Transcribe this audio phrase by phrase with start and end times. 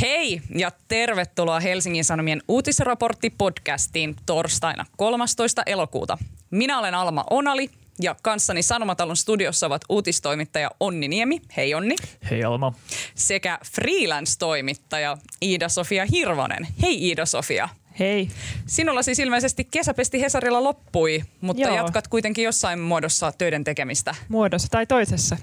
[0.00, 5.62] Hei ja tervetuloa Helsingin Sanomien uutisraportti-podcastiin torstaina 13.
[5.66, 6.18] elokuuta.
[6.50, 7.70] Minä olen Alma Onali
[8.02, 11.40] ja kanssani Sanomatalon studiossa ovat uutistoimittaja Onni Niemi.
[11.56, 11.96] Hei Onni.
[12.30, 12.72] Hei Alma.
[13.14, 16.66] Sekä freelance-toimittaja Iida-Sofia Hirvonen.
[16.82, 17.68] Hei Iida-Sofia.
[18.00, 18.28] Hei.
[18.66, 21.76] Sinulla siis ilmeisesti kesäpesti Hesarilla loppui, mutta Joo.
[21.76, 24.14] jatkat kuitenkin jossain muodossa töiden tekemistä.
[24.28, 25.36] Muodossa tai toisessa.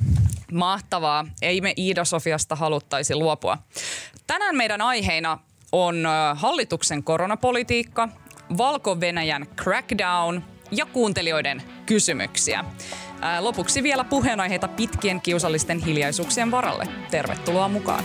[0.52, 1.26] Mahtavaa.
[1.42, 3.58] Ei me Iida-Sofiasta haluttaisi luopua.
[4.28, 5.40] Tänään meidän aiheina
[5.72, 6.04] on
[6.36, 8.10] hallituksen koronapolitiikka,
[8.58, 12.66] Valko-Venäjän crackdown ja kuuntelijoiden kysymyksiä.
[13.40, 16.88] Lopuksi vielä puheenaiheita pitkien kiusallisten hiljaisuuksien varalle.
[17.12, 18.04] Tervetuloa mukaan.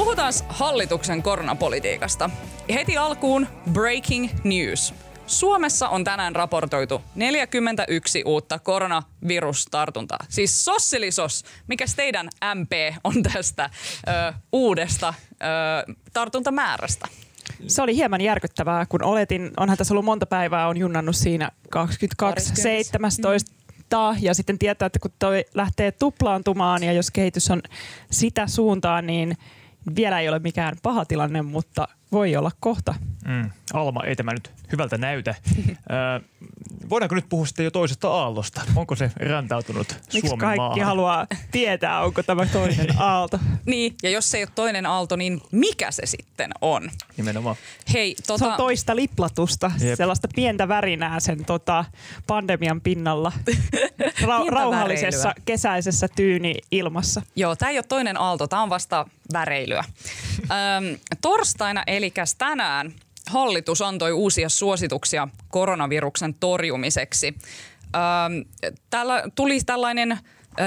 [0.00, 2.30] Puhutaan hallituksen koronapolitiikasta.
[2.74, 4.94] Heti alkuun breaking news.
[5.26, 10.18] Suomessa on tänään raportoitu 41 uutta koronavirustartuntaa.
[10.28, 12.72] Siis sosselisos, mikä teidän MP
[13.04, 13.70] on tästä
[14.08, 17.08] ö, uudesta ö, tartuntamäärästä?
[17.66, 22.50] Se oli hieman järkyttävää, kun oletin, onhan tässä ollut monta päivää, on junnannut siinä 22,
[22.50, 22.84] Pariskymmentä.
[22.84, 27.62] 17 ja sitten tietää, että kun toi lähtee tuplaantumaan ja jos kehitys on
[28.10, 29.36] sitä suuntaan, niin
[29.96, 32.94] vielä ei ole mikään paha tilanne, mutta voi olla kohta.
[33.24, 33.50] Mm.
[33.74, 35.34] Alma, ei tämä nyt hyvältä näytä.
[35.58, 36.20] Ö,
[36.90, 38.60] voidaanko nyt puhua sitten jo toisesta aallosta?
[38.76, 40.80] Onko se räntautunut Miksi Suomen kaikki maahan?
[40.86, 43.38] haluaa tietää, onko tämä toinen aalto?
[43.66, 46.90] Niin, ja jos se ei ole toinen aalto, niin mikä se sitten on?
[47.16, 47.56] Nimenomaan.
[47.92, 49.96] Hei, Se tota, on toista liplatusta, Jep.
[49.96, 51.84] sellaista pientä värinää sen tota,
[52.26, 53.32] pandemian pinnalla.
[54.22, 55.42] Ra- rauhallisessa väreilyä.
[55.44, 57.22] kesäisessä tyyni-ilmassa.
[57.36, 59.84] Joo, tämä ei ole toinen aalto, tämä on vasta väreilyä.
[60.42, 62.92] Öm, torstaina, eli tänään,
[63.30, 67.34] hallitus antoi uusia suosituksia koronaviruksen torjumiseksi.
[67.84, 70.18] Öm, täällä tuli tällainen ö,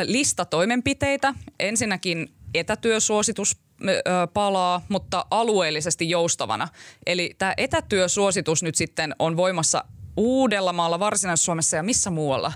[0.03, 1.33] lista toimenpiteitä.
[1.59, 3.93] Ensinnäkin etätyösuositus ö,
[4.33, 6.67] palaa, mutta alueellisesti joustavana.
[7.05, 9.83] Eli tämä etätyösuositus nyt sitten on voimassa
[10.17, 12.53] Uudellamaalla, Varsinais-Suomessa ja missä muualla?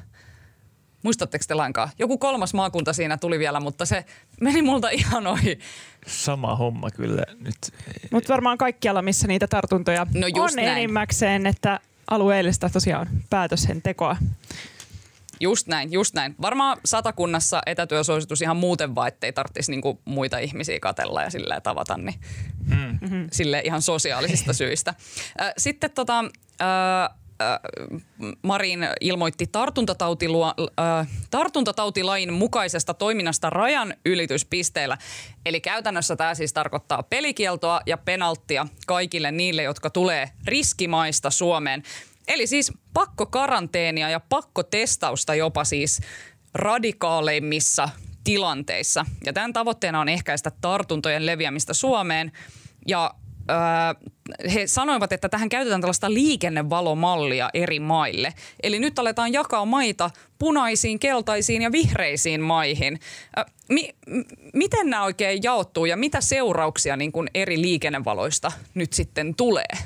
[1.07, 1.89] Muistatteko te lainkaan?
[1.99, 4.05] Joku kolmas maakunta siinä tuli vielä, mutta se
[4.41, 5.59] meni multa ihan ohi.
[6.07, 7.57] Sama homma kyllä nyt.
[8.11, 10.67] Mutta varmaan kaikkialla, missä niitä tartuntoja No just on näin.
[10.67, 14.17] enimmäkseen, että alueellista tosiaan päätösen tekoa.
[15.39, 16.35] Just näin, just näin.
[16.41, 21.97] Varmaan satakunnassa etätyösuositus ihan muuten vaan, ettei tarvitsisi niinku muita ihmisiä katella ja silleen tavata,
[21.97, 22.19] niin
[22.65, 22.99] mm.
[23.31, 24.93] sille ihan sosiaalisista syistä.
[25.57, 26.19] Sitten tota,
[26.61, 26.65] ö,
[28.41, 30.63] Marin ilmoitti tartuntatautiluo, ö,
[31.29, 34.97] tartuntatautilain mukaisesta toiminnasta rajan ylityspisteillä.
[35.45, 41.83] Eli käytännössä tämä siis tarkoittaa pelikieltoa ja penalttia kaikille niille, jotka tulee riskimaista Suomeen.
[42.27, 46.01] Eli siis pakkokaranteenia ja pakkotestausta jopa siis
[46.53, 47.89] radikaaleimmissa
[48.23, 49.05] tilanteissa.
[49.25, 52.31] Ja tämän tavoitteena on ehkäistä tartuntojen leviämistä Suomeen.
[52.87, 53.13] Ja
[53.49, 53.57] öö,
[54.53, 58.33] he sanoivat, että tähän käytetään tällaista liikennevalomallia eri maille.
[58.63, 62.99] Eli nyt aletaan jakaa maita punaisiin, keltaisiin ja vihreisiin maihin.
[63.69, 64.21] Mi- m-
[64.53, 69.77] miten nämä oikein jaottuu ja mitä seurauksia niin kuin eri liikennevaloista nyt sitten tulee?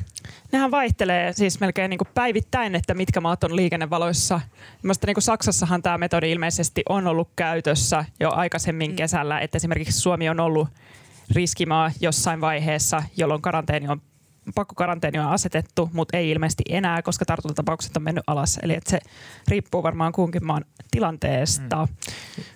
[0.52, 4.42] Nehän vaihtelee siis melkein niin kuin päivittäin, että mitkä maat on liikennevaloissa.
[4.84, 10.00] Mielestäni niin kuin Saksassahan tämä metodi ilmeisesti on ollut käytössä jo aikaisemmin kesällä, että esimerkiksi
[10.00, 10.68] Suomi on ollut
[11.36, 14.02] riskimaa jossain vaiheessa, jolloin karanteeni on
[14.56, 18.60] pakkokaranteeni on asetettu, mutta ei ilmeisesti enää, koska tartuntatapaukset on mennyt alas.
[18.64, 19.00] Eli että se
[19.48, 21.86] riippuu varmaan kunkin maan tilanteesta.
[21.86, 21.94] Mm.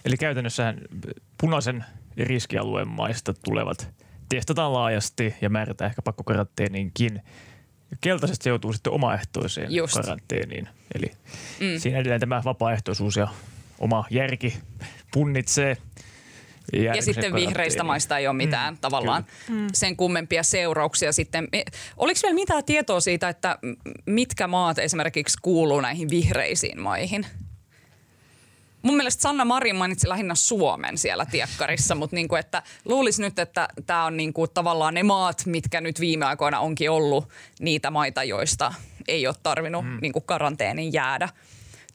[0.06, 0.74] Eli käytännössä
[1.42, 1.86] punaisen
[2.18, 3.90] riskialueen maista tulevat
[4.30, 7.22] testataan laajasti ja määrätään ehkä pakkokaranteeniinkin.
[8.02, 9.94] Keltaisesti se joutuu sitten omaehtoiseen Just.
[9.94, 10.70] karanteeniin.
[10.96, 11.12] Eli
[11.60, 11.80] mm.
[11.80, 13.28] siinä edelleen tämä vapaaehtoisuus ja
[13.80, 14.58] oma järki
[15.14, 15.78] punnitsee.
[16.74, 19.68] Ja sitten vihreistä maista ei ole mitään mm, tavallaan Mm.
[19.74, 21.48] sen kummempia seurauksia sitten.
[21.52, 21.64] Me-
[21.98, 23.60] Oliko vielä mitään tietoa siitä, että
[24.06, 27.26] mitkä maat esimerkiksi kuuluu näihin vihreisiin maihin?
[28.82, 33.68] Mun mielestä Sanna Marin mainitsi lähinnä Suomen siellä tiekkarissa, mutta niinku, että luulisi nyt, että
[33.86, 37.30] tämä on niinku tavallaan ne maat, mitkä nyt viime aikoina onkin ollut
[37.60, 38.74] niitä maita, joista
[39.08, 39.98] ei ole tarvinnut mm.
[40.02, 41.30] niinku karanteenin jäädä.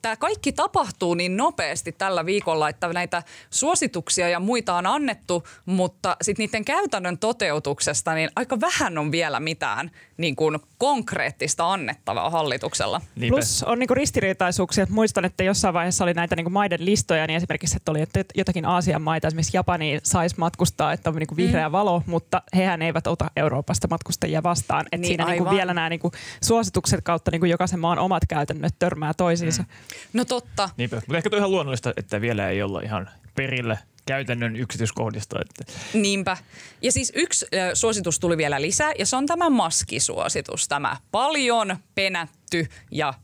[0.02, 6.16] Tämä kaikki tapahtuu niin nopeasti tällä viikolla, että näitä suosituksia ja muita on annettu, mutta
[6.22, 13.00] sitten niiden käytännön toteutuksesta niin aika vähän on vielä mitään niin kuin konkreettista annettavaa hallituksella.
[13.16, 13.34] Niinpä.
[13.34, 14.86] Plus on niinku ristiriitaisuuksia.
[14.90, 18.66] Muistan, että jossain vaiheessa oli näitä niinku maiden listoja, niin esimerkiksi että oli, että jotakin
[18.66, 21.72] Aasian maita, esimerkiksi Japani saisi matkustaa, että on niinku vihreä mm.
[21.72, 24.86] valo, mutta hehän eivät ota Euroopasta matkustajia vastaan.
[24.92, 26.12] Et niin, siinä niinku vielä nämä niinku
[26.42, 29.62] suositukset kautta niinku jokaisen maan omat käytännöt törmää toisiinsa.
[29.62, 29.68] Mm.
[30.12, 30.68] No totta.
[30.76, 35.38] Niinpä, mutta ehkä tuo ihan luonnollista, että vielä ei olla ihan perille käytännön yksityiskohdista.
[35.40, 35.72] Että.
[35.94, 36.36] Niinpä.
[36.82, 40.68] Ja siis yksi ö, suositus tuli vielä lisää ja se on tämä maskisuositus.
[40.68, 43.14] Tämä paljon penätty ja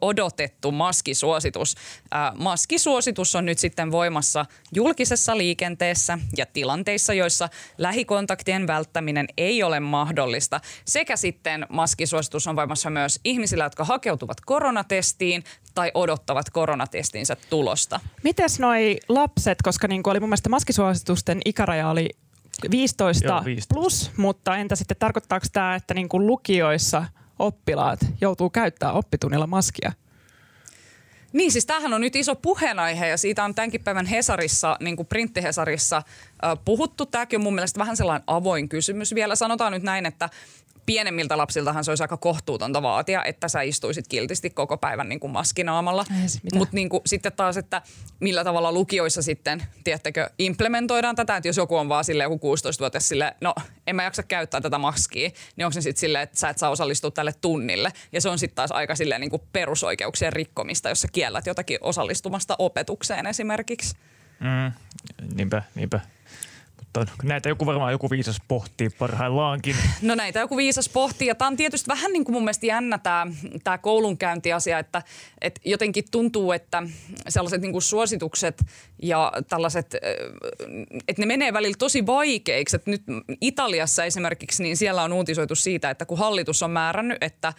[0.00, 1.74] odotettu maskisuositus.
[2.10, 7.48] Ää, maskisuositus on nyt sitten voimassa julkisessa liikenteessä ja tilanteissa, joissa
[7.78, 10.60] lähikontaktien välttäminen ei ole mahdollista.
[10.84, 18.00] Sekä sitten maskisuositus on voimassa myös ihmisillä, jotka hakeutuvat koronatestiin tai odottavat koronatestinsä tulosta.
[18.22, 22.08] Mites noi lapset, koska niin oli mun mielestä maskisuositusten ikäraja oli
[22.70, 27.04] 15, Joo, 15 plus, mutta entä sitten tarkoittaako tämä, että niin kuin lukioissa–
[27.40, 29.92] oppilaat joutuu käyttämään oppitunnilla maskia.
[31.32, 35.06] Niin, siis tämähän on nyt iso puheenaihe ja siitä on tämänkin päivän Hesarissa, niin kuin
[35.06, 36.02] printtihesarissa
[36.64, 37.06] puhuttu.
[37.06, 39.34] Tämäkin on mun mielestä vähän sellainen avoin kysymys vielä.
[39.34, 40.28] Sanotaan nyt näin, että
[40.90, 45.30] pienemmiltä lapsiltahan se olisi aika kohtuutonta vaatia, että sä istuisit kiltisti koko päivän niin kuin
[45.30, 46.04] maskinaamalla.
[46.54, 47.82] Mutta niin sitten taas, että
[48.20, 53.08] millä tavalla lukioissa sitten, tiedättekö, implementoidaan tätä, että jos joku on vaan sille joku 16-vuotias
[53.08, 53.54] sille, no
[53.86, 56.70] en mä jaksa käyttää tätä maskia, niin onko se sitten silleen, että sä et saa
[56.70, 57.92] osallistua tälle tunnille.
[58.12, 61.78] Ja se on sitten taas aika silleen niin kuin perusoikeuksien rikkomista, jos sä kiellät jotakin
[61.80, 63.96] osallistumasta opetukseen esimerkiksi.
[64.40, 64.72] Mm,
[65.36, 66.00] niinpä, niinpä.
[66.98, 69.76] Mutta näitä joku varmaan joku viisas pohtii parhaillaankin.
[70.02, 72.98] No näitä joku viisas pohtii ja tämä on tietysti vähän niin kuin mun mielestä jännä
[72.98, 73.26] tämä,
[73.64, 75.02] tämä koulunkäyntiasia, että,
[75.40, 76.82] että jotenkin tuntuu, että
[77.28, 78.64] sellaiset niin kuin suositukset
[79.02, 79.96] ja tällaiset,
[81.08, 82.76] että ne menee välillä tosi vaikeiksi.
[82.76, 83.02] Että nyt
[83.40, 87.52] Italiassa esimerkiksi, niin siellä on uutisoitu siitä, että kun hallitus on määrännyt, että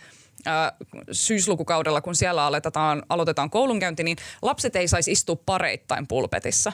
[1.11, 6.71] syyslukukaudella, kun siellä aloitetaan, aloitetaan koulunkäynti, niin lapset ei saisi istua pareittain pulpetissa.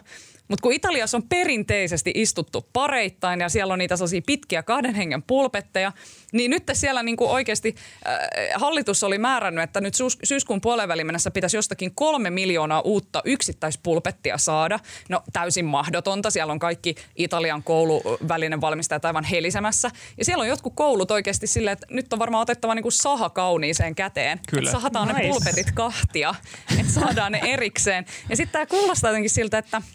[0.47, 5.23] Mutta kun Italiassa on perinteisesti istuttu pareittain ja siellä on niitä sellaisia pitkiä kahden hengen
[5.23, 5.91] pulpetteja,
[6.33, 7.75] niin nyt siellä niinku oikeasti
[8.07, 8.17] äh,
[8.55, 14.37] hallitus oli määrännyt, että nyt syys- syyskuun puolen mennessä pitäisi jostakin kolme miljoonaa uutta yksittäispulpettia
[14.37, 14.79] saada.
[15.09, 16.31] No täysin mahdotonta.
[16.31, 19.91] Siellä on kaikki Italian kouluvälinen valmistajat aivan helisemässä.
[20.17, 23.95] Ja siellä on jotkut koulut oikeasti silleen, että nyt on varmaan otettava niinku saha kauniiseen
[23.95, 24.39] käteen.
[24.49, 24.59] Kyllä.
[24.59, 25.21] Että sahataan nice.
[25.21, 26.35] ne pulpetit kahtia,
[26.79, 28.05] että saadaan ne erikseen.
[28.29, 29.81] Ja sitten tämä kuulostaa jotenkin siltä, että–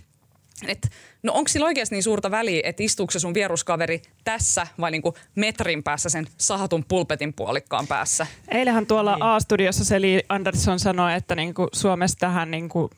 [0.66, 0.88] et,
[1.22, 5.14] no onko sillä oikeasti niin suurta väliä, että istuuko se sun vieruskaveri tässä vai niinku
[5.34, 8.26] metrin päässä sen sahatun pulpetin puolikkaan päässä?
[8.48, 9.22] Eilähän tuolla niin.
[9.22, 12.90] A-studiossa Seli Andersson sanoi, että niinku Suomessa tähän niinku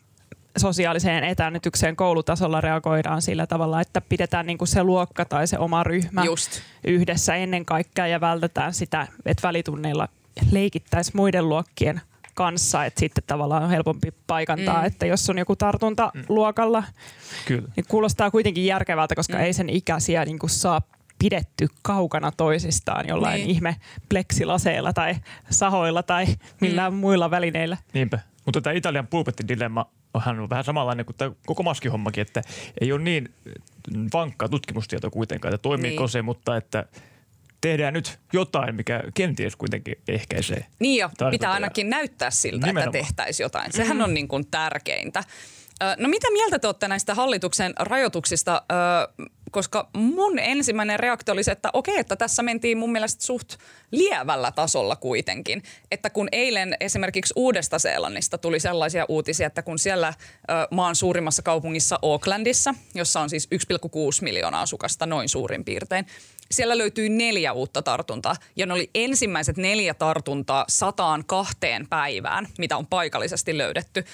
[0.56, 6.24] sosiaaliseen etänytykseen koulutasolla reagoidaan sillä tavalla, että pidetään niinku se luokka tai se oma ryhmä
[6.24, 6.60] Just.
[6.84, 10.08] yhdessä ennen kaikkea ja vältetään sitä, että välitunneilla
[10.50, 12.00] leikittäisiin muiden luokkien
[12.34, 14.86] kanssa, että sitten tavallaan on helpompi paikantaa, mm.
[14.86, 16.24] että jos on joku tartunta mm.
[16.28, 16.84] luokalla,
[17.46, 17.68] Kyllä.
[17.76, 19.40] niin kuulostaa kuitenkin järkevältä, koska mm.
[19.40, 20.82] ei sen ikäisiä niin kuin saa
[21.18, 23.50] pidetty kaukana toisistaan jollain niin.
[23.50, 23.76] ihme
[24.08, 25.14] pleksilaseilla tai
[25.50, 26.26] sahoilla tai
[26.60, 26.98] millään mm.
[26.98, 27.76] muilla välineillä.
[27.92, 28.18] Niinpä.
[28.44, 32.42] Mutta tämä Italian pulpettidilemma on vähän samanlainen kuin tämä koko maskihommakin, että
[32.80, 33.28] ei ole niin
[34.12, 36.08] vankkaa tutkimustieto kuitenkaan, että toimiiko niin.
[36.08, 36.84] se, mutta että
[37.68, 40.66] tehdään nyt jotain, mikä kenties kuitenkin ehkäisee.
[40.78, 42.96] Niin jo, pitää ainakin näyttää siltä, Nimenomaan.
[42.96, 43.72] että tehtäisiin jotain.
[43.72, 44.04] Sehän mm-hmm.
[44.04, 45.24] on niin kuin tärkeintä.
[45.98, 48.62] No mitä mieltä te olette näistä hallituksen rajoituksista?
[49.50, 53.56] Koska mun ensimmäinen reaktio oli se, että okei, että tässä mentiin mun mielestä suht
[53.90, 55.62] lievällä tasolla kuitenkin.
[55.90, 60.14] Että kun eilen esimerkiksi Uudesta Seelannista tuli sellaisia uutisia, että kun siellä
[60.70, 63.60] maan suurimmassa kaupungissa Aucklandissa, jossa on siis 1,6
[64.20, 66.06] miljoonaa asukasta noin suurin piirtein,
[66.50, 72.76] siellä löytyi neljä uutta tartuntaa ja ne oli ensimmäiset neljä tartuntaa sataan kahteen päivään, mitä
[72.76, 74.04] on paikallisesti löydetty.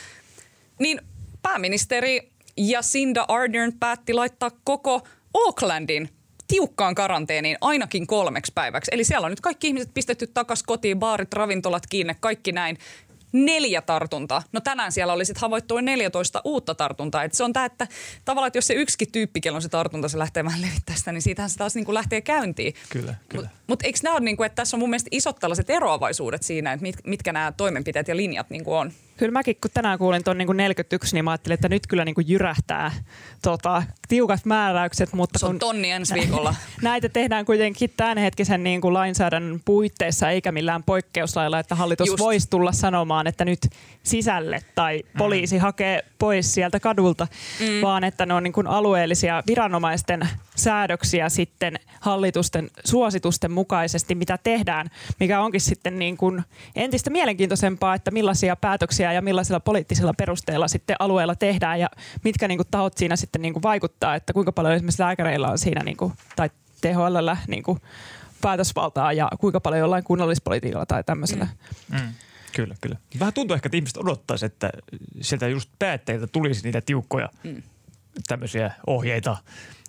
[0.79, 1.01] Niin
[1.43, 6.09] pääministeri Jacinda Ardern päätti laittaa koko Aucklandin
[6.49, 8.91] tiukkaan karanteeniin ainakin kolmeksi päiväksi.
[8.95, 12.79] Eli siellä on nyt kaikki ihmiset pistetty takaisin kotiin, baarit, ravintolat kiinni, kaikki näin
[13.33, 14.43] neljä tartuntaa.
[14.53, 17.25] No tänään siellä oli sitten havaittu 14 uutta tartuntaa.
[17.25, 17.87] Et se on tämä, että
[18.25, 21.13] tavallaan, että jos se yksikin tyyppi, kello on se tartunta, se lähtee vähän levittämään sitä,
[21.13, 22.75] niin siitähän se taas niin kuin lähtee käyntiin.
[22.89, 23.49] Kyllä, kyllä.
[23.71, 26.43] Mutta mut eikö nämä ole, niin kuin, että tässä on mun mielestä isot tällaiset eroavaisuudet
[26.43, 28.93] siinä, että mit, mitkä nämä toimenpiteet ja linjat niin kuin on?
[29.21, 32.15] Kyllä mäkin, kun tänään kuulin tuon niin 41, niin mä ajattelin, että nyt kyllä niin
[32.15, 32.93] kuin jyrähtää
[33.43, 35.13] tota, tiukat määräykset.
[35.13, 36.55] Mutta Se on kun tonni ensi viikolla.
[36.83, 42.19] Näitä tehdään kuitenkin tämänhetkisen niin kuin lainsäädännön puitteissa, eikä millään poikkeuslailla, että hallitus Just.
[42.19, 43.61] voisi tulla sanomaan, että nyt
[44.03, 45.61] sisälle tai poliisi mm.
[45.61, 47.27] hakee pois sieltä kadulta,
[47.61, 47.81] mm.
[47.83, 54.91] vaan että ne on niin kuin alueellisia viranomaisten säädöksiä sitten hallitusten suositusten mukaisesti, mitä tehdään,
[55.21, 56.43] mikä onkin sitten niin kuin
[56.77, 61.89] entistä mielenkiintoisempaa, että millaisia päätöksiä ja millaisilla poliittisilla perusteilla sitten alueella tehdään ja
[62.25, 65.59] mitkä niin kuin tahot siinä sitten niin kuin vaikuttaa, että kuinka paljon esimerkiksi lääkäreillä on
[65.59, 66.51] siinä niin kuin, tai
[66.81, 67.81] THL niin kuin
[68.41, 71.47] päätösvaltaa ja kuinka paljon jollain kunnallispolitiikalla tai tämmöisellä.
[71.89, 71.97] Mm.
[71.97, 72.15] Mm.
[72.53, 72.97] Kyllä, kyllä.
[73.21, 74.71] Vähän tuntuu ehkä, että ihmiset odottaisi, että
[75.21, 77.63] sieltä just päättäjiltä tulisi niitä tiukkoja mm.
[78.29, 79.37] tämmöisiä ohjeita,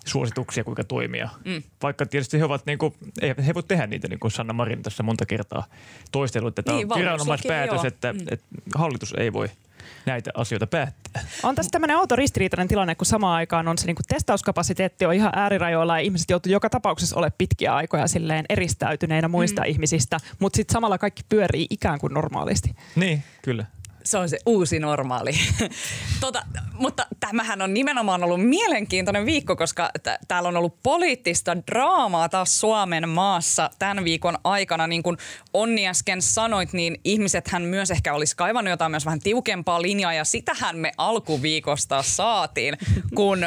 [0.06, 1.28] suosituksia, kuinka toimia.
[1.44, 1.62] Mm.
[1.82, 4.82] Vaikka tietysti he ovat, niin kuin, ei, he voi tehdä niitä, niin kuin Sanna Marin
[4.82, 5.64] tässä monta kertaa
[6.12, 8.20] toistellut, että niin, tämä on viranomaispäätös, että, mm.
[8.30, 9.48] että hallitus ei voi–
[10.06, 11.22] näitä asioita päättää.
[11.42, 15.14] On tässä tämmöinen outo ristiriitainen tilanne, kun samaan aikaan on se niin kuin testauskapasiteetti on
[15.14, 19.68] ihan äärirajoilla ja ihmiset joutuu joka tapauksessa ole pitkiä aikoja silleen eristäytyneinä muista mm.
[19.68, 22.74] ihmisistä, mutta sitten samalla kaikki pyörii ikään kuin normaalisti.
[22.96, 23.66] Niin, kyllä
[24.04, 25.32] se on se uusi normaali.
[26.20, 26.42] tota,
[26.72, 32.60] mutta tämähän on nimenomaan ollut mielenkiintoinen viikko, koska t- täällä on ollut poliittista draamaa taas
[32.60, 34.86] Suomen maassa tämän viikon aikana.
[34.86, 35.16] Niin kuin
[35.54, 40.24] Onni äsken sanoit, niin ihmisethän myös ehkä olisi kaivannut jotain myös vähän tiukempaa linjaa ja
[40.24, 42.74] sitähän me alkuviikosta saatiin,
[43.14, 43.38] kun,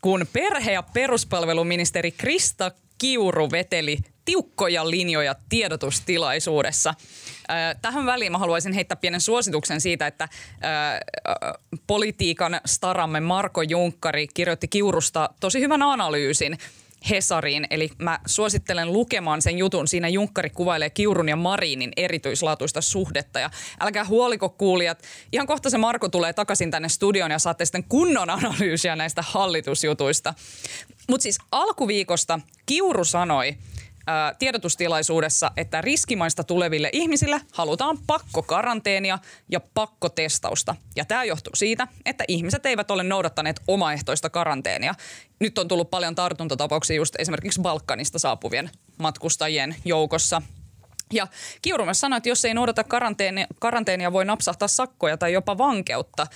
[0.00, 6.94] kun perhe- ja peruspalveluministeri Krista Kiuru veteli tiukkoja linjoja tiedotustilaisuudessa.
[7.82, 10.28] Tähän väliin mä haluaisin heittää pienen suosituksen siitä, että
[11.86, 16.58] politiikan staramme Marko Junkkari kirjoitti Kiurusta tosi hyvän analyysin
[17.10, 17.66] Hesariin.
[17.70, 19.88] Eli mä suosittelen lukemaan sen jutun.
[19.88, 23.40] Siinä Junkkari kuvailee Kiurun ja Marinin erityislaatuista suhdetta.
[23.40, 23.50] Ja
[23.80, 25.02] älkää huoliko kuulijat,
[25.32, 30.34] ihan kohta se Marko tulee takaisin tänne studioon ja saatte sitten kunnon analyysiä näistä hallitusjutuista.
[31.08, 33.56] Mutta siis alkuviikosta Kiuru sanoi,
[34.38, 40.74] tiedotustilaisuudessa, että riskimaista tuleville ihmisille halutaan pakkokaranteenia ja pakkotestausta.
[40.96, 44.94] Ja tämä johtuu siitä, että ihmiset eivät ole noudattaneet omaehtoista karanteenia.
[45.40, 50.42] Nyt on tullut paljon tartuntatapauksia just esimerkiksi Balkanista saapuvien matkustajien joukossa.
[51.12, 51.26] Ja
[51.62, 56.26] Kiuru myös sanoi, että jos ei noudata karanteenia, karanteenia, voi napsahtaa sakkoja tai jopa vankeutta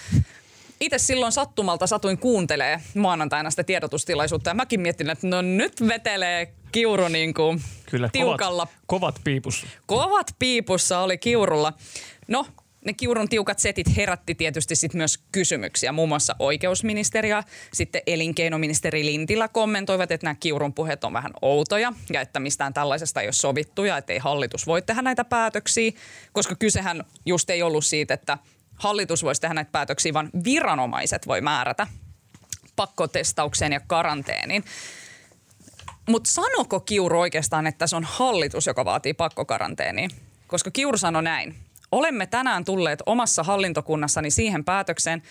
[0.82, 6.52] itse silloin sattumalta satuin kuuntelee maanantaina sitä tiedotustilaisuutta ja mäkin mietin, että no nyt vetelee
[6.72, 8.66] Kiuru niin kuin Kyllä, tiukalla.
[8.66, 9.66] Kovat, kovat piipussa.
[9.86, 11.72] Kovat piipussa oli Kiurulla.
[12.28, 12.46] No,
[12.84, 15.92] ne Kiurun tiukat setit herätti tietysti sit myös kysymyksiä.
[15.92, 21.92] Muun muassa oikeusministeri ja sitten elinkeinoministeri Lintilä kommentoivat, että nämä Kiurun puheet on vähän outoja
[22.12, 25.92] ja että mistään tällaisesta ei ole sovittu ja että ei hallitus voi tehdä näitä päätöksiä,
[26.32, 28.38] koska kysehän just ei ollut siitä, että
[28.82, 31.86] hallitus voisi tehdä näitä päätöksiä, vaan viranomaiset voi määrätä
[32.76, 34.64] pakkotestaukseen ja karanteeniin.
[36.08, 40.10] Mutta sanoko Kiuru oikeastaan, että se on hallitus, joka vaatii pakkokaranteeniin?
[40.46, 41.54] Koska Kiuru sanoi näin.
[41.92, 45.22] Olemme tänään tulleet omassa hallintokunnassani siihen päätökseen,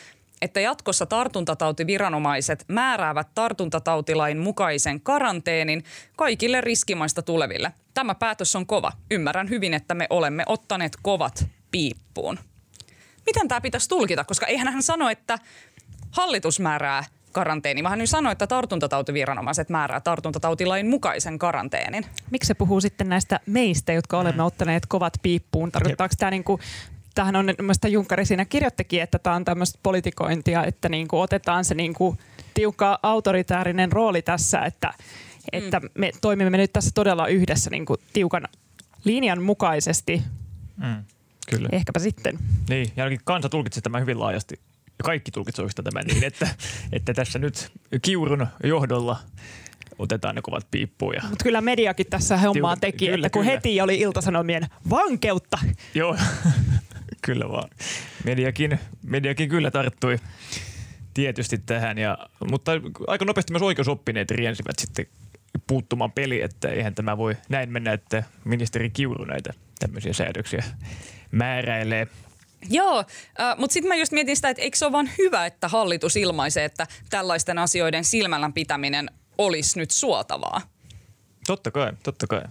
[0.41, 5.83] että jatkossa tartuntatautiviranomaiset määräävät tartuntatautilain mukaisen karanteenin
[6.17, 7.73] kaikille riskimaista tuleville.
[7.93, 8.91] Tämä päätös on kova.
[9.11, 12.39] Ymmärrän hyvin, että me olemme ottaneet kovat piippuun
[13.25, 15.39] miten tämä pitäisi tulkita, koska eihän hän sano, että
[16.11, 22.05] hallitus määrää karanteeni, vaan hän sanoi, että tartuntatautiviranomaiset määrää tartuntatautilain mukaisen karanteenin.
[22.31, 24.45] Miksi se puhuu sitten näistä meistä, jotka olemme mm.
[24.45, 25.71] ottaneet kovat piippuun?
[25.71, 26.61] Tarkoittaako tämä niin kuin
[27.15, 31.65] tähän on mielestäni Junkkari siinä kirjoittikin, että tämä on tämmöistä politikointia, että niin kuin otetaan
[31.65, 32.17] se niin kuin
[32.53, 34.93] tiukka autoritäärinen rooli tässä, että,
[35.51, 35.89] että mm.
[35.97, 38.47] me toimimme nyt tässä todella yhdessä niin kuin tiukan
[39.03, 40.23] linjan mukaisesti.
[40.77, 41.03] Mm.
[41.55, 41.69] Kyllä.
[41.71, 42.39] Ehkäpä sitten.
[42.69, 44.55] Niin, ja ainakin kansa tulkitsi tämän hyvin laajasti.
[44.85, 46.47] Ja kaikki tulkitsevat tämän niin, että,
[46.91, 49.19] että tässä nyt Kiurun johdolla
[49.99, 51.21] otetaan ne kovat piippuja.
[51.29, 53.55] Mutta kyllä mediakin tässä hommaa teki, kyllä, että kun kyllä.
[53.55, 55.59] heti oli iltasanomien vankeutta.
[55.95, 56.17] Joo,
[57.25, 57.69] kyllä vaan.
[58.25, 60.17] Mediakin, mediakin kyllä tarttui
[61.13, 62.17] tietysti tähän, ja,
[62.49, 62.71] mutta
[63.07, 65.05] aika nopeasti myös oikeusoppineet riensivät sitten
[65.67, 70.63] puuttumaan peli, että eihän tämä voi näin mennä, että ministeri Kiuru näitä tämmöisiä säädöksiä
[71.31, 72.07] määräilee.
[72.69, 72.99] Joo,
[73.39, 76.15] äh, mutta sitten mä just mietin sitä, että eikö se ole vaan hyvä, että hallitus
[76.15, 80.61] ilmaisee, että tällaisten asioiden silmällä pitäminen olisi nyt suotavaa.
[81.47, 82.41] Totta kai, totta kai.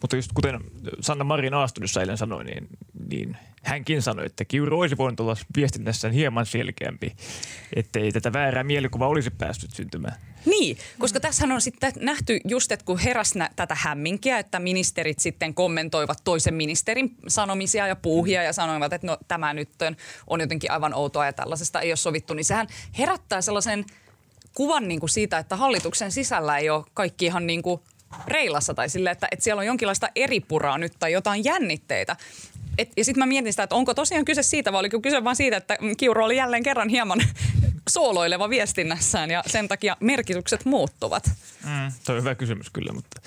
[0.00, 0.60] Mutta just kuten
[1.00, 2.68] Sanna Marin Aastudessa eilen sanoi, niin,
[3.10, 7.12] niin hänkin sanoi, että Kiuru olisi voinut olla viestinnässä hieman selkeämpi,
[7.76, 10.16] ettei tätä väärää mielikuvaa olisi päässyt syntymään.
[10.46, 15.54] Niin, koska tässä on sitten nähty just, että kun heräsi tätä hämminkiä, että ministerit sitten
[15.54, 19.68] kommentoivat toisen ministerin sanomisia ja puuhia ja sanoivat, että no tämä nyt
[20.26, 22.66] on jotenkin aivan outoa ja tällaisesta ei ole sovittu, niin sehän
[22.98, 23.84] herättää sellaisen
[24.54, 27.80] kuvan niin kuin siitä, että hallituksen sisällä ei ole kaikki ihan niin kuin
[28.28, 32.16] reilassa tai sille, että, että siellä on jonkinlaista eripuraa nyt tai jotain jännitteitä.
[32.78, 35.36] Et, ja sitten mä mietin sitä, että onko tosiaan kyse siitä vai oliko kyse vain
[35.36, 37.20] siitä, että Kiuru oli jälleen kerran hieman
[37.90, 41.30] sooloileva viestinnässään ja sen takia merkitykset muuttuvat.
[41.64, 43.20] Mm, toi on hyvä kysymys kyllä, mutta...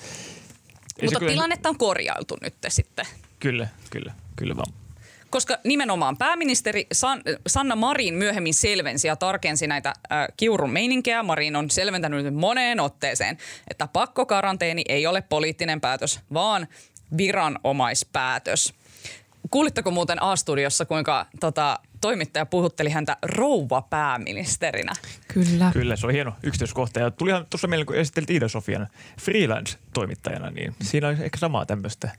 [1.01, 1.31] Mutta kyllä...
[1.31, 3.05] tilannetta on korjailtu nyt sitten.
[3.39, 4.73] Kyllä, kyllä, kyllä vaan
[5.33, 11.23] koska nimenomaan pääministeri San, Sanna Marin myöhemmin selvensi ja tarkensi näitä äh, Kiurun meininkejä.
[11.23, 16.67] Marin on selventänyt moneen otteeseen, että pakkokaranteeni ei ole poliittinen päätös, vaan
[17.17, 18.73] viranomaispäätös.
[19.51, 24.93] Kuulitteko muuten A-studiossa, kuinka tota, toimittaja puhutteli häntä rouva pääministerinä?
[25.27, 25.71] Kyllä.
[25.73, 26.99] Kyllä, se on hieno yksityiskohta.
[26.99, 28.87] Ja tulihan tuossa meillä, kun esittelit Iida Sofian
[29.21, 32.11] freelance-toimittajana, niin siinä on ehkä samaa tämmöistä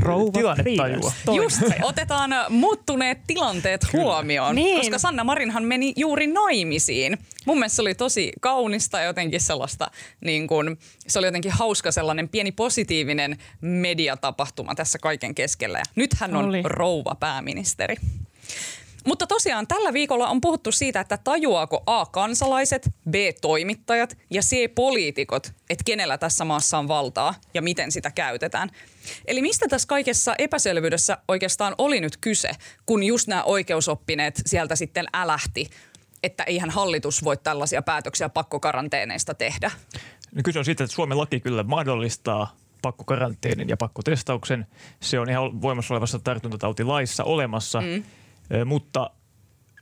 [0.00, 1.12] rouva tilannetajua.
[1.34, 4.04] Just, otetaan muuttuneet tilanteet Kyllä.
[4.04, 4.78] huomioon, niin.
[4.78, 7.18] koska Sanna Marinhan meni juuri naimisiin.
[7.46, 11.92] Mun mielestä se oli tosi kaunista ja jotenkin sellaista, niin kun, se oli jotenkin hauska
[11.92, 15.78] sellainen pieni positiivinen mediatapahtuma tässä kaiken keskellä.
[15.78, 16.62] Ja nyt hän on oli.
[16.64, 17.96] rouva pääministeri.
[19.06, 22.06] Mutta tosiaan tällä viikolla on puhuttu siitä, että tajuaako A.
[22.06, 23.14] kansalaiset, B.
[23.40, 24.74] toimittajat ja C.
[24.74, 28.70] poliitikot, että kenellä tässä maassa on valtaa ja miten sitä käytetään.
[29.26, 32.50] Eli mistä tässä kaikessa epäselvyydessä oikeastaan oli nyt kyse,
[32.86, 35.70] kun just nämä oikeusoppineet sieltä sitten älähti,
[36.22, 39.70] että eihän hallitus voi tällaisia päätöksiä pakkokaranteeneista tehdä?
[40.34, 44.66] No kyse on siitä, että Suomen laki kyllä mahdollistaa pakkokaranteenin ja pakkotestauksen.
[45.00, 47.80] Se on ihan voimassa olevassa tartuntatautilaissa olemassa.
[47.80, 48.02] Mm
[48.64, 49.10] mutta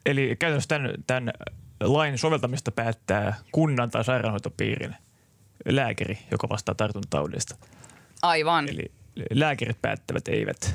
[0.06, 1.32] eli käytännössä tämän, tämän
[1.80, 4.96] lain soveltamista päättää kunnan tai sairaanhoitopiirin
[5.68, 7.56] lääkäri, joka vastaa tartuntataudista.
[8.22, 8.68] Aivan.
[8.68, 8.92] Eli
[9.30, 10.74] lääkärit päättävät, eivät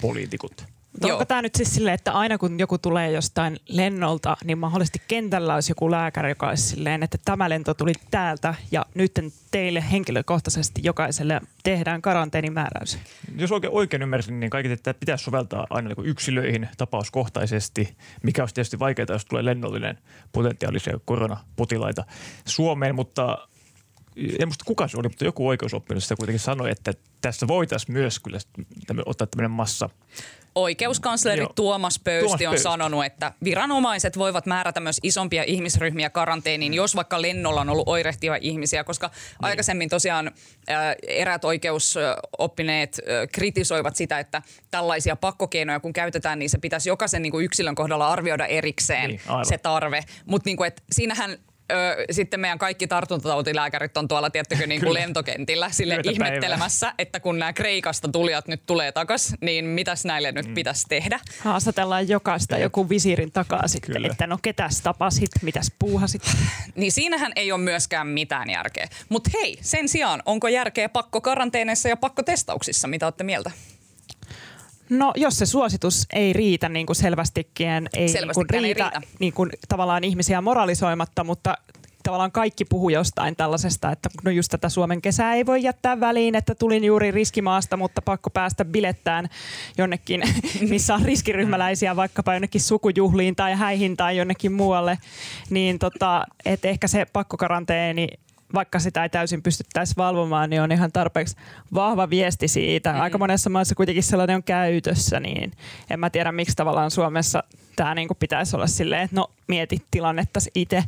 [0.00, 0.75] poliitikot.
[1.00, 5.02] Mutta onko tämä nyt siis silleen, että aina kun joku tulee jostain lennolta, niin mahdollisesti
[5.08, 9.12] kentällä olisi joku lääkäri, joka olisi silleen, että tämä lento tuli täältä ja nyt
[9.50, 12.98] teille henkilökohtaisesti jokaiselle tehdään karanteenimääräys?
[13.36, 18.54] Jos oikein, oikein ymmärsin, niin kaikki että pitäisi soveltaa aina niin yksilöihin tapauskohtaisesti, mikä olisi
[18.54, 19.98] tietysti vaikeaa, jos tulee lennollinen
[20.32, 22.04] potentiaalisia koronapotilaita
[22.44, 23.48] Suomeen, mutta
[24.16, 28.20] en muista kuka se oli, mutta joku oikeusoppilas sitä kuitenkin sanoi, että tässä voitaisiin myös
[28.20, 28.38] kyllä
[29.06, 29.90] ottaa tämmöinen massa
[30.56, 31.52] Oikeuskansleri Joo.
[31.54, 32.62] Tuomas Pöysti Tuomas on Pöysti.
[32.62, 36.76] sanonut, että viranomaiset voivat määrätä myös isompia ihmisryhmiä karanteeniin, mm.
[36.76, 39.36] jos vaikka lennolla on ollut oirehtiva ihmisiä, koska niin.
[39.40, 40.26] aikaisemmin tosiaan
[40.70, 47.22] äh, erät oikeusoppineet äh, kritisoivat sitä, että tällaisia pakkokeinoja kun käytetään, niin se pitäisi jokaisen
[47.22, 50.04] niin kuin yksilön kohdalla arvioida erikseen niin, se tarve.
[50.26, 50.58] Mutta niin
[50.92, 51.38] siinähän
[51.72, 56.94] ö, sitten meidän kaikki tartuntatautilääkärit on tuolla, tiettykö, niin kuin lentokentillä sille Yötä ihmettelemässä, päivää.
[56.98, 60.54] että kun nämä Kreikasta tulijat nyt tulee takas, niin mitäs näille nyt mm.
[60.54, 61.20] pitäisi tehdä?
[61.40, 64.08] Haastatellaan jokaista joku visiirin takaa sitten, Kyllä.
[64.10, 66.22] että no ketäs tapasit, mitäs puuhasit?
[66.74, 68.88] niin siinähän ei ole myöskään mitään järkeä.
[69.08, 72.88] Mutta hei, sen sijaan, onko järkeä pakko karanteeneissa ja pakko testauksissa?
[72.88, 73.50] Mitä olette mieltä?
[74.90, 79.00] No jos se suositus ei riitä niin kuin selvästikin, ei, niin kuin riitä, ei riitä.
[79.20, 81.54] Niin kuin, tavallaan ihmisiä moralisoimatta, mutta
[82.06, 86.34] tavallaan kaikki puhuu jostain tällaisesta, että no just tätä Suomen kesää ei voi jättää väliin,
[86.34, 89.28] että tulin juuri riskimaasta, mutta pakko päästä bilettään
[89.78, 90.22] jonnekin,
[90.70, 94.98] missä on riskiryhmäläisiä vaikkapa jonnekin sukujuhliin tai häihin tai jonnekin muualle,
[95.50, 98.08] niin tota, että ehkä se pakkokaranteeni
[98.54, 101.36] vaikka sitä ei täysin pystyttäisi valvomaan, niin on ihan tarpeeksi
[101.74, 102.92] vahva viesti siitä.
[102.92, 103.00] Mm.
[103.00, 105.52] Aika monessa maassa kuitenkin sellainen on käytössä, niin
[105.90, 107.44] en mä tiedä miksi tavallaan Suomessa
[107.76, 110.84] tämä niinku pitäisi olla silleen, että no mieti tilannetta itse.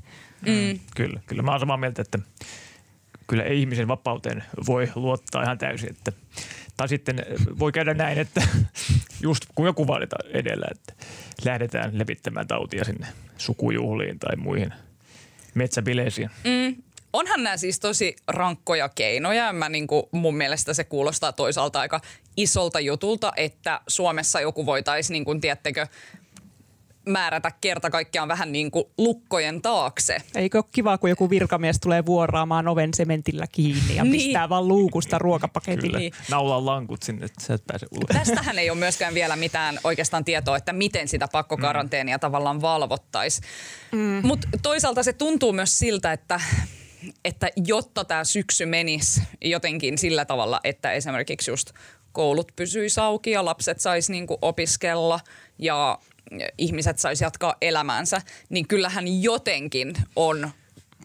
[0.47, 0.53] Mm.
[0.53, 0.81] mm.
[0.97, 2.19] Kyllä, kyllä mä oon samaa mieltä, että
[3.27, 5.91] kyllä ei ihmisen vapauteen voi luottaa ihan täysin.
[5.91, 6.13] Että,
[6.77, 7.23] tai sitten
[7.59, 8.43] voi käydä näin, että
[9.23, 11.05] just kun joku vaaditaan edellä, että
[11.45, 13.07] lähdetään levittämään tautia sinne
[13.39, 14.73] sukujuhliin tai muihin
[15.55, 16.31] metsäbileisiin.
[16.45, 19.53] Mm onhan nämä siis tosi rankkoja keinoja.
[19.53, 22.01] Mä niin kuin, mun mielestä se kuulostaa toisaalta aika
[22.37, 25.87] isolta jutulta, että Suomessa joku voitaisiin, niin kuin, tiedättekö,
[27.09, 30.17] määrätä kerta kaikkiaan vähän niin kuin lukkojen taakse.
[30.35, 34.13] Eikö ole kiva, kun joku virkamies tulee vuoraamaan oven sementillä kiinni ja niin.
[34.13, 35.99] pistää vaan luukusta ruokapaketille.
[35.99, 36.13] Niin.
[36.31, 38.09] Naulaa lankut sinne, että sä et pääse ulos.
[38.13, 42.21] Tästähän ei ole myöskään vielä mitään oikeastaan tietoa, että miten sitä pakkokaranteenia mm.
[42.21, 43.49] tavallaan valvottaisiin.
[43.93, 44.21] Mm.
[44.23, 46.41] Mutta toisaalta se tuntuu myös siltä, että
[47.25, 51.71] että jotta tämä syksy menisi jotenkin sillä tavalla, että esimerkiksi just
[52.13, 55.21] koulut pysyisi auki ja lapset sais niinku opiskella
[55.59, 55.99] ja
[56.59, 60.51] ihmiset sais jatkaa elämäänsä, niin kyllähän jotenkin on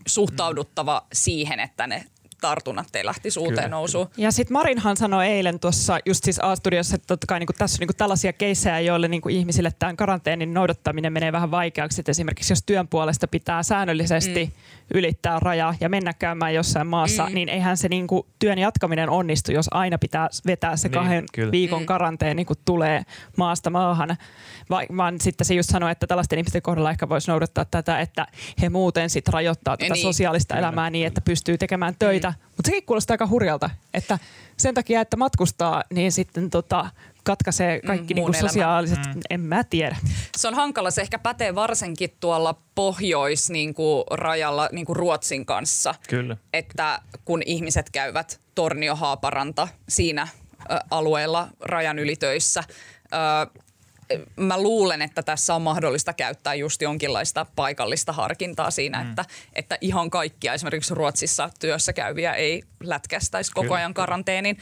[0.07, 2.05] suhtauduttava siihen, että ne
[2.43, 4.07] tartunnat ei lähtisi uuteen nousuun.
[4.17, 7.87] Ja sitten Marinhan sanoi eilen tuossa just siis A-studiossa, että totta kai niin tässä on
[7.87, 12.01] niin tällaisia keissejä, joille niin ihmisille tämän karanteenin noudattaminen menee vähän vaikeaksi.
[12.01, 14.51] Et esimerkiksi jos työn puolesta pitää säännöllisesti mm.
[14.93, 17.33] ylittää raja ja mennä käymään jossain maassa, mm.
[17.33, 21.25] niin eihän se niin kuin työn jatkaminen onnistu, jos aina pitää vetää se niin, kahden
[21.33, 21.51] kyllä.
[21.51, 21.85] viikon mm.
[21.85, 23.03] karanteeni, kun tulee
[23.37, 24.17] maasta maahan.
[24.69, 28.27] Va- vaan sitten se just sanoi, että tällaisten ihmisten kohdalla ehkä voisi noudattaa tätä, että
[28.61, 30.01] he muuten sitten rajoittaa tätä niin.
[30.01, 32.32] sosiaalista elämää niin, että pystyy tekemään töitä.
[32.43, 34.19] Mutta sekin kuulostaa aika hurjalta, että
[34.57, 36.89] sen takia, että matkustaa, niin sitten tota,
[37.23, 39.21] katkaisee mm, kaikki mm, niinku sosiaaliset, mm.
[39.29, 39.97] en mä tiedä.
[40.37, 45.95] Se on hankala, se ehkä pätee varsinkin tuolla pohjois niinku, rajalla niinku Ruotsin kanssa.
[46.09, 46.37] Kyllä.
[46.53, 50.27] Että kun ihmiset käyvät Tornio-Haaparanta siinä
[50.71, 53.62] ö, alueella rajan ylitöissä, ö,
[54.35, 59.09] mä luulen, että tässä on mahdollista käyttää just jonkinlaista paikallista harkintaa siinä, mm.
[59.09, 64.57] että, että ihan kaikkia esimerkiksi Ruotsissa työssä käyviä ei lätkästäisi koko ajan karanteenin.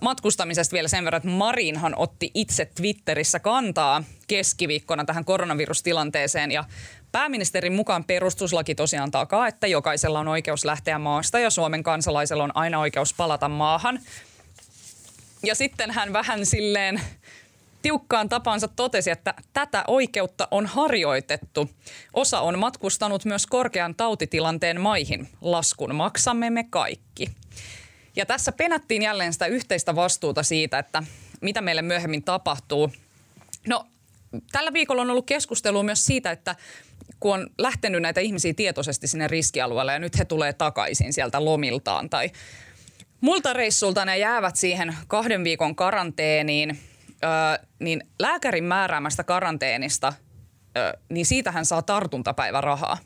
[0.00, 6.64] Matkustamisesta vielä sen verran, että Marinhan otti itse Twitterissä kantaa keskiviikkona tähän koronavirustilanteeseen ja
[7.12, 12.56] Pääministerin mukaan perustuslaki tosiaan takaa, että jokaisella on oikeus lähteä maasta ja Suomen kansalaisella on
[12.56, 14.00] aina oikeus palata maahan.
[15.42, 17.00] Ja sitten hän vähän silleen
[17.84, 21.70] tiukkaan tapansa totesi, että tätä oikeutta on harjoitettu.
[22.12, 25.28] Osa on matkustanut myös korkean tautitilanteen maihin.
[25.40, 27.30] Laskun maksamme me kaikki.
[28.16, 31.02] Ja tässä penättiin jälleen sitä yhteistä vastuuta siitä, että
[31.40, 32.92] mitä meille myöhemmin tapahtuu.
[33.68, 33.86] No,
[34.52, 36.56] tällä viikolla on ollut keskustelua myös siitä, että
[37.20, 42.10] kun on lähtenyt näitä ihmisiä tietoisesti sinne riskialueelle ja nyt he tulee takaisin sieltä lomiltaan
[42.10, 42.30] tai
[43.20, 46.78] multa reissulta ne jäävät siihen kahden viikon karanteeniin–
[47.78, 50.12] niin lääkärin määräämästä karanteenista,
[51.08, 52.98] niin siitä hän saa tartuntapäivärahaa.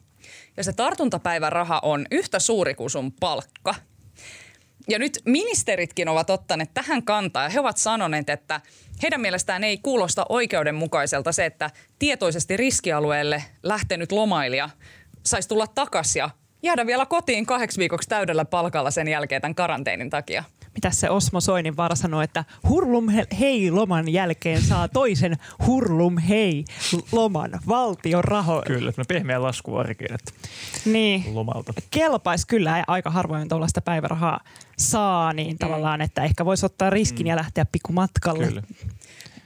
[0.56, 3.74] Ja se tartuntapäiväraha on yhtä suuri kuin sun palkka.
[4.88, 8.60] Ja nyt ministeritkin ovat ottaneet tähän kantaa ja he ovat sanoneet, että
[9.02, 14.70] heidän mielestään ei kuulosta oikeudenmukaiselta se, että tietoisesti riskialueelle lähtenyt lomailija
[15.26, 16.30] saisi tulla takaisin ja
[16.62, 20.44] jäädä vielä kotiin kahdeksi viikoksi täydellä palkalla sen jälkeen tämän karanteenin takia
[20.78, 23.08] mitä se Osmo Soinin vaara sanoi, että hurlum
[23.40, 25.36] hei loman jälkeen saa toisen
[25.66, 26.64] hurlum hei
[27.12, 28.62] loman valtion raho.
[28.66, 30.32] Kyllä, no pehmeä lasku arkiin, että
[30.84, 31.34] niin.
[31.34, 31.72] lomalta.
[31.90, 34.40] Kelpaisi kyllä aika harvoin tuollaista päivärahaa
[34.78, 35.58] saa, niin mm.
[35.58, 37.28] tavallaan, että ehkä voisi ottaa riskin mm.
[37.28, 38.46] ja lähteä pikkumatkalle.
[38.46, 38.62] Kyllä.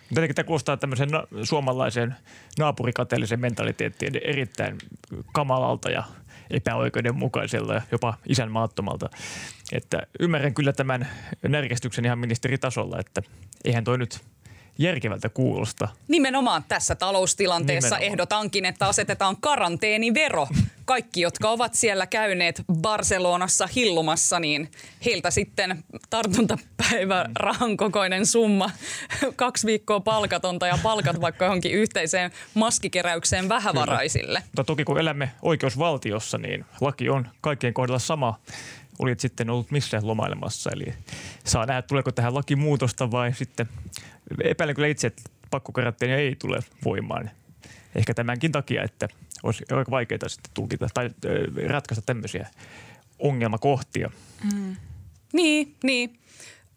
[0.08, 2.14] Tietenkin tämä kuulostaa tämmöisen na- suomalaisen
[2.58, 4.78] naapurikateellisen mentaliteettiin erittäin
[5.32, 6.02] kamalalta ja
[6.52, 9.10] epäoikeudenmukaiselta ja jopa isänmaattomalta.
[9.72, 11.08] Että ymmärrän kyllä tämän
[11.48, 13.22] närkästyksen ihan ministeritasolla, että
[13.64, 14.20] eihän toi nyt
[14.78, 15.88] järkevältä kuulosta.
[16.08, 18.12] Nimenomaan tässä taloustilanteessa Nimenomaan.
[18.12, 20.48] ehdotankin, että asetetaan karanteenivero.
[20.84, 24.70] Kaikki, jotka ovat siellä käyneet Barcelonassa hillumassa, niin
[25.04, 28.70] heiltä sitten tartuntapäivä rahan kokoinen summa.
[29.36, 34.38] Kaksi viikkoa palkatonta ja palkat vaikka johonkin yhteiseen maskikeräykseen vähävaraisille.
[34.38, 34.42] Kyllä.
[34.46, 38.40] Mutta toki kun elämme oikeusvaltiossa, niin laki on kaikkien kohdalla sama
[38.98, 40.70] olit sitten ollut missään lomailemassa.
[40.74, 40.94] Eli
[41.44, 43.68] saa nähdä, tuleeko tähän lakimuutosta vai sitten
[44.44, 47.30] epäilen kyllä itse, että pakkokaranteenia ei tule voimaan.
[47.94, 49.08] Ehkä tämänkin takia, että
[49.42, 51.10] olisi aika vaikeaa sitten tulkita tai
[51.66, 52.48] ratkaista tämmöisiä
[53.18, 54.10] ongelmakohtia.
[54.54, 54.76] Mm.
[55.32, 56.18] Niin, niin.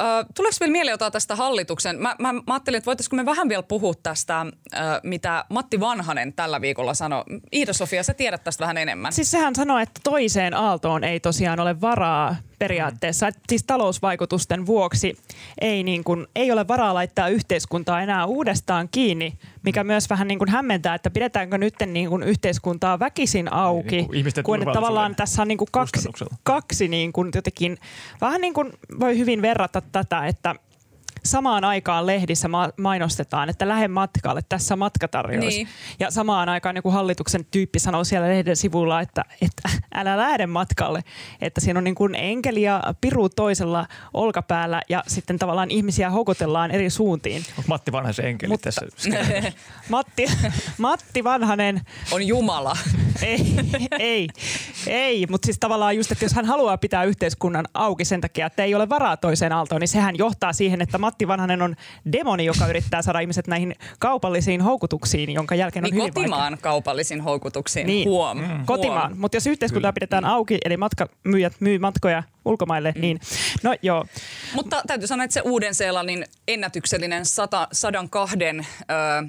[0.02, 2.02] Ö, tuleeko vielä mieleen jotain tästä hallituksen?
[2.02, 6.34] Mä, mä, mä ajattelin, että voitaisiko me vähän vielä puhua tästä, ö, mitä Matti Vanhanen
[6.34, 7.24] tällä viikolla sanoi.
[7.56, 9.14] Iida-Sofia, sä tiedät tästä vähän enemmän.
[9.14, 13.30] Siis sehän sanoi, että toiseen aaltoon ei tosiaan ole varaa periaatteessa.
[13.30, 13.34] Mm.
[13.50, 15.18] Siis talousvaikutusten vuoksi
[15.62, 19.88] ei, niin kuin, ei ole varaa laittaa yhteiskuntaa enää uudestaan kiinni, mikä mm.
[19.88, 24.44] myös vähän niin kuin hämmentää, että pidetäänkö nyt niin kuin yhteiskuntaa väkisin auki, niin, niin
[24.44, 26.10] kun tavallaan tässä on niin kuin kaksi,
[26.44, 27.78] kaksi niin kuin jotenkin,
[28.22, 30.56] vähän niin kuin voi hyvin verrata tätä, että
[31.26, 35.46] samaan aikaan lehdissä ma- mainostetaan, että lähde matkalle, tässä matkatarjous.
[35.46, 35.68] Niin.
[36.00, 41.02] Ja samaan aikaan joku hallituksen tyyppi sanoo siellä lehden sivulla, että, että älä lähde matkalle.
[41.42, 46.72] Että siinä on niin kuin enkeli ja piru toisella olkapäällä ja sitten tavallaan ihmisiä houkutellaan
[46.72, 47.44] eri suuntiin.
[47.68, 48.86] Matti Vanhasen enkeli Mutta, tässä?
[49.90, 50.26] Matti,
[50.78, 51.82] Matti Vanhanen.
[52.12, 52.78] On Jumala.
[53.22, 53.56] ei,
[54.00, 54.28] ei,
[54.88, 55.28] ei.
[55.30, 58.76] mutta siis tavallaan just, että jos hän haluaa pitää yhteiskunnan auki sen takia, että ei
[58.76, 61.76] ole varaa toiseen aaltoon, niin sehän johtaa siihen, että Matti Matti Vanhanen on
[62.12, 66.64] demoni, joka yrittää saada ihmiset näihin kaupallisiin houkutuksiin, jonka jälkeen on niin hyvin kotimaan vaikea.
[66.64, 68.10] kaupallisiin houkutuksiin, niin.
[68.10, 68.38] huom.
[68.38, 68.66] Mm.
[68.66, 69.94] Kotimaan, mutta jos yhteiskuntaa Kyllä.
[69.94, 73.02] pidetään auki, eli matkamyyjät myy matkoja ulkomaille, mm.
[73.02, 73.20] niin
[73.64, 74.06] no joo.
[74.56, 77.26] Mutta täytyy sanoa, että se Uuden-Seelannin ennätyksellinen
[77.72, 79.28] 102 ö,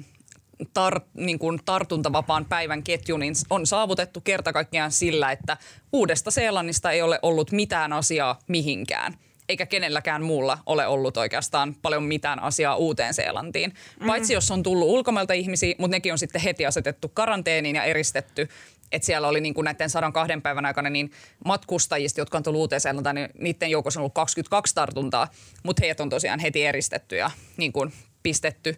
[0.73, 5.57] tar, niin kuin tartuntavapaan päivän ketju niin on saavutettu kerta kaikkiaan sillä, että
[5.93, 9.13] Uudesta Seelannista ei ole ollut mitään asiaa mihinkään–
[9.49, 13.73] eikä kenelläkään muulla ole ollut oikeastaan paljon mitään asiaa uuteen Seelantiin.
[13.99, 14.07] Mm.
[14.07, 18.49] Paitsi jos on tullut ulkomailta ihmisiä, mutta nekin on sitten heti asetettu karanteeniin ja eristetty.
[18.91, 21.11] Että siellä oli niin kuin näiden sadan kahden päivän aikana niin
[21.45, 25.27] matkustajista, jotka on tullut uuteen Seelantiin, niin niiden joukossa on ollut 22 tartuntaa,
[25.63, 28.77] mutta heidät on tosiaan heti eristetty ja niin kuin pistetty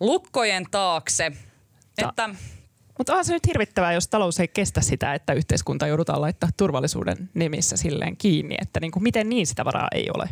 [0.00, 1.32] lukkojen taakse.
[1.96, 2.30] Ta- että
[2.98, 7.30] mutta onhan se nyt hirvittävää, jos talous ei kestä sitä, että yhteiskunta joudutaan laittaa turvallisuuden
[7.34, 10.28] nimissä silleen kiinni, että niin kuin miten niin sitä varaa ei ole.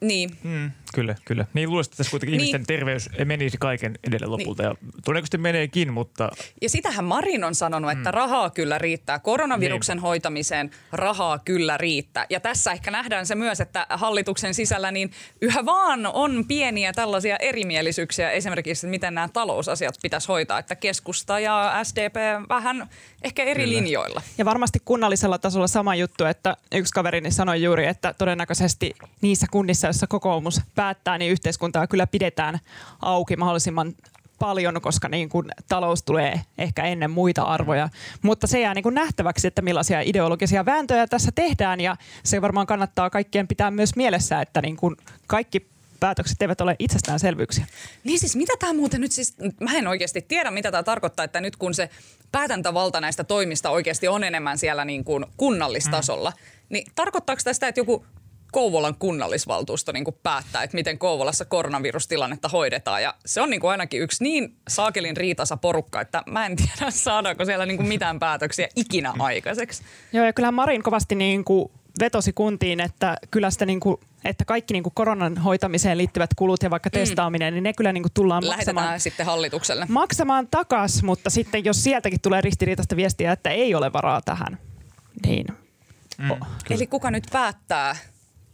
[0.00, 0.30] Niin.
[0.42, 1.46] Mm, kyllä, kyllä.
[1.54, 2.40] Niin luulisin, että tässä kuitenkin niin.
[2.40, 4.70] ihmisten terveys menisi kaiken edelle lopulta niin.
[4.70, 6.30] ja todennäköisesti meneekin, mutta...
[6.62, 8.14] Ja sitähän Marin on sanonut, että mm.
[8.14, 9.18] rahaa kyllä riittää.
[9.18, 10.02] Koronaviruksen niin.
[10.02, 12.26] hoitamiseen rahaa kyllä riittää.
[12.30, 17.36] Ja tässä ehkä nähdään se myös, että hallituksen sisällä niin yhä vaan on pieniä tällaisia
[17.36, 20.58] erimielisyyksiä esimerkiksi, miten nämä talousasiat pitäisi hoitaa.
[20.58, 22.16] Että keskusta ja SDP
[22.48, 22.88] vähän
[23.26, 23.76] ehkä eri kyllä.
[23.76, 24.22] linjoilla.
[24.38, 29.86] Ja varmasti kunnallisella tasolla sama juttu, että yksi kaverini sanoi juuri, että todennäköisesti niissä kunnissa,
[29.86, 32.58] joissa kokoomus päättää, niin yhteiskuntaa kyllä pidetään
[33.02, 33.94] auki mahdollisimman
[34.38, 37.88] paljon, koska niin kuin talous tulee ehkä ennen muita arvoja.
[38.22, 42.66] Mutta se jää niin kuin nähtäväksi, että millaisia ideologisia vääntöjä tässä tehdään ja se varmaan
[42.66, 45.66] kannattaa kaikkien pitää myös mielessä, että niin kuin kaikki
[46.00, 47.66] päätökset eivät ole itsestäänselvyyksiä.
[48.04, 51.40] Niin siis mitä tämä muuten nyt siis, mä en oikeasti tiedä mitä tämä tarkoittaa, että
[51.40, 51.90] nyt kun se
[52.32, 56.66] päätäntävalta näistä toimista oikeasti on enemmän siellä niin kuin kunnallistasolla, mm.
[56.68, 58.06] niin tarkoittaako tästä, että joku
[58.52, 63.02] Kouvolan kunnallisvaltuusto niin kuin päättää, että miten Kouvolassa koronavirustilannetta hoidetaan.
[63.02, 66.90] Ja se on niin kuin ainakin yksi niin saakelin riitasa porukka, että mä en tiedä
[66.90, 69.82] saadaanko siellä niin kuin mitään päätöksiä ikinä aikaiseksi.
[70.12, 74.44] Joo ja kyllähän Marin kovasti niin kuin vetosi kuntiin, että kyllä sitä niin kuin, että
[74.44, 76.92] kaikki niin kuin koronan hoitamiseen liittyvät kulut ja vaikka mm.
[76.92, 79.86] testaaminen, niin ne kyllä niin kuin tullaan Lähetetään maksamaan, sitten hallitukselle.
[79.88, 84.58] maksamaan takas, mutta sitten jos sieltäkin tulee ristiriitaista viestiä, että ei ole varaa tähän,
[85.26, 85.46] niin...
[86.18, 86.30] Mm,
[86.70, 87.96] Eli kuka nyt päättää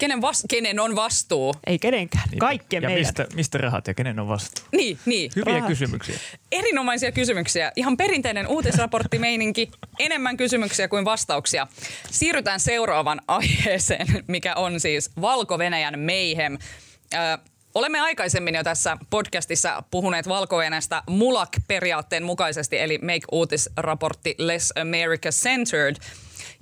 [0.03, 1.55] Kenen, vas, kenen on vastuu?
[1.67, 3.07] Ei kenenkään, kaikkien ja meidän.
[3.07, 4.65] Mistä, mistä rahat ja kenen on vastuu?
[4.73, 5.31] Niin, niin.
[5.37, 5.69] Hyviä rahat.
[5.69, 6.19] kysymyksiä.
[6.53, 7.73] Erinomaisia kysymyksiä.
[7.77, 9.71] Ihan perinteinen uutisraporttimeininki.
[9.99, 11.67] Enemmän kysymyksiä kuin vastauksia.
[12.11, 16.59] Siirrytään seuraavan aiheeseen, mikä on siis Valko-Venäjän mayhem.
[17.15, 17.39] Ö,
[17.75, 20.57] Olemme aikaisemmin jo tässä podcastissa puhuneet valko
[21.11, 25.97] MULAK-periaatteen mukaisesti, eli Make Uutisraportti Less America-Centered–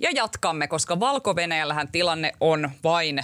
[0.01, 1.35] ja jatkamme, koska valko
[1.91, 3.23] tilanne on vain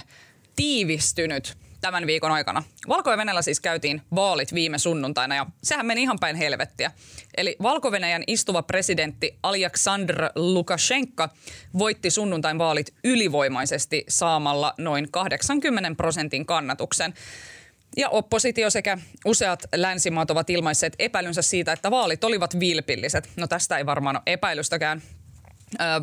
[0.56, 2.62] tiivistynyt tämän viikon aikana.
[2.88, 3.10] valko
[3.42, 6.90] siis käytiin vaalit viime sunnuntaina ja sehän meni ihan päin helvettiä.
[7.36, 7.90] Eli valko
[8.26, 11.28] istuva presidentti Alexander Lukashenka
[11.78, 17.14] voitti sunnuntain vaalit ylivoimaisesti saamalla noin 80 prosentin kannatuksen.
[17.96, 23.28] Ja oppositio sekä useat länsimaat ovat ilmaisseet epäilynsä siitä, että vaalit olivat vilpilliset.
[23.36, 25.02] No tästä ei varmaan ole epäilystäkään.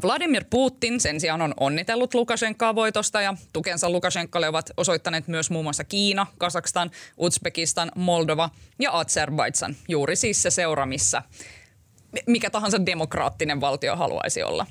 [0.03, 5.65] Vladimir Putin sen sijaan on onnitellut Lukashenkaa voitosta ja tukensa Lukashenkalle ovat osoittaneet myös muun
[5.65, 8.49] muassa Kiina, Kazakstan, Uzbekistan, Moldova
[8.79, 9.75] ja Azerbaidsan.
[9.87, 11.21] Juuri siis se seura, missä
[12.27, 14.65] mikä tahansa demokraattinen valtio haluaisi olla.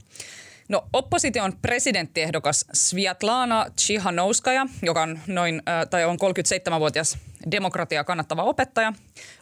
[0.69, 7.19] No opposition presidenttiehdokas Sviatlana Tsihanouskaja, joka on, noin, tai on 37-vuotias
[7.51, 8.93] demokratiaa kannattava opettaja,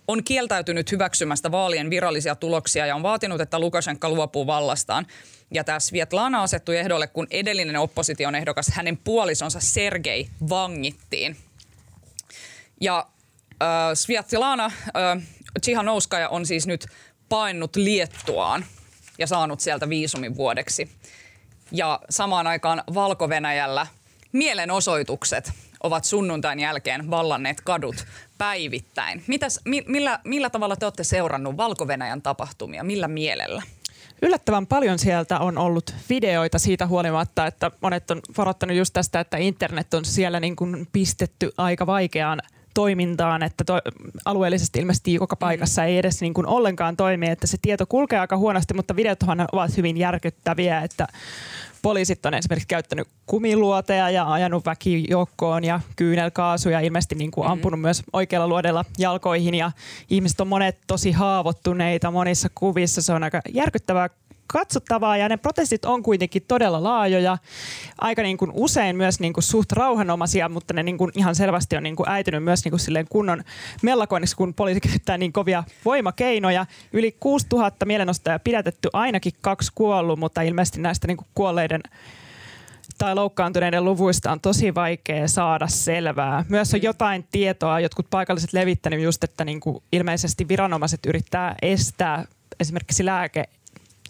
[0.08, 5.06] on kieltäytynyt hyväksymästä vaalien virallisia tuloksia ja on vaatinut, että Lukashenka luopuu vallastaan.
[5.54, 11.36] Ja tämä Svietlana asettui ehdolle, kun edellinen opposition ehdokas, hänen puolisonsa Sergei, vangittiin.
[12.80, 13.06] Ja
[13.62, 15.22] äh, Svietlana äh,
[16.28, 16.86] on siis nyt
[17.28, 18.64] paennut Liettuaan
[19.18, 20.90] ja saanut sieltä viisumin vuodeksi.
[21.72, 23.86] Ja samaan aikaan Valko-Venäjällä
[24.32, 28.06] mielenosoitukset ovat sunnuntain jälkeen vallanneet kadut
[28.38, 29.24] päivittäin.
[29.26, 31.86] Mitäs, mi, millä, millä tavalla te olette seurannut valko
[32.22, 32.84] tapahtumia?
[32.84, 33.62] Millä mielellä?
[34.22, 39.36] Yllättävän paljon sieltä on ollut videoita siitä huolimatta, että monet on varoittanut just tästä, että
[39.36, 42.42] internet on siellä niin kuin pistetty aika vaikeaan
[42.74, 43.80] toimintaan, että to,
[44.24, 48.36] alueellisesti ilmeisesti joka paikassa ei edes niin kuin ollenkaan toimi, että se tieto kulkee aika
[48.36, 51.06] huonosti, mutta videothan ovat hyvin järkyttäviä, että
[51.82, 57.52] poliisit on esimerkiksi käyttänyt kumiluoteja ja ajanut väkijoukkoon ja kyynelkaasuja, ilmeisesti niin kuin mm-hmm.
[57.52, 57.86] ampunut mm-hmm.
[57.86, 59.72] myös oikealla luodella jalkoihin ja
[60.10, 63.02] ihmiset on monet tosi haavoittuneita monissa kuvissa.
[63.02, 64.10] Se on aika järkyttävää
[64.52, 67.38] katsottavaa ja ne protestit on kuitenkin todella laajoja,
[67.98, 71.76] aika niin kuin usein myös niin kuin suht rauhanomaisia, mutta ne niin kuin ihan selvästi
[71.76, 73.42] on niin kuin äitynyt myös niin kuin silleen kunnon
[73.82, 76.66] mellakoinniksi, kun poliisi käyttää niin kovia voimakeinoja.
[76.92, 81.80] Yli 6000 mielenostajaa pidätetty, ainakin kaksi kuollut, mutta ilmeisesti näistä niin kuin kuolleiden
[82.98, 86.44] tai loukkaantuneiden luvuista on tosi vaikea saada selvää.
[86.48, 86.84] Myös on mm.
[86.84, 92.24] jotain tietoa, jotkut paikalliset levittänyt just, että niin kuin ilmeisesti viranomaiset yrittää estää
[92.60, 93.06] esimerkiksi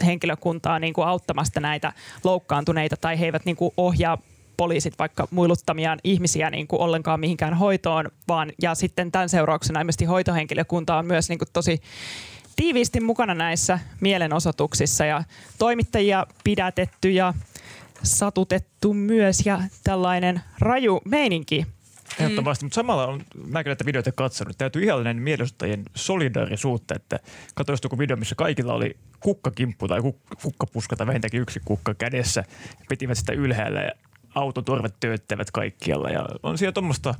[0.00, 1.92] lääkehenkilökuntaa niin kuin auttamasta näitä
[2.24, 4.18] loukkaantuneita tai he eivät niin kuin ohjaa
[4.56, 10.04] poliisit vaikka muiluttamiaan ihmisiä niin kuin ollenkaan mihinkään hoitoon, vaan ja sitten tämän seurauksena ilmeisesti
[10.04, 11.80] hoitohenkilökunta on myös niin kuin tosi
[12.56, 15.04] tiiviisti mukana näissä mielenosoituksissa.
[15.04, 15.24] Ja
[15.58, 17.34] toimittajia pidätetty ja
[18.02, 21.66] satutettu myös ja tällainen raju meininki
[22.18, 22.66] Ehdottomasti, mm.
[22.66, 27.18] mutta samalla on, mäkin näitä videoita katsonut, täytyy ihan näiden mielenosoittajien solidarisuutta, että
[27.54, 32.44] katsoin joku video, missä kaikilla oli kukkakimppu tai kuk- kukkapuska tai vähintäänkin yksi kukka kädessä,
[32.88, 33.92] pitivät sitä ylhäällä ja
[34.34, 37.14] autoturvet tööttävät kaikkialla ja on siellä tuommoista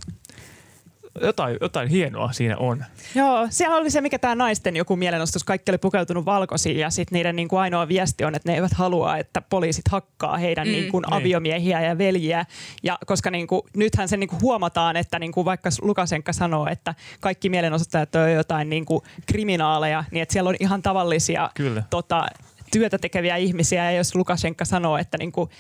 [1.21, 2.85] jotain, jotain hienoa siinä on.
[3.15, 7.17] Joo, siellä oli se, mikä tämä naisten joku mielenostus, kaikki oli pukeutunut valkoisiin ja sitten
[7.17, 10.73] niiden niin kuin ainoa viesti on, että ne eivät halua, että poliisit hakkaa heidän mm.
[10.73, 12.47] niin kuin aviomiehiä ja veljiä.
[12.83, 16.67] Ja koska niin kuin, nythän se niin kuin huomataan, että niin kuin vaikka Lukasenka sanoo,
[16.67, 21.83] että kaikki mielenosoittajat on jotain niin kuin kriminaaleja, niin että siellä on ihan tavallisia Kyllä.
[21.91, 22.27] Tota,
[22.73, 25.51] työtä tekeviä ihmisiä ja jos Lukashenka sanoo, että niin kuin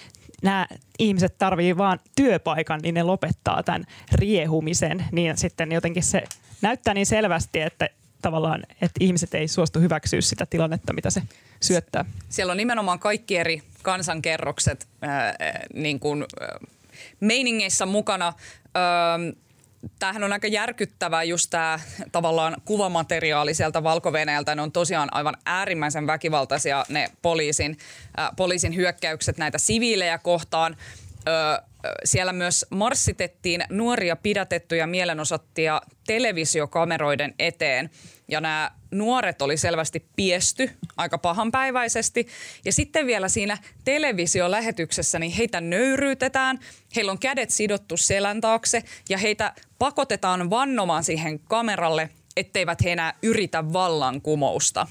[0.42, 0.66] nämä
[0.98, 6.22] ihmiset tarvii vaan työpaikan, niin ne lopettaa tämän riehumisen, niin sitten jotenkin se
[6.62, 7.88] näyttää niin selvästi, että
[8.22, 11.22] tavallaan, että ihmiset ei suostu hyväksyä sitä tilannetta, mitä se
[11.60, 12.04] syöttää.
[12.28, 15.34] Siellä on nimenomaan kaikki eri kansankerrokset ää,
[15.74, 16.58] niin kuin, ää,
[17.20, 18.32] meiningeissä mukana.
[18.74, 19.18] Ää,
[19.98, 21.80] tämähän on aika järkyttävää just tämä
[22.12, 24.12] tavallaan kuvamateriaali sieltä valko
[24.54, 27.78] Ne on tosiaan aivan äärimmäisen väkivaltaisia ne poliisin,
[28.18, 30.76] äh, poliisin hyökkäykset näitä siviilejä kohtaan.
[31.28, 31.62] Ö,
[32.04, 37.90] siellä myös marssitettiin nuoria pidätettyjä mielenosoittajia televisiokameroiden eteen.
[38.28, 42.26] Ja nämä nuoret oli selvästi piesty aika pahanpäiväisesti.
[42.64, 46.58] Ja sitten vielä siinä televisiolähetyksessä niin heitä nöyryytetään.
[46.96, 53.14] Heillä on kädet sidottu selän taakse ja heitä pakotetaan vannomaan siihen kameralle, etteivät he enää
[53.22, 54.86] yritä vallankumousta.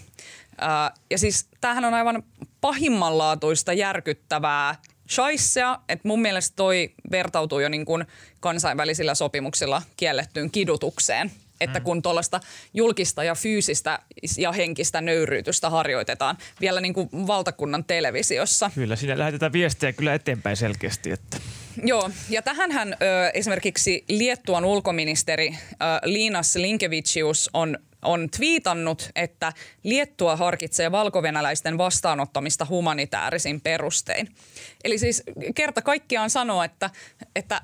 [1.10, 2.24] ja siis tämähän on aivan
[2.62, 4.76] pahimmanlaatuista järkyttävää
[5.12, 8.06] shaissea, että mun mielestä toi vertautuu jo niin kuin
[8.40, 11.32] kansainvälisillä sopimuksilla kiellettyyn kidutukseen.
[11.62, 11.84] Että mm.
[11.84, 12.40] kun tuollaista
[12.74, 14.00] julkista ja fyysistä
[14.38, 18.72] ja henkistä nöyryytystä harjoitetaan vielä niin kuin valtakunnan televisiossa.
[18.76, 21.12] Kyllä, siinä lähetetään viestejä kyllä eteenpäin selkeästi.
[21.12, 21.38] Että.
[21.84, 22.96] Joo, ja tähänhän ö,
[23.34, 33.62] esimerkiksi Liettuan ulkoministeri ö, Liinas Linkevicius on on twiitannut, että Liettua harkitsee valkovenäläisten vastaanottamista humanitaarisin
[33.62, 34.36] perustein.
[34.84, 35.24] Eli siis
[35.56, 36.90] kerta kaikkiaan sanoo, että,
[37.36, 37.62] että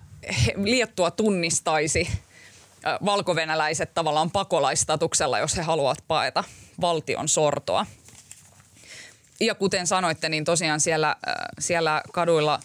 [0.55, 2.07] Liettua tunnistaisi
[3.05, 6.43] valkovenäläiset tavallaan pakolaistatuksella, jos he haluavat paeta
[6.81, 7.85] valtion sortoa.
[9.39, 11.15] Ja kuten sanoitte, niin tosiaan siellä,
[11.59, 12.59] siellä kaduilla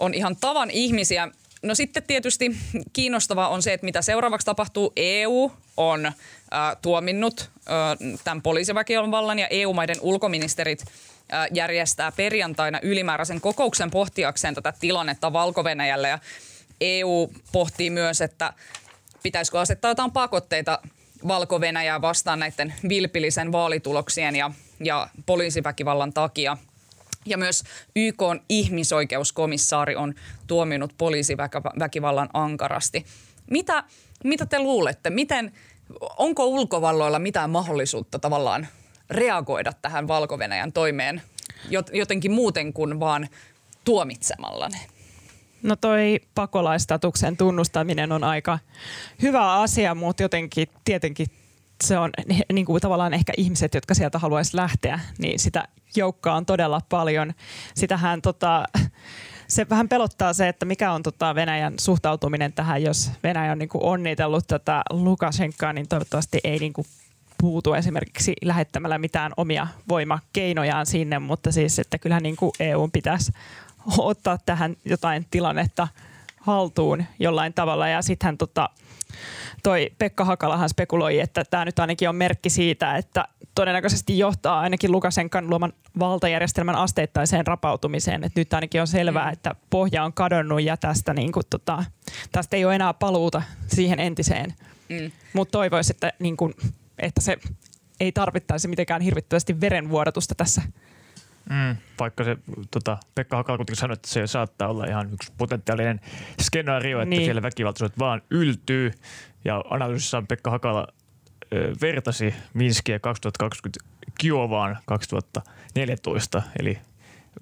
[0.00, 1.28] on ihan tavan ihmisiä.
[1.62, 2.56] No sitten tietysti
[2.92, 4.92] kiinnostavaa on se, että mitä seuraavaksi tapahtuu.
[4.96, 6.14] EU on äh,
[6.82, 7.50] tuominnut
[8.24, 10.84] tämän poliisiväkivallan ja EU-maiden ulkoministerit
[11.52, 15.64] järjestää perjantaina ylimääräisen kokouksen pohtiakseen tätä tilannetta valko
[16.08, 16.18] ja
[16.80, 18.52] EU pohtii myös, että
[19.22, 20.78] pitäisikö asettaa jotain pakotteita
[21.28, 21.60] valko
[22.02, 24.50] vastaan näiden vilpillisen vaalituloksien ja,
[24.84, 26.56] ja poliisiväkivallan takia.
[27.26, 27.64] Ja myös
[27.96, 30.14] YK on ihmisoikeuskomissaari on
[30.46, 33.06] tuominut poliisiväkivallan ankarasti.
[33.50, 33.84] Mitä,
[34.24, 35.10] mitä te luulette?
[35.10, 35.52] Miten,
[36.16, 38.66] onko ulkovalloilla mitään mahdollisuutta tavallaan
[39.10, 40.38] reagoida tähän valko
[40.72, 41.22] toimeen
[41.92, 43.28] jotenkin muuten kuin vaan
[43.84, 44.78] tuomitsemalla ne?
[45.62, 48.58] No toi pakolaistatuksen tunnustaminen on aika
[49.22, 51.26] hyvä asia, mutta jotenkin tietenkin
[51.84, 52.10] se on
[52.52, 57.34] niin kuin tavallaan ehkä ihmiset, jotka sieltä haluaisi lähteä, niin sitä joukkoa on todella paljon.
[57.74, 58.64] Sitähän tota,
[59.48, 63.68] se vähän pelottaa se, että mikä on tota Venäjän suhtautuminen tähän, jos Venäjä on niin
[63.68, 66.86] kuin onnitellut tätä Lukashenkaa, niin toivottavasti ei niin kuin
[67.40, 73.32] puutu esimerkiksi lähettämällä mitään omia voimakeinojaan sinne, mutta siis, että kyllähän niin kuin EU pitäisi
[73.98, 75.88] ottaa tähän jotain tilannetta
[76.40, 77.88] haltuun jollain tavalla.
[77.88, 78.70] Ja sittenhän tota,
[79.62, 84.92] toi Pekka Hakalahan spekuloi, että tämä nyt ainakin on merkki siitä, että todennäköisesti johtaa ainakin
[84.92, 88.24] Lukasenkan luoman valtajärjestelmän asteittaiseen rapautumiseen.
[88.24, 89.32] Et nyt ainakin on selvää, mm.
[89.32, 91.84] että pohja on kadonnut ja tästä, niin kuin, tota,
[92.32, 94.54] tästä ei ole enää paluuta siihen entiseen.
[94.88, 95.10] Mm.
[95.32, 96.54] Mutta toivoisi, että, niin kuin,
[96.98, 97.36] että se
[98.00, 100.62] ei tarvittaisi mitenkään hirvittävästi verenvuodatusta tässä
[101.50, 101.76] Mm.
[101.98, 102.36] Vaikka se
[102.70, 106.00] tota, Pekka Hakala kuitenkin sanoi, että se saattaa olla ihan yksi potentiaalinen
[106.42, 107.24] skenaario, että niin.
[107.24, 108.92] siellä väkivaltaisuudet vaan yltyy.
[109.44, 110.86] Ja analyysissaan Pekka Hakala
[111.82, 113.80] vertasi Minskiä 2020
[114.18, 116.78] Kiovaan 2014, eli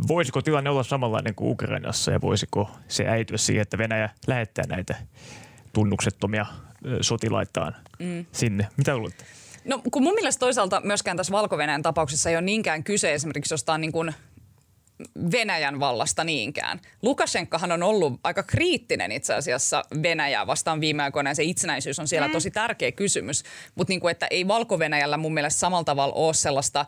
[0.09, 4.95] voisiko tilanne olla samanlainen kuin Ukrainassa ja voisiko se äityä siihen, että Venäjä lähettää näitä
[5.73, 6.47] tunnuksettomia
[7.01, 8.27] sotilaitaan mm.
[8.33, 8.69] sinne?
[8.77, 9.25] Mitä luulette?
[9.65, 13.81] No kun mun mielestä toisaalta myöskään tässä valko tapauksessa ei ole niinkään kyse esimerkiksi jostain
[13.81, 14.15] niin kuin
[15.33, 16.81] Venäjän vallasta niinkään.
[17.03, 22.09] Lukashenkahan on ollut aika kriittinen itse asiassa Venäjää vastaan viime aikoina ja se itsenäisyys on
[22.09, 22.33] siellä mm.
[22.33, 23.43] tosi tärkeä kysymys.
[23.75, 24.79] Mutta niin että ei valko
[25.19, 26.87] mun mielestä samalla tavalla ole sellaista,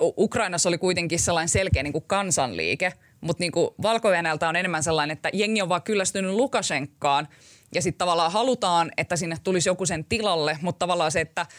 [0.00, 4.10] Ukrainassa oli kuitenkin sellainen selkeä niin kuin kansanliike, mutta niin valko
[4.48, 7.28] on enemmän sellainen, että jengi on vaan kyllästynyt Lukashenkaan
[7.74, 11.46] ja sitten tavallaan halutaan, että sinne tulisi joku sen tilalle, mutta tavallaan se, että–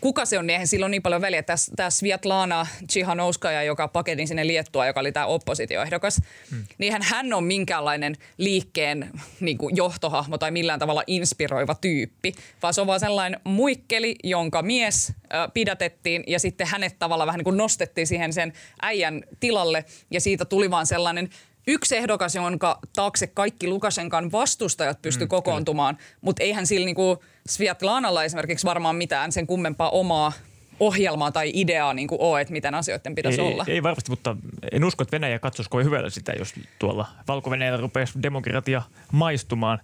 [0.00, 1.42] kuka se on, niin eihän sillä ole niin paljon väliä.
[1.76, 6.20] Tämä Svietlana Tsihanouskaja, joka paketin sinne Liettua, joka oli tämä oppositioehdokas,
[6.50, 6.64] hmm.
[6.78, 12.32] niin hän, hän on minkäänlainen liikkeen niin kuin johtohahmo tai millään tavalla inspiroiva tyyppi,
[12.62, 17.38] vaan se on vaan sellainen muikkeli, jonka mies äh, pidätettiin ja sitten hänet tavallaan vähän
[17.38, 21.30] niin kuin nostettiin siihen sen äijän tilalle ja siitä tuli vaan sellainen
[21.68, 28.24] yksi ehdokas, jonka taakse kaikki Lukashenkan vastustajat pysty mm, kokoontumaan, mutta eihän sillä niinku Sviatlanalla
[28.24, 30.32] esimerkiksi varmaan mitään sen kummempaa omaa
[30.80, 33.64] ohjelmaa tai ideaa niin kuin ole, että miten asioiden pitäisi ei, olla.
[33.68, 34.36] Ei varmasti, mutta
[34.72, 39.78] en usko, että Venäjä katsoisi kovin hyvällä sitä, jos tuolla Valko-Venäjällä rupeaisi demokratia maistumaan.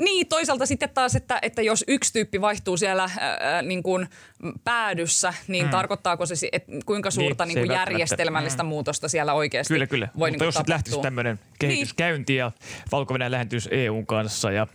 [0.00, 4.08] Niin, toisaalta sitten taas, että, että jos yksi tyyppi vaihtuu siellä ää, niin kuin
[4.64, 5.70] päädyssä, niin mm.
[5.70, 8.66] tarkoittaako se, että kuinka niin, suurta niin, niin kuin järjestelmällistä mm.
[8.68, 10.08] muutosta siellä oikeasti Kyllä, kyllä.
[10.18, 11.96] voi Mutta niin jos sitten lähtisi tämmöinen kehitys niin.
[11.96, 12.52] käyntiin ja
[12.92, 14.66] Valko-Venäjä lähentyisi EUn kanssa ja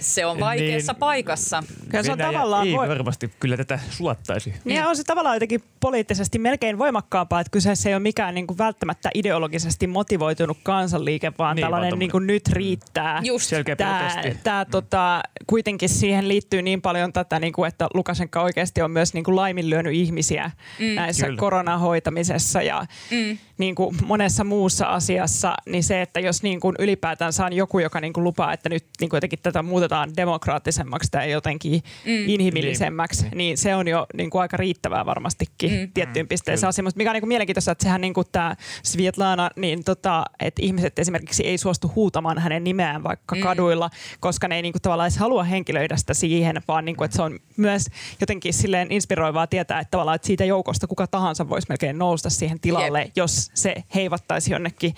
[0.00, 1.62] se on vaikeassa niin, paikassa.
[1.90, 2.88] Kyllä se on tavallaan ei voi...
[2.88, 4.54] varmasti kyllä tätä suottaisi.
[4.64, 8.58] Niin on se tavallaan jotenkin poliittisesti melkein voimakkaampaa, että kyseessä ei ole mikään niin kuin
[8.58, 13.20] välttämättä ideologisesti motivoitunut kansanliike, vaan niin, tällainen niin kuin nyt riittää.
[13.24, 13.50] Just.
[13.76, 14.10] Tämä,
[14.42, 14.70] tämä mm.
[14.70, 19.24] tota, kuitenkin siihen liittyy niin paljon tätä, niin kuin, että Lukashenka oikeasti on myös niin
[19.24, 20.94] kuin laiminlyönyt ihmisiä mm.
[20.94, 21.38] näissä Kyllä.
[21.38, 23.38] koronahoitamisessa ja mm.
[23.58, 28.00] Niin kuin monessa muussa asiassa, niin se, että jos niin kuin ylipäätään saan joku, joka
[28.00, 32.28] niin kuin lupaa, että nyt niin kuin jotenkin tätä muutetaan demokraattisemmaksi tai jotenkin mm.
[32.28, 33.38] inhimillisemmäksi, niin.
[33.38, 35.90] niin se on jo niin kuin aika riittävää varmastikin mm.
[35.94, 36.82] tiettyyn pisteeseen asti.
[36.82, 40.62] Mutta mikä on niin kuin mielenkiintoista, että sehän niin kuin tämä Svietlana, niin tota, että
[40.62, 43.42] ihmiset esimerkiksi ei suostu huutamaan hänen nimeään vaikka mm.
[43.42, 43.90] kaduilla,
[44.20, 47.16] koska ne ei niin kuin tavallaan edes halua henkilöidä sitä siihen, vaan niin kuin, että
[47.16, 47.86] se on myös
[48.20, 52.60] jotenkin silleen inspiroivaa tietää, että tavallaan että siitä joukosta kuka tahansa voisi melkein nousta siihen
[52.60, 53.12] tilalle, Jep.
[53.16, 54.94] jos se heivattaisi jonnekin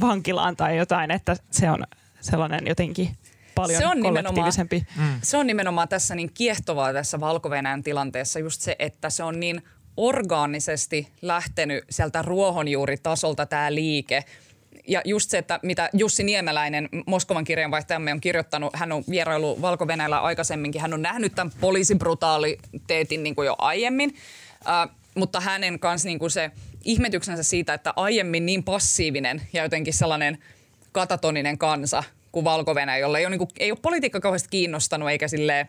[0.00, 1.84] vankilaan tai jotain, että se on
[2.20, 3.16] sellainen jotenkin
[3.54, 4.86] paljon se on kollektiivisempi.
[4.96, 5.18] Mm.
[5.22, 7.50] Se on nimenomaan tässä niin kiehtovaa tässä valko
[7.84, 9.62] tilanteessa just se, että se on niin
[9.96, 14.24] orgaanisesti lähtenyt sieltä ruohonjuuritasolta tämä liike.
[14.88, 19.86] Ja just se, että mitä Jussi Niemeläinen, Moskovan kirjanvaihtajamme, on kirjoittanut, hän on vierailu valko
[20.22, 24.14] aikaisemminkin, hän on nähnyt tämän poliisibrutaaliteetin niin kuin jo aiemmin,
[24.68, 26.50] äh, mutta hänen kanssa niin kuin se
[26.84, 30.38] ihmetyksensä siitä, että aiemmin niin passiivinen ja jotenkin sellainen
[30.92, 32.02] katatoninen kansa
[32.32, 35.68] kuin valko jolla ei ole, niin kuin, ei ole politiikka kauheasti kiinnostanut eikä sille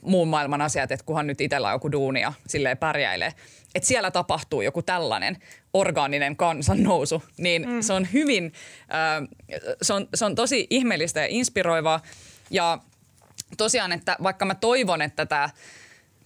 [0.00, 3.32] muun maailman asiat, että kunhan nyt itsellä on joku duuni ja silleen pärjäilee.
[3.74, 5.36] Että siellä tapahtuu joku tällainen
[5.72, 7.80] orgaaninen kansannousu, niin mm.
[7.80, 9.28] se on hyvin, äh,
[9.82, 12.02] se, on, se on tosi ihmeellistä ja inspiroivaa.
[12.50, 12.78] Ja
[13.56, 15.50] tosiaan, että vaikka mä toivon, että tämä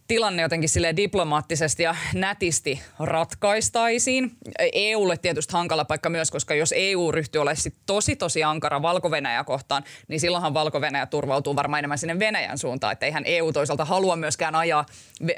[0.09, 4.33] tilanne jotenkin sille diplomaattisesti ja nätisti ratkaistaisiin.
[4.73, 9.11] EUlle tietysti hankala paikka myös, koska jos EU ryhtyy olemaan sit tosi tosi ankara valko
[9.45, 10.81] kohtaan, niin silloinhan valko
[11.11, 12.93] turvautuu varmaan enemmän sinne Venäjän suuntaan.
[12.93, 14.87] Että eihän EU toisaalta halua myöskään ajaa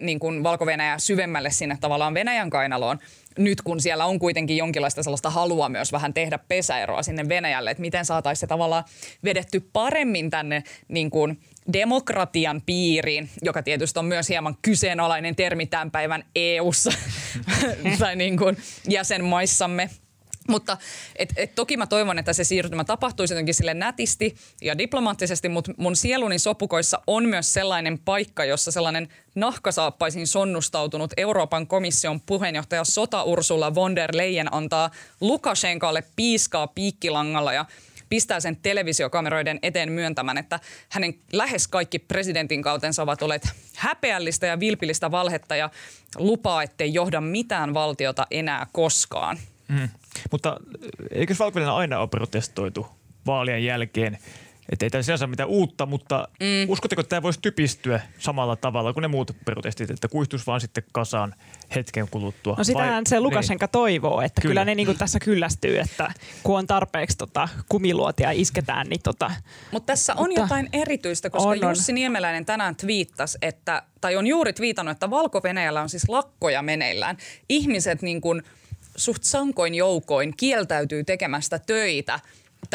[0.01, 0.65] niin kuin valko
[0.99, 2.99] syvemmälle sinne tavallaan Venäjän kainaloon
[3.39, 7.81] nyt kun siellä on kuitenkin jonkinlaista sellaista halua myös vähän tehdä pesäeroa sinne Venäjälle, että
[7.81, 8.85] miten saataisiin se tavallaan
[9.25, 11.41] vedetty paremmin tänne niin kuin
[11.73, 16.93] demokratian piiriin, joka tietysti on myös hieman kyseenalainen termi tämän päivän EU-ssa
[17.99, 18.57] tai niin kuin
[18.89, 19.91] jäsenmaissamme.
[20.49, 20.77] Mutta
[21.17, 25.73] et, et toki mä toivon, että se siirtymä tapahtuisi jotenkin sille nätisti ja diplomaattisesti, mutta
[25.77, 33.23] mun sieluni sopukoissa on myös sellainen paikka, jossa sellainen nahkasaappaisin sonnustautunut Euroopan komission puheenjohtaja Sota
[33.23, 34.91] Ursula von der Leyen antaa
[35.21, 37.65] Lukashenkalle piiskaa piikkilangalla ja
[38.15, 44.61] pistää sen televisiokameroiden eteen myöntämään, että hänen lähes kaikki presidentin kautensa ovat olleet häpeällistä ja
[44.61, 45.71] vilpillistä valhetta ja
[46.17, 49.39] lupaa, ettei johda mitään valtiota enää koskaan.
[49.69, 49.89] Mm.
[50.31, 50.57] Mutta
[51.11, 52.87] eikö valko aina ole protestoitu
[53.27, 54.19] vaalien jälkeen
[54.73, 56.71] että ei tämä sinänsä mitään uutta, mutta mm.
[56.71, 60.85] uskotteko, että tämä voisi typistyä samalla tavalla kuin ne muut protestit, että kuihtuisi vaan sitten
[60.93, 61.35] kasaan
[61.75, 62.55] hetken kuluttua?
[62.59, 63.73] No sitähän Vai, se Lukashenka niin.
[63.73, 66.13] toivoo, että kyllä, kyllä ne niin kuin tässä kyllästyy, että
[66.43, 69.31] kun on tarpeeksi tota, kumiluotia isketään, niin tota.
[69.71, 74.27] Mutta tässä on mutta jotain erityistä, koska on, Jussi Niemeläinen tänään twiittasi, että, tai on
[74.27, 77.17] juuri twiitannut, että Valko-Venäjällä on siis lakkoja meneillään.
[77.49, 78.43] Ihmiset niin kuin–
[78.97, 82.21] suht sankoin joukoin kieltäytyy tekemästä töitä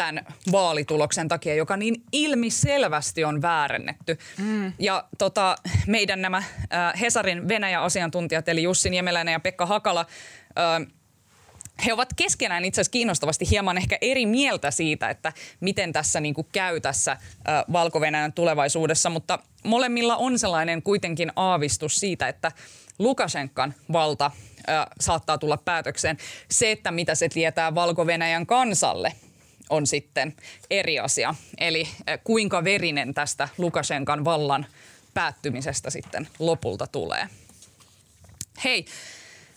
[0.00, 4.18] tämän vaalituloksen takia, joka niin ilmiselvästi on väärennetty.
[4.38, 4.72] Mm.
[4.78, 10.06] Ja tota, meidän nämä äh, Hesarin Venäjä-asiantuntijat, eli Jussi Niemeläinen ja Pekka Hakala,
[10.58, 10.86] äh,
[11.86, 16.34] he ovat keskenään itse asiassa kiinnostavasti hieman ehkä eri mieltä siitä, että miten tässä niin
[16.34, 17.16] kuin käy tässä
[17.72, 18.00] valko
[18.32, 22.52] tulevaisuudessa, mutta molemmilla on sellainen kuitenkin aavistus siitä, että
[22.98, 24.30] Lukashenkan valta
[24.68, 26.16] ä, saattaa tulla päätökseen.
[26.50, 28.06] Se, että mitä se tietää valko
[28.46, 29.12] kansalle,
[29.70, 30.36] on sitten
[30.70, 31.34] eri asia.
[31.58, 34.66] Eli ä, kuinka verinen tästä Lukashenkan vallan
[35.14, 37.28] päättymisestä sitten lopulta tulee.
[38.64, 38.84] Hei,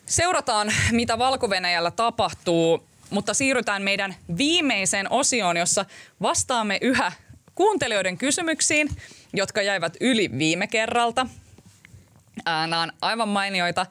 [0.05, 1.49] Seurataan, mitä valko
[1.91, 5.85] tapahtuu, mutta siirrytään meidän viimeiseen osioon, jossa
[6.21, 7.11] vastaamme yhä
[7.55, 8.89] kuuntelijoiden kysymyksiin,
[9.33, 11.27] jotka jäivät yli viime kerralta.
[12.45, 13.85] Nämä on aivan mainioita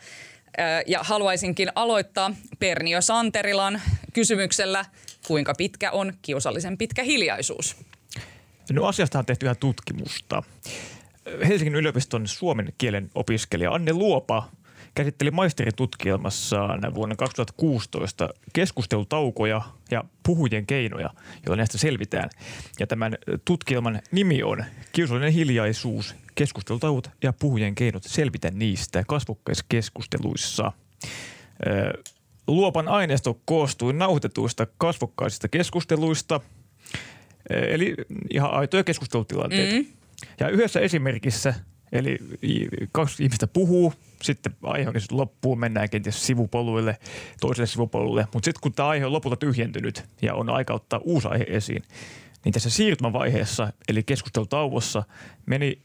[0.87, 4.85] ja haluaisinkin aloittaa Pernio Santerilan kysymyksellä,
[5.27, 7.77] kuinka pitkä on kiusallisen pitkä hiljaisuus?
[8.73, 10.43] No asiasta on tehty ihan tutkimusta.
[11.49, 14.49] Helsingin yliopiston suomen kielen opiskelija Anne Luopa
[14.95, 21.11] käsitteli maisteritutkielmassaan vuonna 2016 keskustelutaukoja ja puhujien keinoja,
[21.47, 22.31] joilla näistä selvitään.
[22.81, 30.73] Ja tämän tutkielman nimi on Kiusallinen hiljaisuus, keskustelutauot ja puhujien keinot selvitä niistä kasvokkaiskeskusteluissa.
[32.47, 36.41] Luopan aineisto koostui nauhoitetuista kasvokkaisista keskusteluista,
[37.51, 37.95] eli
[38.31, 39.77] ihan aitoja keskustelutilanteita.
[39.77, 39.87] Mm.
[40.41, 41.55] Ja yhdessä esimerkissä,
[41.93, 42.19] eli
[42.93, 46.99] kaksi ihmistä puhuu, sitten aihe on loppuun, mennään kenties sivupoluille,
[47.41, 48.27] toiselle sivupolulle.
[48.35, 51.83] Mutta sitten kun tämä aihe on lopulta tyhjentynyt ja on aika ottaa uusi aihe esiin,
[52.45, 55.03] niin tässä siirtymävaiheessa, eli keskustelutauossa,
[55.47, 55.79] meni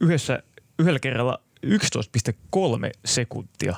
[0.00, 0.42] yhdessä,
[0.78, 1.72] yhdellä kerralla 11,3
[3.04, 3.76] sekuntia.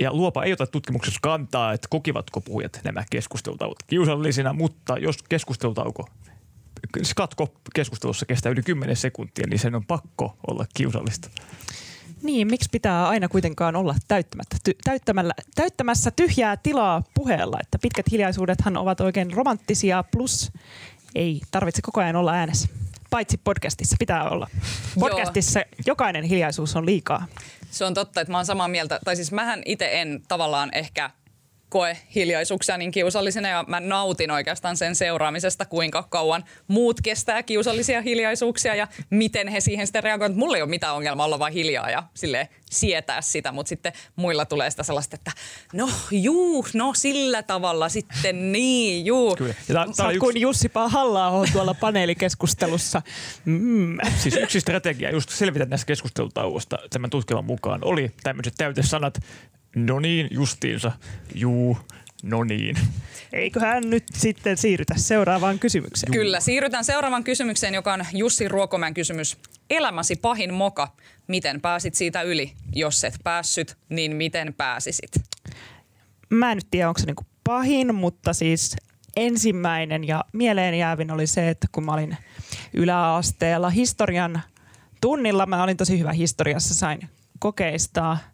[0.00, 6.08] Ja Luopa ei ota tutkimuksessa kantaa, että kokivatko puhujat nämä keskustelutauot kiusallisina, mutta jos keskustelutauko
[7.16, 11.28] katko keskustelussa kestää yli 10 sekuntia, niin sen on pakko olla kiusallista.
[12.22, 17.58] Niin, miksi pitää aina kuitenkaan olla täyttämättä, ty, täyttämällä, täyttämässä tyhjää tilaa puheella?
[17.60, 20.52] Että pitkät hiljaisuudethan ovat oikein romanttisia, plus
[21.14, 22.68] ei tarvitse koko ajan olla äänessä.
[23.12, 24.50] Paitsi podcastissa pitää olla.
[25.00, 25.66] Podcastissa Joo.
[25.86, 27.26] jokainen hiljaisuus on liikaa.
[27.70, 29.00] Se on totta, että mä oon samaa mieltä.
[29.04, 31.10] Tai siis mähän itse en tavallaan ehkä
[31.72, 38.02] koe hiljaisuuksia niin kiusallisena ja mä nautin oikeastaan sen seuraamisesta, kuinka kauan muut kestää kiusallisia
[38.02, 40.36] hiljaisuuksia ja miten he siihen sitten reagoivat.
[40.36, 44.44] Mulla ei ole mitään ongelmaa olla vain hiljaa ja sille sietää sitä, mutta sitten muilla
[44.44, 45.30] tulee sitä sellaista, että
[45.72, 49.36] no juu, no sillä tavalla sitten niin, juu.
[49.36, 49.54] Kyllä.
[49.68, 50.18] Ja tää, tää yksi...
[50.18, 53.02] kuin Jussi halla tuolla paneelikeskustelussa.
[53.44, 53.98] Mm.
[54.22, 59.18] Siis yksi strategia just selvitä näistä keskustelutauosta tämän tutkivan mukaan oli tämmöiset täytesanat,
[59.76, 60.92] No niin, justiinsa.
[61.34, 61.78] Juu,
[62.22, 62.76] no niin.
[63.32, 66.12] Eiköhän nyt sitten siirrytä seuraavaan kysymykseen.
[66.12, 69.36] Kyllä, siirrytään seuraavaan kysymykseen, joka on Jussi Ruokomäen kysymys.
[69.70, 70.88] Elämäsi pahin moka.
[71.26, 72.52] Miten pääsit siitä yli?
[72.74, 75.10] Jos et päässyt, niin miten pääsisit?
[76.30, 78.76] Mä en nyt tiedä, onko se niinku pahin, mutta siis
[79.16, 82.16] ensimmäinen ja mieleen jäävin oli se, että kun mä olin
[82.74, 84.42] yläasteella historian
[85.00, 87.08] tunnilla, mä olin tosi hyvä historiassa, sain
[87.38, 88.18] kokeistaa–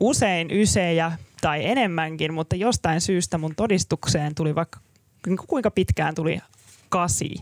[0.00, 4.80] usein ysejä tai enemmänkin, mutta jostain syystä mun todistukseen tuli vaikka
[5.46, 6.40] kuinka pitkään tuli
[6.90, 7.34] kasi.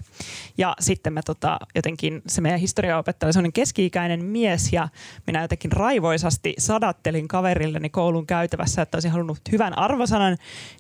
[0.59, 4.89] Ja sitten mä tota, jotenkin, se meidän historiaopettaja oli keski-ikäinen mies ja
[5.27, 10.37] minä jotenkin raivoisasti sadattelin kaverilleni koulun käytävässä, että olisin halunnut hyvän arvosanan,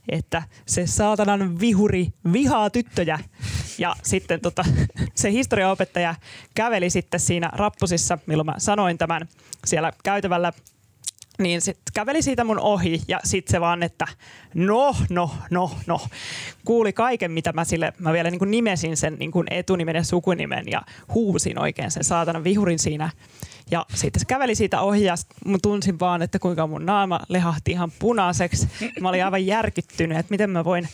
[0.08, 3.18] että se saatanan vihuri vihaa tyttöjä.
[3.78, 4.64] Ja sitten tota,
[5.14, 6.14] se historiaopettaja
[6.54, 9.28] käveli sitten siinä rappusissa, milloin mä sanoin tämän
[9.66, 10.52] siellä käytävällä
[11.38, 14.06] niin sitten käveli siitä mun ohi ja sitten se vaan, että
[14.54, 16.00] no, no, no, no.
[16.64, 20.04] Kuuli kaiken, mitä mä sille, mä vielä niin kuin nimesin sen niin kuin etunimen ja
[20.04, 20.82] sukunimen ja
[21.14, 23.10] huusin oikein sen saatana vihurin siinä.
[23.70, 25.14] Ja sitten se käveli siitä ohi ja
[25.44, 28.68] mä tunsin vaan, että kuinka mun naama lehahti ihan punaiseksi.
[29.00, 30.88] Mä olin aivan järkyttynyt, että miten mä voin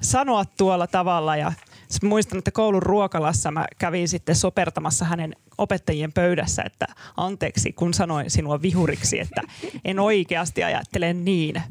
[0.00, 1.52] sanoa tuolla tavalla ja
[1.90, 6.86] sitten muistan, että koulun ruokalassa mä kävin sitten sopertamassa hänen opettajien pöydässä, että
[7.16, 9.42] anteeksi, kun sanoin sinua vihuriksi, että
[9.84, 11.62] en oikeasti ajattele niin.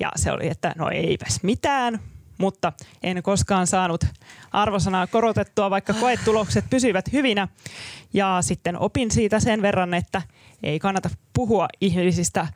[0.00, 2.00] Ja se oli, että no eipäs mitään,
[2.38, 2.72] mutta
[3.02, 4.04] en koskaan saanut
[4.52, 7.48] arvosanaa korotettua, vaikka koetulokset pysyivät hyvinä.
[8.12, 10.22] Ja sitten opin siitä sen verran, että
[10.62, 12.46] ei kannata puhua ihmisistä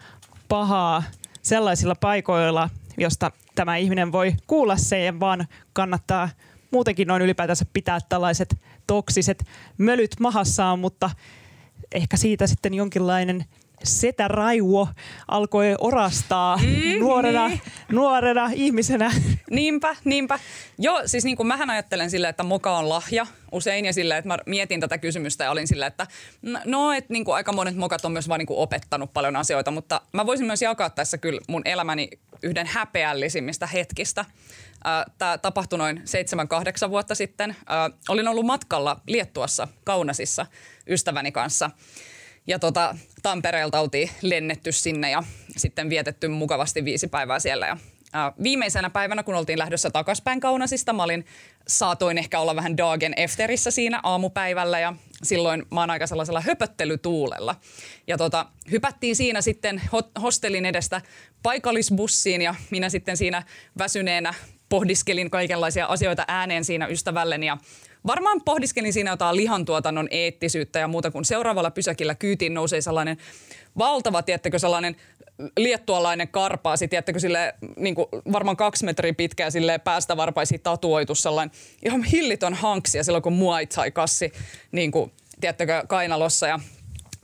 [0.49, 1.03] pahaa
[1.43, 6.29] sellaisilla paikoilla, josta tämä ihminen voi kuulla sen, vaan kannattaa
[6.71, 8.57] muutenkin noin ylipäätänsä pitää tällaiset
[8.87, 9.45] toksiset
[9.79, 11.11] mölyt mahassaan, mutta
[11.93, 13.45] ehkä siitä sitten jonkinlainen
[13.85, 14.89] setä Raivo
[15.29, 17.61] alkoi orastaa mm, nuorena, niin.
[17.93, 19.12] nuorena ihmisenä.
[19.51, 20.39] Niinpä, niinpä.
[20.79, 24.29] Joo, siis niin kuin mähän ajattelen silleen, että moka on lahja usein ja silleen, että
[24.29, 26.07] mä mietin tätä kysymystä ja olin silleen, että
[26.64, 29.71] no, että niin kuin aika monet mokat on myös vaan niin kuin opettanut paljon asioita,
[29.71, 32.09] mutta mä voisin myös jakaa tässä kyllä mun elämäni
[32.43, 34.25] yhden häpeällisimmistä hetkistä.
[35.18, 36.03] Tämä tapahtui noin
[36.87, 37.57] 7-8 vuotta sitten.
[38.09, 40.47] Olin ollut matkalla Liettuassa Kaunasissa
[40.89, 41.70] ystäväni kanssa.
[42.47, 45.22] Ja tota, Tampereelta oltiin lennetty sinne ja
[45.57, 47.66] sitten vietetty mukavasti viisi päivää siellä.
[47.66, 47.76] Ja
[48.43, 51.24] viimeisenä päivänä, kun oltiin lähdössä takaspäin Kaunasista, mä olin,
[51.68, 57.55] saatoin ehkä olla vähän dagen efterissä siinä aamupäivällä ja silloin mä oon aika sellaisella höpöttelytuulella.
[58.07, 59.83] Ja tota, hypättiin siinä sitten
[60.22, 61.01] hostelin edestä
[61.43, 63.43] paikallisbussiin ja minä sitten siinä
[63.79, 64.35] väsyneenä
[64.69, 67.59] pohdiskelin kaikenlaisia asioita ääneen siinä ystävälleni ja
[68.07, 73.16] varmaan pohdiskelin siinä jotain lihantuotannon eettisyyttä ja muuta, kun seuraavalla pysäkillä kyytiin nousee sellainen
[73.79, 74.97] valtava, tiettäkö, sellainen
[75.57, 81.14] liettualainen karpaasi, tiettäkö, sille niin kuin varmaan kaksi metriä pitkä ja sille päästä varpaisi tatuoitu
[81.14, 84.33] sellainen ihan hillitön hanksi ja silloin kun Muay Thai kassi,
[84.73, 86.61] niin kuin, tiettäkö, kainalossa ja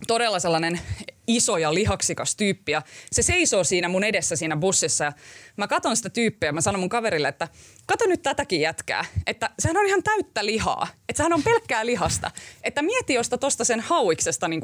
[0.06, 0.80] todella sellainen
[1.26, 2.82] iso ja lihaksikas tyyppi ja
[3.12, 5.12] se seisoo siinä mun edessä siinä bussissa ja
[5.56, 7.48] mä katson sitä tyyppiä ja mä sanon mun kaverille, että
[7.86, 12.30] kato nyt tätäkin jätkää, että sehän on ihan täyttä lihaa, että sehän on pelkkää lihasta,
[12.62, 14.60] että mieti josta tosta sen hauiksesta niin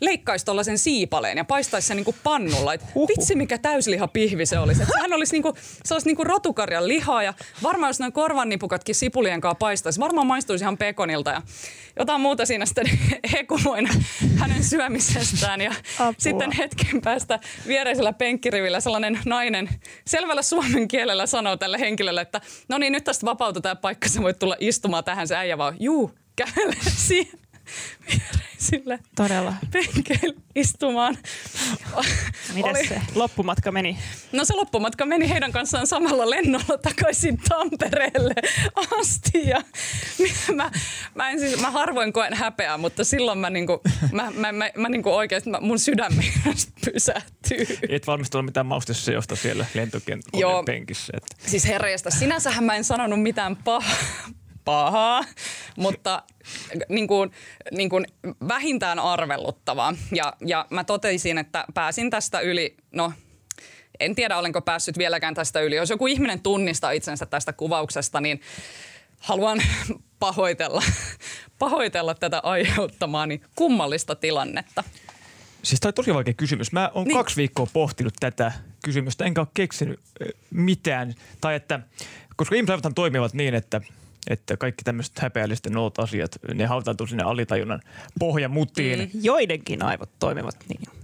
[0.00, 4.82] leikkaisi tollasen siipaleen ja paistaisi sen niin pannulla, että vitsi mikä täysliha pihvi se olisi,
[4.82, 8.12] että sehän olisi niin kuin, se olisi niin kuin rotukarjan lihaa ja varmaan jos noin
[8.12, 11.42] korvannipukatkin sipulien kanssa paistaisi, varmaan maistuisi ihan pekonilta ja
[11.98, 12.86] jotain muuta siinä sitten
[13.32, 13.90] hekumoina
[14.36, 15.60] hänen syömisestään.
[15.60, 16.14] Ja Apua.
[16.18, 19.68] sitten hetken päästä viereisellä penkkirivillä sellainen nainen
[20.30, 24.38] selvällä suomen kielellä sanoo tälle henkilölle, että no niin nyt tästä vapautetaan paikka, sä voit
[24.38, 25.28] tulla istumaan tähän.
[25.28, 26.76] Se äijä vaan, juu, kävele
[27.08, 27.38] siihen
[28.60, 29.54] viereisille Todella.
[29.72, 31.18] penkeille istumaan.
[32.54, 32.88] Miten Oli...
[32.88, 33.98] se loppumatka meni?
[34.32, 38.34] No se loppumatka meni heidän kanssaan samalla lennolla takaisin Tampereelle
[39.00, 39.48] asti.
[39.48, 39.62] Ja
[40.54, 40.70] mä,
[41.14, 43.80] mä, en siis, mä harvoin koen häpeää, mutta silloin mä, niinku,
[44.12, 46.32] mä, mä, mä, mä niinku oikeasti mä, mun sydämi
[46.84, 47.66] pysähtyy.
[47.88, 50.32] Et valmistunut mitään maustesseosta siellä lentokentän
[50.66, 51.12] penkissä.
[51.16, 51.50] Että.
[51.50, 53.96] Siis herreistä, sinänsähän mä en sanonut mitään pahaa
[54.64, 55.24] pahaa,
[55.76, 56.22] mutta
[56.88, 57.30] niin kuin,
[57.72, 58.06] niin kuin
[58.48, 59.94] vähintään arveluttavaa.
[60.12, 63.12] Ja, ja mä totesin, että pääsin tästä yli, no
[64.00, 65.76] en tiedä olenko päässyt vieläkään tästä yli.
[65.76, 68.40] Jos joku ihminen tunnistaa itsensä tästä kuvauksesta, niin
[69.18, 69.62] haluan
[70.18, 70.82] pahoitella,
[71.58, 74.84] pahoitella tätä aiheuttamaani kummallista tilannetta.
[75.62, 76.72] Siis tämä on tosi vaikea kysymys.
[76.72, 77.16] Mä oon niin.
[77.16, 78.52] kaksi viikkoa pohtinut tätä
[78.84, 80.00] kysymystä, enkä ole keksinyt
[80.50, 81.14] mitään.
[81.40, 81.80] Tai että,
[82.36, 83.80] koska ihmiset toimivat niin, että–
[84.28, 87.80] että kaikki tämmöiset häpeällisten nolot asiat, ne hautautuu sinne alitajunnan
[88.18, 88.98] pohjamutiin.
[88.98, 89.20] Mm.
[89.22, 91.00] Joidenkin aivot toimivat niin.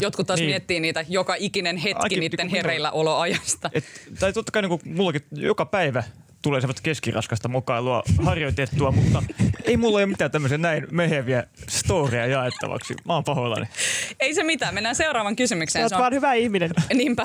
[0.00, 0.50] Jotkut taas niin.
[0.50, 3.70] miettii niitä joka ikinen hetki Akin, niiden niin hereillä oloajasta.
[3.72, 3.84] Et,
[4.20, 6.02] tai totta kai niin mullakin joka päivä
[6.42, 9.22] tulee semmoista keskiraskasta mukailua harjoitettua, mutta
[9.64, 12.94] ei mulla ole mitään tämmöisiä näin meheviä storia jaettavaksi.
[13.04, 13.66] Mä oon pahoillani.
[14.20, 15.88] Ei se mitään, mennään seuraavan kysymykseen.
[15.88, 16.70] Sä oot vaan hyvä ihminen.
[16.94, 17.24] Niinpä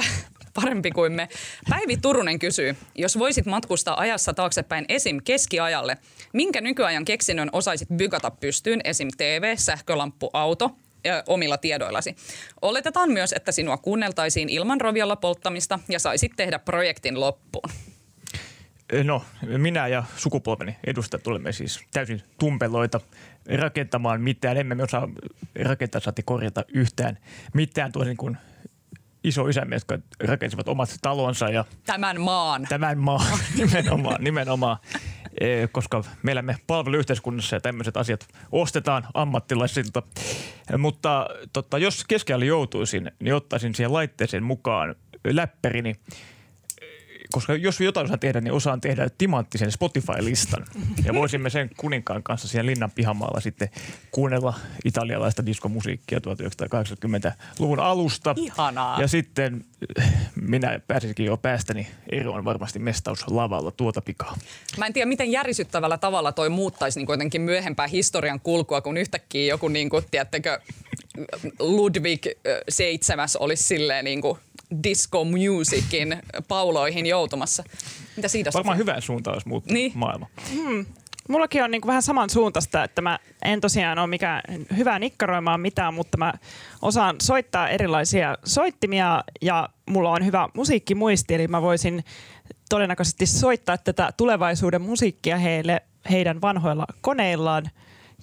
[0.54, 1.30] parempi kuin me.
[1.70, 5.22] Päivi Turunen kysyy, jos voisit matkustaa ajassa taaksepäin esim.
[5.24, 5.98] keskiajalle,
[6.34, 9.08] minkä nykyajan keksinnön osaisit bygata pystyyn esim.
[9.18, 10.72] TV, sähkölamppu, auto
[11.04, 12.16] ja omilla tiedoillasi.
[12.62, 17.70] Oletetaan myös, että sinua kuunneltaisiin ilman roviolla polttamista ja saisit tehdä projektin loppuun.
[19.04, 19.26] No,
[19.58, 23.00] minä ja sukupolveni edustajat tulemme siis täysin tumpeloita
[23.58, 24.58] rakentamaan mitään.
[24.58, 25.10] Emme me osaa
[25.64, 27.18] rakentaa saati korjata yhtään
[27.54, 28.38] mitään tuossa niin kuin
[29.24, 29.98] iso isämme, jotka
[30.28, 31.50] rakensivat omat talonsa.
[31.50, 32.66] Ja tämän maan.
[32.70, 34.24] Tämän maan, nimenomaan.
[34.24, 34.78] nimenomaan.
[35.42, 40.04] E, koska meillä me palveluyhteiskunnassa ja tämmöiset asiat ostetaan ammattilaisilta.
[40.78, 44.96] Mutta totta, jos keskellä joutuisin, niin ottaisin siihen laitteeseen mukaan
[45.28, 45.96] läppärini
[47.34, 50.66] koska jos jotain osaan tehdä, niin osaan tehdä timanttisen Spotify-listan.
[51.06, 53.70] Ja voisimme sen kuninkaan kanssa siellä linnan pihamaalla sitten
[54.12, 54.54] kuunnella
[54.86, 58.36] italialaista diskomusiikkia 1980-luvun alusta.
[58.38, 59.02] Ihanaa.
[59.02, 59.66] Ja sitten
[59.98, 60.06] eh,
[60.42, 64.38] minä pääsisinkin jo päästäni eroon varmasti mestaus lavalla tuota pikaa.
[64.78, 69.46] Mä en tiedä, miten järisyttävällä tavalla toi muuttaisi niin kuitenkin myöhempää historian kulkua, kun yhtäkkiä
[69.46, 70.60] joku, niin kuin, tiedättekö,
[71.60, 72.26] Ludwig
[72.80, 73.00] VII
[73.40, 74.40] olisi silleen niin kuin
[74.84, 76.18] disco musicin
[76.48, 77.64] pauloihin joutumassa.
[78.16, 79.92] Mitä siitä Varmaan hyvä suunta olisi muuttunut niin.
[79.96, 80.28] maailma.
[80.54, 80.86] Hmm.
[81.30, 84.42] Mullakin on niin vähän saman suuntaista, että mä en tosiaan ole mikään
[84.78, 86.34] hyvä nikkaroimaan mitään, mutta mä
[86.82, 92.04] osaan soittaa erilaisia soittimia ja mulla on hyvä musiikkimuisti, eli mä voisin
[92.70, 97.70] todennäköisesti soittaa tätä tulevaisuuden musiikkia heille heidän vanhoilla koneillaan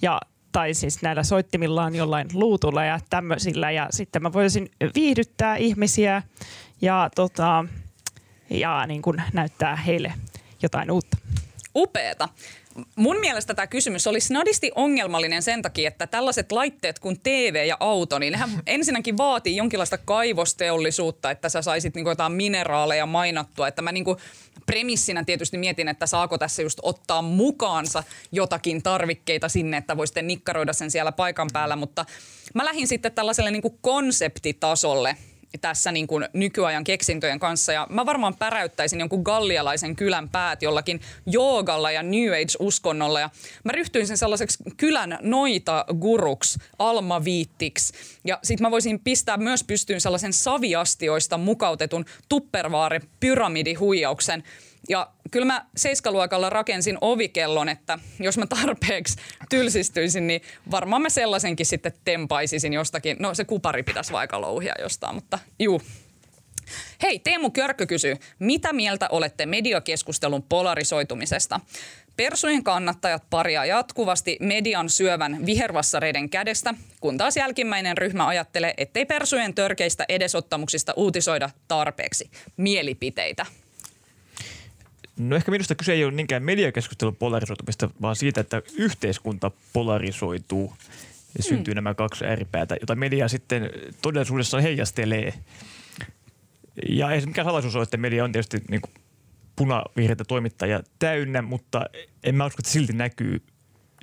[0.01, 0.21] ja
[0.51, 6.23] tai siis näillä soittimillaan jollain luutulla ja tämmöisillä ja sitten mä voisin viihdyttää ihmisiä
[6.81, 7.65] ja, tota,
[8.49, 10.13] ja niin kuin näyttää heille
[10.61, 11.17] jotain uutta.
[11.75, 12.29] Upeeta.
[12.95, 17.77] Mun mielestä tämä kysymys oli snadisti ongelmallinen sen takia, että tällaiset laitteet kuin TV ja
[17.79, 23.67] auto, niin nehän ensinnäkin vaatii jonkinlaista kaivosteollisuutta, että sä saisit niinku jotain mineraaleja mainattua.
[23.67, 24.17] Että mä niinku
[24.65, 30.27] premissinä tietysti mietin, että saako tässä just ottaa mukaansa jotakin tarvikkeita sinne, että voi sitten
[30.27, 32.05] nikkaroida sen siellä paikan päällä, mutta
[32.53, 35.17] mä lähdin sitten tällaiselle niinku konseptitasolle–
[35.61, 37.73] tässä niin kuin nykyajan keksintöjen kanssa.
[37.73, 43.19] Ja mä varmaan päräyttäisin jonkun gallialaisen kylän päät jollakin joogalla ja New Age-uskonnolla.
[43.19, 43.29] Ja
[43.63, 47.93] mä ryhtyisin sellaiseksi kylän noita guruks, almaviittiksi.
[48.23, 54.43] Ja sit mä voisin pistää myös pystyyn sellaisen saviastioista mukautetun tuppervaare pyramidihuijauksen–
[54.89, 59.17] ja kyllä mä seiskaluokalla rakensin ovikellon, että jos mä tarpeeksi
[59.49, 63.17] tylsistyisin, niin varmaan mä sellaisenkin sitten tempaisisin jostakin.
[63.19, 65.81] No se kupari pitäisi vaikka louhia jostain, mutta juu.
[67.01, 71.59] Hei, Teemu Körkkö kysyy, mitä mieltä olette mediakeskustelun polarisoitumisesta?
[72.17, 79.53] Persujen kannattajat paria jatkuvasti median syövän vihervassareiden kädestä, kun taas jälkimmäinen ryhmä ajattelee, ettei persujen
[79.53, 82.31] törkeistä edesottamuksista uutisoida tarpeeksi.
[82.57, 83.45] Mielipiteitä.
[85.29, 90.73] No ehkä minusta kyse ei ole niinkään mediakeskustelun polarisoitumista, vaan siitä, että yhteiskunta polarisoituu
[91.37, 91.75] ja syntyy mm.
[91.75, 93.69] nämä kaksi ääripäätä, jota media sitten
[94.01, 95.33] todellisuudessa heijastelee.
[96.89, 98.93] Ja ei se mikään salaisuus ole, että media on tietysti niin kuin
[99.55, 101.85] punavihreitä toimittajia täynnä, mutta
[102.23, 103.41] en mä usko, että silti näkyy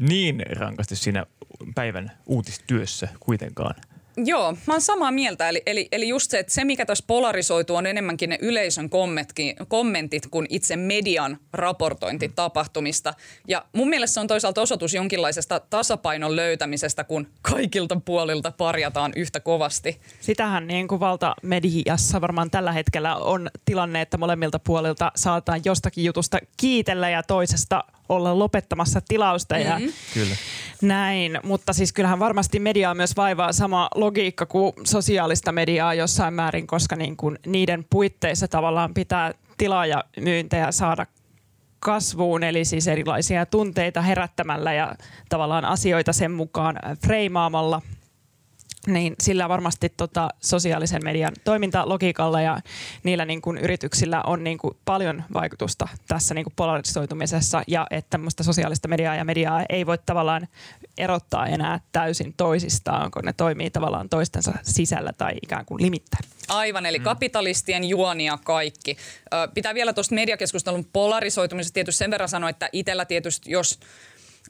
[0.01, 1.27] niin rankasti siinä
[1.75, 3.75] päivän uutistyössä kuitenkaan–
[4.25, 5.49] Joo, mä oon samaa mieltä.
[5.49, 8.91] Eli, eli, eli just se, että se mikä tässä polarisoituu on enemmänkin ne yleisön
[9.69, 13.15] kommentit kuin itse median raportointi tapahtumista.
[13.49, 19.41] Ja mun mielestä se on toisaalta osoitus jonkinlaisesta tasapainon löytämisestä, kun kaikilta puolilta parjataan yhtä
[19.41, 20.01] kovasti.
[20.21, 26.39] Sitähän niin kuin valtamediassa varmaan tällä hetkellä on tilanne, että molemmilta puolilta saataan jostakin jutusta
[26.57, 29.87] kiitellä ja toisesta olla lopettamassa tilausta mm-hmm.
[29.87, 30.37] ja Kyllä.
[30.83, 31.41] näin.
[31.43, 36.97] Mutta siis kyllähän varmasti mediaa myös vaivaa sama logiikka kuin sosiaalista mediaa jossain määrin, koska
[36.97, 41.07] niin kuin niiden puitteissa tavallaan pitää tilaajamyyntejä saada
[41.81, 44.95] kasvuun, eli siis erilaisia tunteita herättämällä ja
[45.29, 47.83] tavallaan asioita sen mukaan freimaamalla–
[48.87, 52.61] niin sillä varmasti tota sosiaalisen median toimintalogiikalla ja
[53.03, 58.11] niillä niin kuin yrityksillä on niin kuin paljon vaikutusta tässä niin kuin polarisoitumisessa ja että
[58.11, 60.49] tämmöistä sosiaalista mediaa ja mediaa ei voi tavallaan
[60.99, 66.25] erottaa enää täysin toisistaan, kun ne toimii tavallaan toistensa sisällä tai ikään kuin limittäin.
[66.49, 67.05] Aivan, eli mm.
[67.05, 68.97] kapitalistien juonia kaikki.
[69.55, 73.81] Pitää vielä tuosta mediakeskustelun polarisoitumisesta tietysti sen verran sanoa, että itsellä tietysti, jos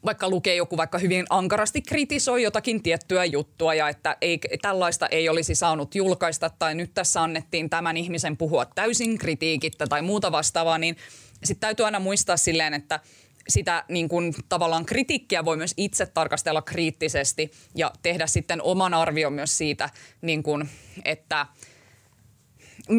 [0.05, 5.29] vaikka lukee joku vaikka hyvin ankarasti kritisoi jotakin tiettyä juttua ja että ei, tällaista ei
[5.29, 10.79] olisi saanut julkaista tai nyt tässä annettiin tämän ihmisen puhua täysin kritiikittä tai muuta vastaavaa,
[10.79, 10.97] niin
[11.45, 13.01] sitten täytyy aina muistaa silleen, että
[13.49, 19.33] sitä niin kuin, tavallaan kritiikkiä voi myös itse tarkastella kriittisesti ja tehdä sitten oman arvion
[19.33, 19.91] myös siitä,
[20.23, 20.69] niin kuin,
[21.05, 21.47] että–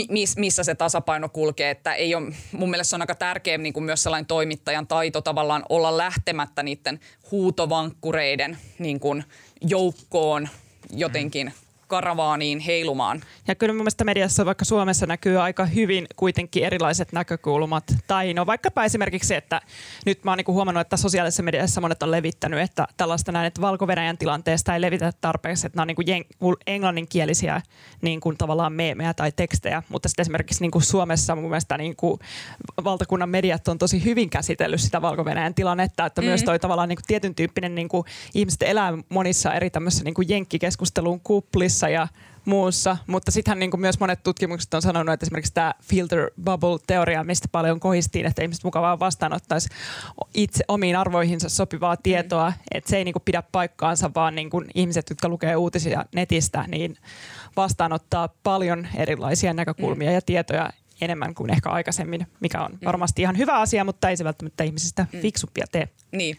[0.10, 1.70] miss, missä se tasapaino kulkee.
[1.70, 5.22] Että ei ole, mun mielestä se on aika tärkeä niin kuin myös sellainen toimittajan taito
[5.22, 7.00] tavallaan olla lähtemättä niiden
[7.32, 9.24] huutovankkureiden niin kuin
[9.62, 10.50] joukkoon
[10.94, 11.54] jotenkin
[11.90, 13.22] karavaaniin heilumaan.
[13.48, 17.84] Ja kyllä mun mielestä mediassa vaikka Suomessa näkyy aika hyvin kuitenkin erilaiset näkökulmat.
[18.08, 19.62] Tai no vaikkapa esimerkiksi, että
[20.06, 23.62] nyt mä oon niinku huomannut, että sosiaalisessa mediassa monet on levittänyt, että tällaista näin, että
[23.62, 23.88] valko
[24.20, 27.62] tilanteesta ei levitä tarpeeksi, että nämä on niinku jen- englanninkielisiä
[28.02, 29.84] niin kuin tavallaan meemejä tai tekstejä.
[29.90, 32.20] Mutta sitten esimerkiksi niin kuin Suomessa mun mielestä niin kuin
[32.84, 35.24] valtakunnan mediat on tosi hyvin käsitellyt sitä valko
[35.56, 36.26] tilannetta, että mm.
[36.26, 40.14] myös toi tavallaan niin kuin tietyn tyyppinen niin kuin ihmiset elää monissa eri tämmöisissä niin
[40.14, 42.08] kuin jenkkikeskustelun kuplissa Facebookissa ja
[42.46, 47.48] muussa, mutta sittenhän niin myös monet tutkimukset on sanonut, että esimerkiksi tämä filter bubble-teoria, mistä
[47.52, 49.70] paljon kohistiin, että ihmiset mukavaa vastaanottaisi
[50.34, 52.02] itse omiin arvoihinsa sopivaa mm.
[52.04, 52.56] tietoa, mm.
[52.72, 56.66] että se ei niin kuin pidä paikkaansa, vaan niin kuin ihmiset, jotka lukee uutisia netistä,
[56.68, 56.96] niin
[57.56, 60.16] vastaanottaa paljon erilaisia näkökulmia mm.
[60.16, 60.70] ja tietoja
[61.02, 62.86] enemmän kuin ehkä aikaisemmin, mikä on mm.
[62.86, 65.20] varmasti ihan hyvä asia, mutta ei se välttämättä ihmisistä mm.
[65.20, 65.90] fiksumpia tee.
[66.12, 66.38] Niin.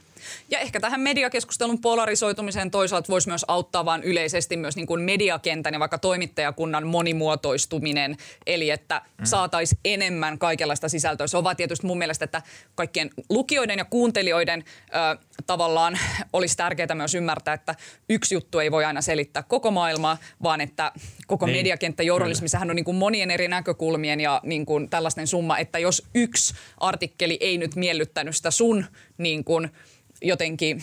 [0.50, 5.74] Ja ehkä tähän mediakeskustelun polarisoitumiseen toisaalta voisi myös auttaa vaan yleisesti myös niin kuin mediakentän
[5.74, 8.16] ja vaikka toimittajakunnan monimuotoistuminen,
[8.46, 9.24] eli että mm.
[9.24, 11.26] saataisiin enemmän kaikenlaista sisältöä.
[11.26, 12.42] Se on vaan tietysti mun mielestä, että
[12.74, 15.98] kaikkien lukijoiden ja kuuntelijoiden ö, tavallaan
[16.32, 17.74] olisi tärkeää myös ymmärtää, että
[18.08, 20.92] yksi juttu ei voi aina selittää koko maailmaa, vaan että
[21.26, 21.56] koko niin.
[21.56, 26.06] mediakenttä journalismissahan on niin kuin monien eri näkökulmien ja niin kuin tällaisten summa, että jos
[26.14, 28.86] yksi artikkeli ei nyt miellyttänyt sitä sun
[29.18, 29.70] niin kuin,
[30.22, 30.82] jotenkin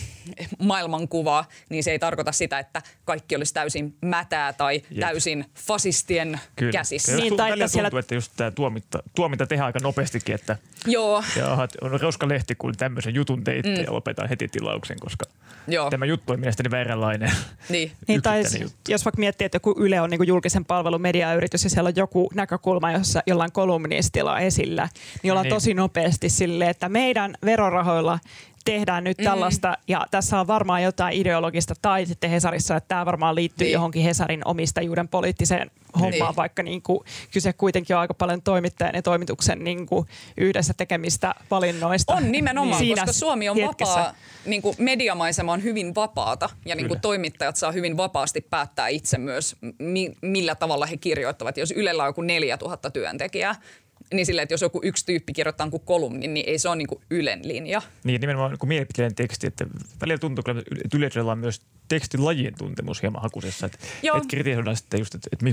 [0.59, 4.99] maailmankuvaa, niin se ei tarkoita sitä, että kaikki olisi täysin mätää tai Jep.
[4.99, 6.71] täysin fasistien Kyllä.
[6.71, 7.15] käsissä.
[7.15, 7.89] Niin, tai että siellä...
[7.89, 11.23] tuntuu, että just tämä tuominta, tuominta tehdään aika nopeastikin, että Joo.
[11.35, 13.83] Jaha, on Roska Lehti, kun tämmöisen jutun teitte mm.
[13.83, 15.25] ja lopetan heti tilauksen, koska
[15.67, 15.89] Joo.
[15.89, 17.31] tämä juttu on mielestäni vääränlainen.
[17.69, 17.91] Niin.
[18.07, 18.77] niin tai juttu.
[18.89, 22.29] jos vaikka miettii, että joku Yle on niin julkisen palvelun mediayritys ja siellä on joku
[22.33, 24.89] näkökulma, jossa jollain kolumnistilla on esillä,
[25.23, 25.53] niin ollaan niin.
[25.53, 28.19] tosi nopeasti silleen, että meidän verorahoilla
[28.71, 29.31] tehdään nyt mm-hmm.
[29.31, 29.83] tällaista, mm-hmm.
[29.87, 33.73] ja tässä on varmaan jotain ideologista, tai sitten Hesarissa, että tämä varmaan liittyy niin.
[33.73, 36.35] johonkin Hesarin omistajuuden poliittiseen hommaan, niin.
[36.35, 36.99] vaikka niin kuin,
[37.31, 40.07] kyse kuitenkin on aika paljon toimittajan ja toimituksen niin kuin,
[40.37, 42.13] yhdessä tekemistä valinnoista.
[42.13, 42.95] On nimenomaan, niin.
[42.95, 43.95] koska Suomi on hetkessä.
[43.95, 44.15] vapaa,
[44.45, 49.17] niin kuin mediamaisema on hyvin vapaata, ja niin kuin toimittajat saa hyvin vapaasti päättää itse
[49.17, 51.57] myös, mi- millä tavalla he kirjoittavat.
[51.57, 53.55] Jos Ylellä on joku 4000 työntekijää,
[54.13, 56.87] niin silleen, että jos joku yksi tyyppi kirjoittaa kuin kolumnin, niin ei se ole niin
[56.87, 57.81] kuin Ylen linja.
[58.03, 59.65] Niin, nimenomaan niin mielipiteen teksti, että
[60.01, 60.43] välillä tuntuu,
[60.85, 63.65] että yleisöllä on myös tekstilajien tuntemus hieman hakusessa.
[63.65, 65.45] Että, että kritisoidaan sitten just, että, että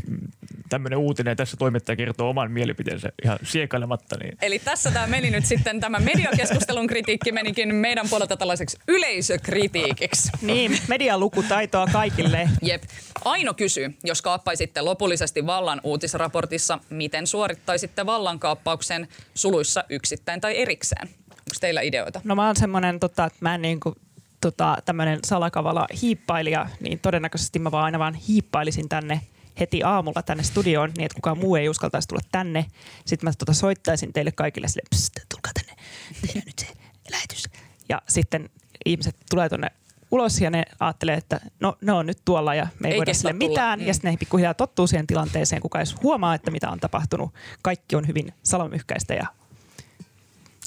[0.68, 4.16] tämmöinen uutinen ja tässä toimittaja kertoo oman mielipiteensä ihan siekailematta.
[4.16, 4.38] Niin.
[4.42, 10.32] Eli tässä tämä meni nyt sitten, tämä mediakeskustelun kritiikki menikin meidän puolelta tällaiseksi yleisökritiikiksi.
[10.42, 12.48] Niin, medialukutaitoa kaikille.
[12.62, 12.82] Jep.
[13.24, 21.08] Aino kysyy, jos kaappaisitte lopullisesti vallan uutisraportissa, miten suorittaisitte vallankaappauksen suluissa yksittäin tai erikseen?
[21.30, 22.20] Onko teillä ideoita?
[22.24, 23.94] No mä oon semmoinen, tota, että mä en niin kuin
[24.40, 29.20] tota, tämmöinen salakavala hiippailija, niin todennäköisesti mä vaan aina vaan hiippailisin tänne
[29.60, 32.66] heti aamulla tänne studioon, niin että kukaan muu ei uskaltaisi tulla tänne.
[33.04, 35.82] Sitten mä tota soittaisin teille kaikille sille, pst, tulkaa tänne,
[36.20, 36.66] tehdään nyt se
[37.10, 37.44] lähetys.
[37.88, 38.50] Ja sitten
[38.84, 39.70] ihmiset tulee tuonne
[40.10, 43.14] ulos ja ne ajattelee, että no ne on nyt tuolla ja me ei, ei voida
[43.14, 43.80] sille mitään.
[43.80, 43.86] Mm.
[43.86, 47.34] Ja sitten ne pikkuhiljaa tottuu siihen tilanteeseen, kuka edes huomaa, että mitä on tapahtunut.
[47.62, 49.26] Kaikki on hyvin salamyhkäistä ja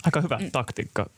[0.06, 0.52] Aika hyvä mm.
[0.52, 1.10] taktiikka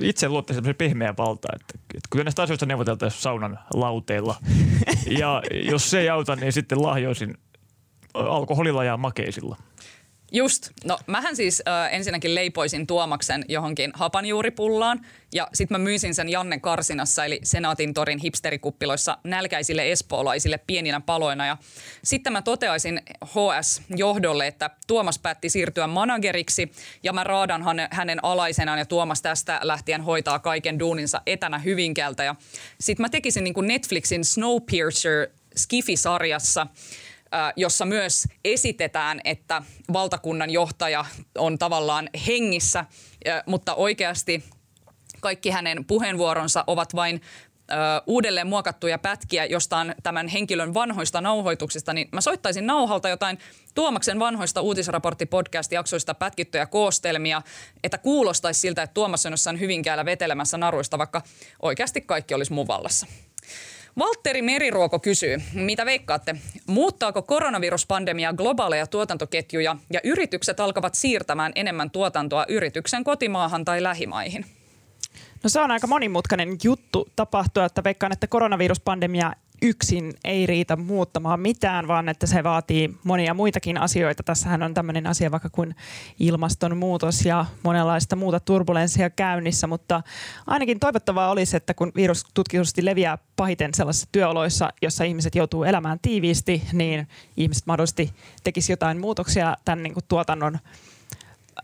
[0.00, 4.36] itse luottaisin semmoisen pehmeä valta, että, että kun näistä asioista neuvoteltaisiin saunan lauteilla
[5.20, 7.34] ja jos se ei auta, niin sitten lahjoisin
[8.14, 9.56] alkoholilla ja makeisilla.
[10.36, 10.70] Just.
[10.84, 16.60] No mähän siis äh, ensinnäkin leipoisin Tuomaksen johonkin hapanjuuripullaan ja sitten mä myisin sen Janne
[16.60, 21.46] Karsinassa eli Senaatin torin hipsterikuppiloissa nälkäisille espoolaisille pieninä paloina.
[21.46, 21.56] Ja
[22.04, 26.72] sitten mä toteaisin HS-johdolle, että Tuomas päätti siirtyä manageriksi
[27.02, 32.24] ja mä raadan hänen, alaisenaan ja Tuomas tästä lähtien hoitaa kaiken duuninsa etänä Hyvinkältä.
[32.24, 32.34] Ja
[32.80, 36.66] sitten mä tekisin niin kuin Netflixin Snowpiercer Skifi-sarjassa–
[37.56, 39.62] jossa myös esitetään, että
[39.92, 41.04] valtakunnan johtaja
[41.38, 42.84] on tavallaan hengissä,
[43.46, 44.44] mutta oikeasti
[45.20, 47.20] kaikki hänen puheenvuoronsa ovat vain
[48.06, 53.38] uudelleen muokattuja pätkiä jostain tämän henkilön vanhoista nauhoituksista, niin mä soittaisin nauhalta jotain
[53.74, 57.42] Tuomaksen vanhoista uutisraportti-podcast-jaksoista pätkittyjä koostelmia,
[57.84, 61.22] että kuulostaisi siltä, että Tuomas on jossain Hyvinkäällä vetelemässä naruista, vaikka
[61.62, 63.06] oikeasti kaikki olisi mun vallassa.
[63.98, 66.36] Valtteri Meriruoko kysyy, mitä veikkaatte?
[66.66, 74.46] Muuttaako koronaviruspandemia globaaleja tuotantoketjuja ja yritykset alkavat siirtämään enemmän tuotantoa yrityksen kotimaahan tai lähimaihin?
[75.42, 79.32] No se on aika monimutkainen juttu tapahtua, että veikkaan, että koronaviruspandemia
[79.62, 84.22] yksin ei riitä muuttamaan mitään, vaan että se vaatii monia muitakin asioita.
[84.22, 85.74] Tässähän on tämmöinen asia vaikka kuin
[86.20, 90.02] ilmastonmuutos ja monenlaista muuta turbulenssia käynnissä, mutta
[90.46, 95.98] ainakin toivottavaa olisi, että kun virus tutkitusti leviää pahiten sellaisissa työoloissa, jossa ihmiset joutuu elämään
[96.02, 98.12] tiiviisti, niin ihmiset mahdollisesti
[98.44, 100.58] tekisi jotain muutoksia tämän niin kuin tuotannon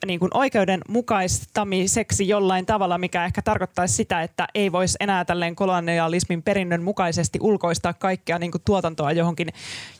[0.06, 6.42] niin kuin oikeudenmukaistamiseksi jollain tavalla, mikä ehkä tarkoittaisi sitä, että ei voisi enää tälleen kolonialismin
[6.42, 9.48] perinnön mukaisesti ulkoistaa kaikkea niin kuin tuotantoa johonkin,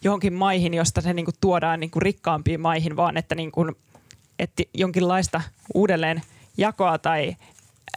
[0.03, 3.77] johonkin maihin, josta se niin kuin tuodaan niin kuin rikkaampiin maihin, vaan että, niin kuin,
[4.39, 5.41] että jonkinlaista
[5.75, 6.23] uudelleen
[6.57, 7.37] jakoa tai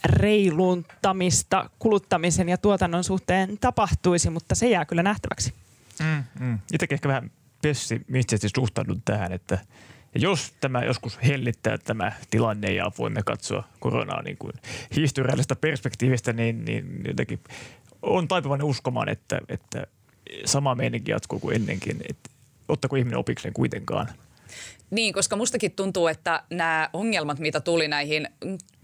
[0.05, 5.53] reiluntamista kuluttamisen ja tuotannon suhteen tapahtuisi, mutta se jää kyllä nähtäväksi.
[5.99, 6.59] Mm, mm.
[6.73, 7.31] Itsekin ehkä vähän
[7.61, 9.59] pessimistisesti suhtaudun tähän, että–
[10.15, 14.53] ja jos tämä joskus hellittää tämä tilanne ja voimme katsoa koronaa niin kuin
[14.95, 17.39] historiallisesta perspektiivistä, niin, niin jotenkin
[18.01, 19.87] on taipuvainen uskomaan, että, että
[20.45, 21.97] sama meininki jatkuu kuin ennenkin.
[22.09, 22.29] Että
[22.67, 24.07] ottako ihminen opikseen kuitenkaan–
[24.93, 28.29] niin, koska mustakin tuntuu, että nämä ongelmat, mitä tuli näihin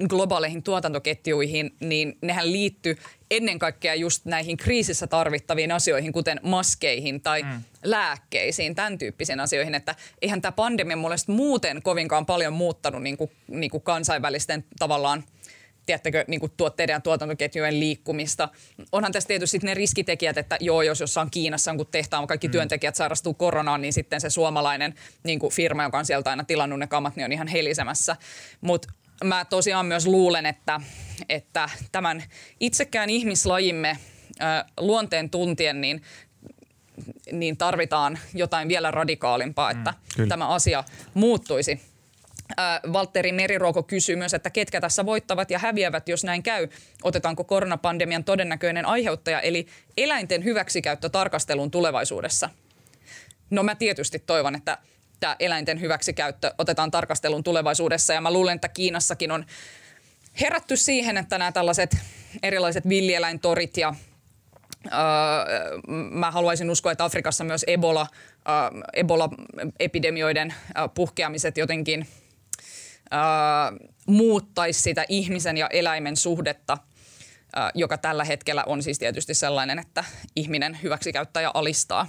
[0.09, 2.97] globaaleihin tuotantoketjuihin, niin nehän liittyy
[3.31, 7.61] ennen kaikkea just näihin kriisissä tarvittaviin asioihin, kuten maskeihin tai mm.
[7.83, 9.75] lääkkeisiin, tämän tyyppisiin asioihin.
[9.75, 15.23] Että eihän tämä pandemia mulle muuten kovinkaan paljon muuttanut niin kuin, niin kuin kansainvälisten tavallaan–
[15.89, 18.49] tiedättekö, niin kuin tuotteiden ja tuotantoketjujen liikkumista.
[18.91, 22.51] Onhan tässä tietysti ne riskitekijät, että joo, jos jossain Kiinassa kun tehtaan kaikki mm.
[22.51, 26.79] työntekijät sairastuu koronaan, niin sitten se suomalainen niin kuin firma, joka on sieltä aina tilannut
[26.79, 28.15] ne kamat, niin on ihan helisemässä.
[28.61, 30.81] Mutta mä tosiaan myös luulen, että,
[31.29, 32.23] että tämän
[32.59, 33.97] itsekään ihmislajimme
[34.79, 36.01] luonteen tuntien, niin
[37.31, 40.83] niin tarvitaan jotain vielä radikaalimpaa, että mm, tämä asia
[41.13, 41.81] muuttuisi.
[42.93, 46.67] Valtteri Meriruoko kysyy myös, että ketkä tässä voittavat ja häviävät, jos näin käy.
[47.03, 52.49] Otetaanko koronapandemian todennäköinen aiheuttaja, eli eläinten hyväksikäyttö tarkastelun tulevaisuudessa?
[53.49, 54.77] No mä tietysti toivon, että
[55.19, 59.45] tämä eläinten hyväksikäyttö otetaan tarkastelun tulevaisuudessa ja mä luulen, että Kiinassakin on
[60.41, 61.97] herätty siihen, että nämä tällaiset
[62.43, 63.95] erilaiset villieläintorit ja
[66.11, 68.07] mä haluaisin uskoa, että Afrikassa myös Ebola,
[68.93, 70.53] Ebola-epidemioiden
[70.93, 72.07] puhkeamiset jotenkin
[74.05, 76.77] muuttaisi sitä ihmisen ja eläimen suhdetta,
[77.73, 80.03] joka tällä hetkellä on siis tietysti sellainen, että
[80.35, 82.07] ihminen hyväksikäyttäjä alistaa,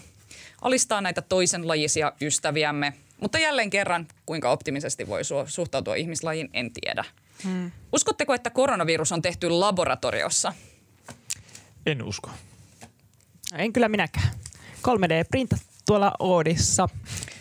[0.62, 2.92] alistaa näitä toisenlajisia ystäviämme.
[3.20, 7.04] Mutta jälleen kerran, kuinka optimisesti voi suhtautua ihmislajiin, en tiedä.
[7.44, 7.70] Hmm.
[7.92, 10.52] Uskotteko, että koronavirus on tehty laboratoriossa?
[11.86, 12.30] En usko.
[13.54, 14.30] En kyllä minäkään.
[14.88, 16.88] 3D-printa tuolla Oodissa.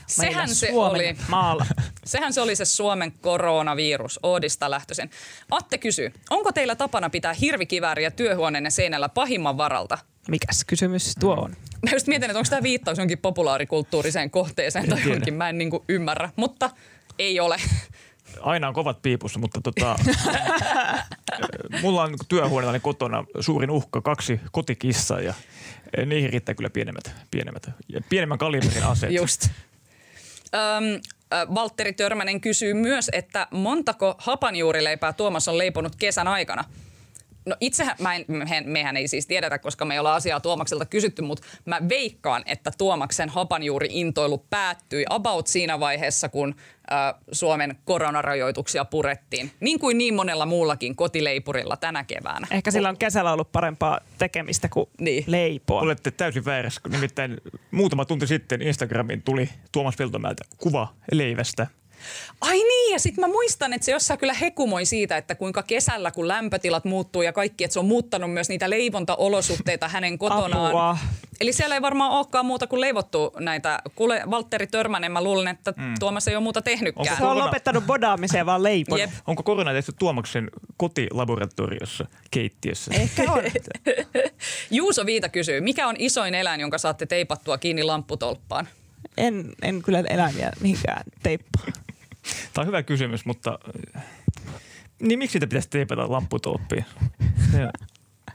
[0.09, 1.17] Sehän se Suomen oli.
[1.27, 1.65] Maalla.
[2.05, 5.09] Sehän se oli se Suomen koronavirus Oodista lähtöisin.
[5.51, 9.97] Atte kysyy, onko teillä tapana pitää hirvikivääriä työhuoneenne seinällä pahimman varalta?
[10.27, 11.51] Mikäs kysymys tuo on?
[11.83, 15.85] Mä just mietin, että onko tämä viittaus jonkin populaarikulttuuriseen kohteeseen tai johonkin, mä en niinku
[15.89, 16.69] ymmärrä, mutta
[17.19, 17.57] ei ole.
[18.41, 19.99] Aina on kovat piipussa, mutta tota,
[21.81, 25.33] mulla on työhuoneellani kotona suurin uhka, kaksi kotikissaa ja
[26.05, 27.69] niihin riittää kyllä pienemmät, pienemmät
[28.09, 29.13] pienemmän kalibrin aseet.
[29.13, 29.49] Just.
[30.53, 31.01] Öm,
[31.55, 36.63] Valtteri Törmänen kysyy myös, että montako hapanjuurileipää Tuomas on leiponut kesän aikana–
[37.49, 40.85] No itsehän, mä en, mehän, mehän ei siis tiedetä, koska me ei olla asiaa Tuomakselta
[40.85, 46.55] kysytty, mutta mä veikkaan, että Tuomaksen hapanjuuri-intoilu päättyi about siinä vaiheessa, kun
[46.91, 49.51] äh, Suomen koronarajoituksia purettiin.
[49.59, 52.47] Niin kuin niin monella muullakin kotileipurilla tänä keväänä.
[52.51, 55.23] Ehkä sillä on kesällä ollut parempaa tekemistä kuin niin.
[55.27, 55.81] leipoa.
[55.81, 57.37] Olette täysin väärässä, nimittäin
[57.71, 61.67] muutama tunti sitten Instagramiin tuli Tuomas Peltomäeltä kuva leivästä–
[62.41, 66.11] Ai niin, ja sitten mä muistan, että se jossain kyllä hekumoi siitä, että kuinka kesällä,
[66.11, 70.67] kun lämpötilat muuttuu ja kaikki, että se on muuttanut myös niitä leivontaolosuhteita hänen kotonaan.
[70.67, 70.97] Apua.
[71.41, 73.79] Eli siellä ei varmaan olekaan muuta kuin leivottu näitä.
[73.95, 75.93] Kuule, Valtteri Törmänen, mä luulen, että mm.
[75.99, 77.07] Tuomas ei ole muuta tehnytkään.
[77.07, 78.99] Onko se on lopettanut bodaamiseen vaan leipon.
[78.99, 79.09] Jep.
[79.27, 82.91] Onko korona tehty Tuomaksen kotilaboratoriossa, keittiössä?
[82.93, 83.43] Ehkä on.
[84.71, 88.67] Juuso Viita kysyy, mikä on isoin eläin, jonka saatte teipattua kiinni lampputolppaan?
[89.17, 91.65] En, en kyllä eläimiä mihinkään teippaa.
[92.53, 93.59] Tämä on hyvä kysymys, mutta
[95.01, 96.85] niin miksi sitä pitäisi teipata lampputolppiin?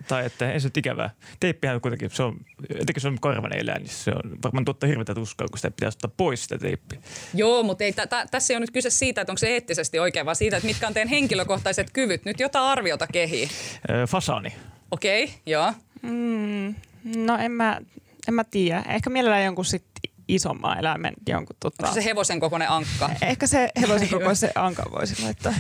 [0.08, 1.10] tai että ei se ole ikävää.
[1.40, 2.36] Teippihän kuitenkin, se on,
[2.70, 5.96] etenkin se on karvanen eläin, niin se on varmaan tuottaa hirveätä tuskaa, kun sitä pitäisi
[5.96, 6.98] ottaa pois sitä teippiä.
[7.34, 9.98] Joo, mutta ei, t- t- tässä ei ole nyt kyse siitä, että onko se eettisesti
[9.98, 12.24] oikein, vaan siitä, että mitkä on teidän henkilökohtaiset kyvyt.
[12.24, 13.48] Nyt jotain arviota kehii.
[13.90, 14.52] Öö, fasani.
[14.90, 15.72] Okei, okay, joo.
[16.02, 16.74] Mm,
[17.16, 17.80] no en mä,
[18.28, 18.84] en mä tiedä.
[18.88, 19.84] Ehkä mielellään jonkun sit
[20.28, 21.86] isomman eläimen jonkun tota...
[21.86, 23.10] Onko se hevosen kokoinen ankka?
[23.22, 25.54] Ehkä se hevosen kokoinen anka voisi laittaa.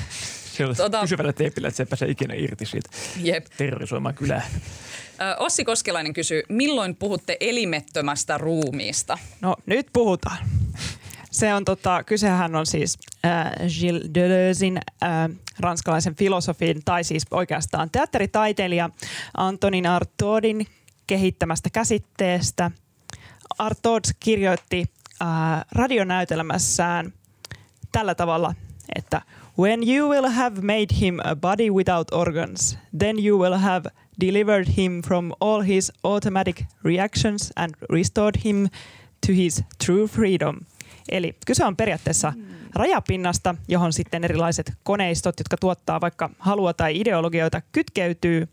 [0.56, 1.00] Se on tota...
[1.00, 2.90] pysyvällä teipillä, että se ei pääse ikinä irti siitä
[3.20, 3.46] Jep.
[3.56, 4.46] terrorisoimaan kylää.
[5.38, 9.18] Ossi Koskelainen kysyy, milloin puhutte elimettömästä ruumiista?
[9.40, 10.38] No nyt puhutaan.
[11.30, 15.10] Se on tota, kysehän on siis äh, Gilles Deleuzein äh,
[15.60, 18.90] ranskalaisen filosofin tai siis oikeastaan teatteritaiteilija
[19.36, 20.66] Antonin Artaudin
[21.06, 22.70] kehittämästä käsitteestä–
[23.58, 24.84] Artaud kirjoitti
[25.22, 25.28] äh,
[25.72, 27.12] radionäytelmässään
[27.92, 28.54] tällä tavalla,
[28.96, 29.22] että
[29.58, 33.90] When you will have made him a body without organs, then you will have
[34.20, 38.68] delivered him from all his automatic reactions and restored him
[39.26, 40.56] to his true freedom.
[41.08, 42.42] Eli kyse on periaatteessa mm.
[42.74, 48.48] rajapinnasta, johon sitten erilaiset koneistot, jotka tuottaa vaikka halua tai ideologioita, kytkeytyy.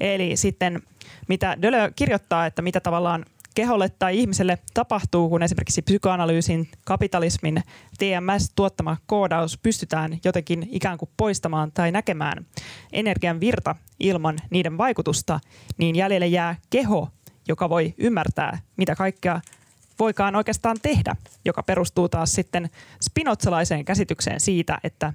[0.00, 0.82] Eli sitten
[1.28, 3.24] mitä Dölö kirjoittaa, että mitä tavallaan
[3.54, 7.62] keholle tai ihmiselle tapahtuu, kun esimerkiksi psykoanalyysin, kapitalismin,
[7.98, 12.46] TMS-tuottama koodaus pystytään jotenkin ikään kuin poistamaan tai näkemään
[12.92, 15.40] energian virta ilman niiden vaikutusta,
[15.78, 17.08] niin jäljelle jää keho,
[17.48, 19.40] joka voi ymmärtää, mitä kaikkea
[19.98, 22.70] voikaan oikeastaan tehdä, joka perustuu taas sitten
[23.02, 25.12] spinotsalaiseen käsitykseen siitä, että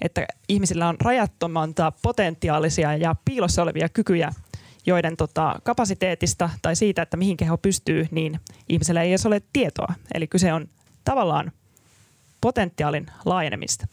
[0.00, 4.30] että ihmisillä on rajattomanta potentiaalisia ja piilossa olevia kykyjä
[4.86, 9.94] joiden tota, kapasiteetista tai siitä, että mihin keho pystyy, niin ihmisellä ei edes ole tietoa.
[10.14, 10.68] Eli kyse on
[11.04, 11.52] tavallaan
[12.40, 13.86] potentiaalin laajenemista.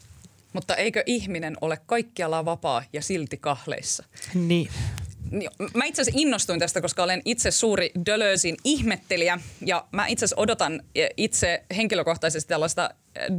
[0.54, 4.04] Mutta eikö ihminen ole kaikkialla vapaa ja silti kahleissa?
[4.34, 4.70] Niin.
[5.74, 10.42] mä itse asiassa innostuin tästä, koska olen itse suuri Dölösin ihmettelijä ja mä itse asiassa
[10.42, 10.84] odotan
[11.18, 12.90] itse henkilökohtaisesti tällaista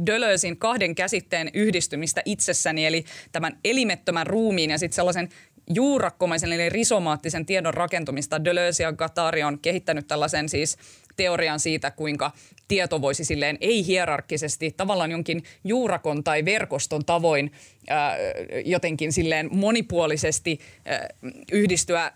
[0.05, 5.29] Dölösin kahden käsitteen yhdistymistä itsessäni, eli tämän elimettömän ruumiin ja sitten sellaisen
[5.69, 8.43] juurakkomaisen eli risomaattisen tiedon rakentumista.
[8.43, 10.77] Deleuze ja Gattari on kehittänyt tällaisen siis
[11.15, 12.31] teorian siitä, kuinka
[12.67, 17.51] tieto voisi silleen ei-hierarkkisesti tavallaan jonkin juurakon tai verkoston tavoin
[17.89, 18.17] ää,
[18.65, 21.09] jotenkin silleen monipuolisesti ää,
[21.51, 22.11] yhdistyä ää,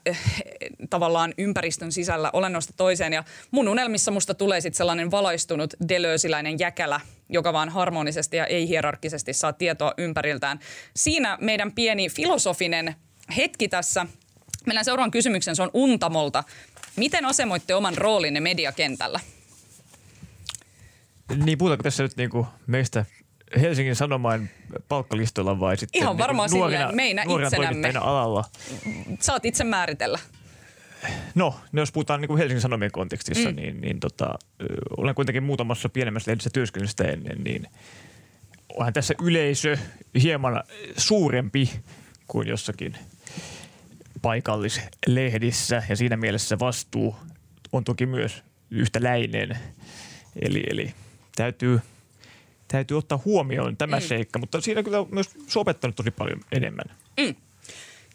[0.90, 3.14] tavallaan ympäristön sisällä olennosta toiseen.
[3.14, 9.34] Ja mun unelmissa musta tulee sitten sellainen valaistunut delösiläinen jäkälä, joka vaan harmonisesti ja ei-hierarkkisesti
[9.34, 10.60] saa tietoa ympäriltään.
[10.96, 12.96] Siinä meidän pieni filosofinen
[13.38, 14.06] hetki tässä.
[14.66, 16.44] Meillä seuraavan kysymyksen, se on Untamolta.
[16.96, 19.20] Miten asemoitte oman roolinne mediakentällä?
[21.36, 23.06] Niin, puhutaanko tässä nyt niinku meistä
[23.62, 24.50] Helsingin Sanomain
[24.90, 27.94] palkkalistoilla vai sitten Ihan niinku varmaan nuorina, silleen, meinä itsenämme.
[28.00, 28.44] alalla?
[29.20, 30.20] Saat itse määritellä.
[31.36, 33.56] No, no jos puhutaan niin kuin Helsingin Sanomien kontekstissa, mm.
[33.56, 34.34] niin, niin tota,
[34.98, 37.68] olen kuitenkin muutamassa pienemmässä lehdessä työskennellyt ennen, niin
[38.76, 39.78] onhan tässä yleisö
[40.22, 40.64] hieman
[40.98, 41.72] suurempi
[42.28, 42.98] kuin jossakin
[44.22, 47.16] paikallislehdissä ja siinä mielessä vastuu
[47.72, 49.58] on toki myös yhtäläinen.
[50.42, 50.94] Eli, eli
[51.36, 51.80] täytyy,
[52.68, 54.02] täytyy ottaa huomioon tämä mm.
[54.02, 56.86] seikka, mutta siinä kyllä on myös sopettanut tosi paljon enemmän.
[57.20, 57.36] Mm.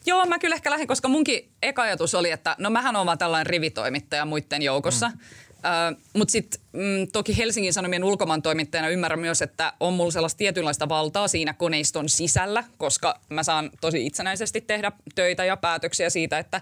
[0.07, 3.18] Joo, mä kyllä ehkä lähdin, koska munkin eka ajatus oli, että no mähän olen vaan
[3.18, 5.09] tällainen rivitoimittaja muiden joukossa.
[5.09, 5.18] Mm.
[5.62, 10.38] Uh, Mutta sitten mm, toki Helsingin Sanomien ulkomaan toimittajana ymmärrän myös, että on mulla sellaista
[10.38, 16.38] tietynlaista valtaa siinä koneiston sisällä, koska mä saan tosi itsenäisesti tehdä töitä ja päätöksiä siitä,
[16.38, 16.60] että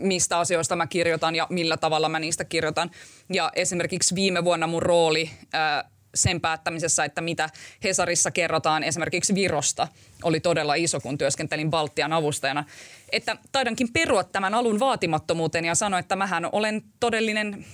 [0.00, 2.90] mistä asioista mä kirjoitan ja millä tavalla mä niistä kirjoitan.
[3.32, 7.50] Ja esimerkiksi viime vuonna mun rooli uh, sen päättämisessä, että mitä
[7.84, 9.88] Hesarissa kerrotaan esimerkiksi Virosta,
[10.22, 12.64] oli todella iso, kun työskentelin Baltian avustajana.
[13.12, 17.64] Että taidankin perua tämän alun vaatimattomuuden ja sanoa, että mähän olen todellinen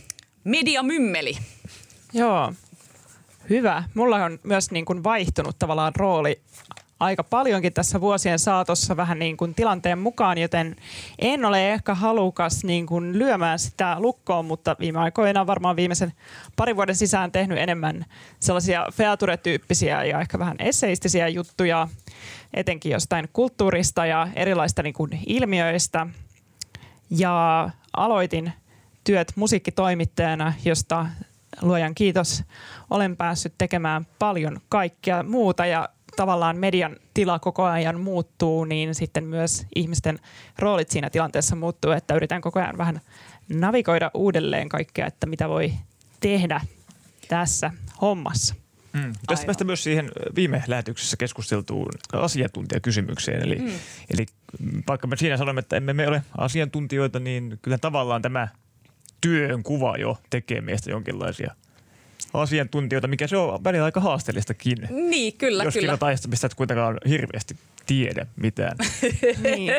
[0.44, 1.38] mediamymmeli.
[2.12, 2.52] Joo,
[3.50, 3.84] hyvä.
[3.94, 6.40] Mulla on myös niin kuin vaihtunut tavallaan rooli
[7.00, 10.76] aika paljonkin tässä vuosien saatossa vähän niin kuin tilanteen mukaan, joten
[11.18, 16.12] en ole ehkä halukas niin kuin lyömään sitä lukkoon, mutta viime aikoina varmaan viimeisen
[16.56, 18.04] parin vuoden sisään tehnyt enemmän
[18.40, 21.88] sellaisia feature-tyyppisiä ja ehkä vähän esseistisiä juttuja,
[22.54, 26.06] etenkin jostain kulttuurista ja erilaista niin kuin ilmiöistä.
[27.10, 28.52] Ja aloitin–
[29.08, 31.06] työt musiikkitoimittajana, josta
[31.62, 32.44] luojan kiitos
[32.90, 39.24] olen päässyt tekemään paljon kaikkea muuta ja tavallaan median tila koko ajan muuttuu, niin sitten
[39.24, 40.18] myös ihmisten
[40.58, 43.00] roolit siinä tilanteessa muuttuu, että yritän koko ajan vähän
[43.48, 45.72] navigoida uudelleen kaikkea, että mitä voi
[46.20, 46.60] tehdä
[47.28, 48.54] tässä hommassa.
[48.92, 49.12] Mm.
[49.26, 53.42] Tästä päästä myös siihen viime lähetyksessä keskusteltuun asiantuntijakysymykseen.
[53.42, 53.72] Eli, mm.
[54.10, 54.26] eli
[54.88, 58.48] vaikka me siinä sanomme, että emme me ole asiantuntijoita, niin kyllä tavallaan tämä
[59.20, 61.54] työn kuva jo tekee meistä jonkinlaisia
[62.32, 64.78] asiantuntijoita, mikä se on välillä aika haasteellistakin.
[64.90, 65.96] Niin, kyllä, Jos kyllä.
[65.96, 67.56] taista, mistä et kuitenkaan hirveästi
[67.86, 68.76] tiedä mitään.
[69.44, 69.72] niin.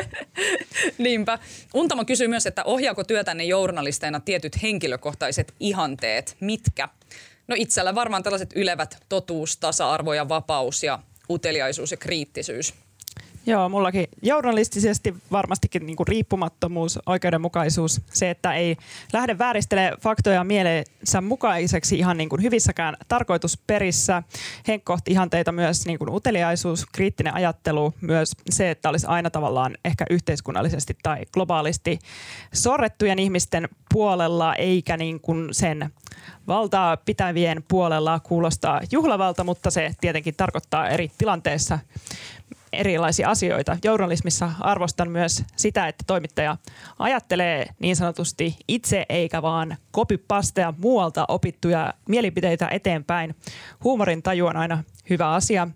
[0.98, 1.38] Niinpä.
[1.74, 6.36] Untamo kysyy myös, että ohjaako työtänne journalisteina tietyt henkilökohtaiset ihanteet?
[6.40, 6.88] Mitkä?
[7.48, 10.98] No itsellä varmaan tällaiset ylevät totuus, tasa-arvo ja vapaus ja
[11.30, 12.74] uteliaisuus ja kriittisyys.
[13.46, 18.76] Joo, mullakin journalistisesti varmastikin niin kuin riippumattomuus, oikeudenmukaisuus, se, että ei
[19.12, 24.22] lähde vääristele faktoja mielensä mukaiseksi ihan niin kuin hyvissäkään tarkoitusperissä.
[24.68, 30.04] Henkkohti ihanteita myös niin kuin uteliaisuus, kriittinen ajattelu, myös se, että olisi aina tavallaan ehkä
[30.10, 31.98] yhteiskunnallisesti tai globaalisti
[32.54, 35.90] sorrettujen ihmisten puolella, eikä niin kuin sen
[36.46, 41.78] valtaa pitävien puolella kuulostaa juhlavalta, mutta se tietenkin tarkoittaa eri tilanteissa
[42.72, 43.76] erilaisia asioita.
[43.84, 46.56] Journalismissa arvostan myös sitä, että toimittaja
[46.98, 53.34] ajattelee niin sanotusti itse eikä vaan kopipastea muualta opittuja mielipiteitä eteenpäin.
[53.84, 55.68] Huumorin taju on aina hyvä asia.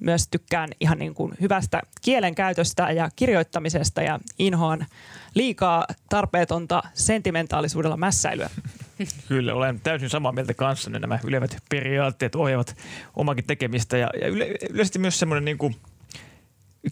[0.00, 4.86] Myös tykkään ihan niin kuin hyvästä kielenkäytöstä ja kirjoittamisesta ja inhoan
[5.34, 8.50] liikaa tarpeetonta sentimentaalisuudella mässäilyä.
[9.28, 10.98] Kyllä, olen täysin samaa mieltä kanssanne.
[10.98, 12.76] Nämä ylevät periaatteet ohjaavat
[13.16, 15.76] omakin tekemistä ja, ja yle, yleisesti myös semmoinen niin kuin–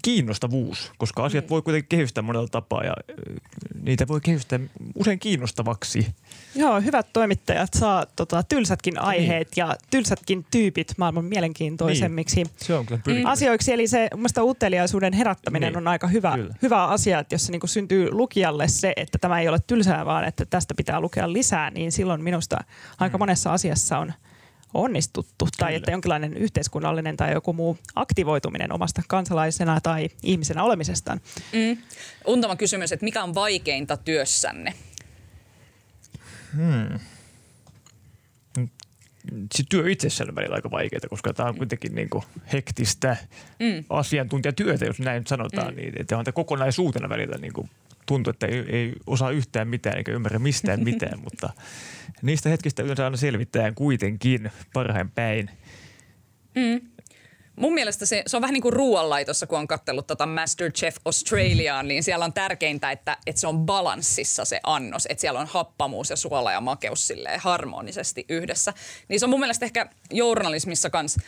[0.03, 1.49] kiinnostavuus, koska asiat mm.
[1.49, 2.95] voi kuitenkin kehystää monella tapaa ja
[3.83, 4.61] niitä voi kehystää
[4.95, 6.07] usein kiinnostavaksi.
[6.55, 9.03] Joo, hyvät toimittajat saa tota, tylsätkin niin.
[9.03, 9.67] aiheet niin.
[9.67, 12.47] ja tylsätkin tyypit maailman mielenkiintoisemmiksi niin.
[12.57, 13.27] Se on kyllä mm.
[13.27, 13.73] asioiksi.
[13.73, 15.79] Eli se musta uteliaisuuden herättäminen niin.
[15.79, 19.49] on aika hyvä, hyvä asia, että jos se niin syntyy lukijalle se, että tämä ei
[19.49, 22.65] ole tylsää, vaan että tästä pitää lukea lisää, niin silloin minusta
[22.99, 23.23] aika mm.
[23.23, 24.13] monessa asiassa on,
[24.75, 25.51] onnistuttu Kyllä.
[25.59, 31.21] tai että jonkinlainen yhteiskunnallinen tai joku muu aktivoituminen omasta kansalaisena tai ihmisenä olemisestaan.
[31.53, 31.77] Mm.
[32.27, 34.75] Untama kysymys, että mikä on vaikeinta työssänne?
[36.57, 36.99] Hmm
[39.55, 43.17] se työ itsessään on välillä aika vaikeaa, koska tämä on kuitenkin niin kuin hektistä
[43.61, 43.85] mm.
[43.91, 45.75] asiantuntijatyötä, jos näin sanotaan.
[45.75, 45.77] Mm.
[45.77, 47.71] Niin, että on kokonaisuutena välillä niin kuin
[48.07, 51.51] tuntuu, että ei, ei osaa yhtään mitään eikä ymmärrä mistään mitään, mutta
[52.23, 55.51] niistä hetkistä yleensä aina selvittää kuitenkin parhain päin.
[56.55, 56.81] Mm.
[57.57, 61.83] Mun mielestä se, se on vähän niin kuin ruoanlaitossa, kun on katsellut tota Masterchef Australiaa,
[61.83, 66.11] niin siellä on tärkeintä, että, että se on balanssissa se annos, että siellä on happamuus
[66.11, 68.73] ja suola ja makeus harmonisesti yhdessä.
[69.09, 71.21] Niin se on mun mielestä ehkä journalismissa kanssa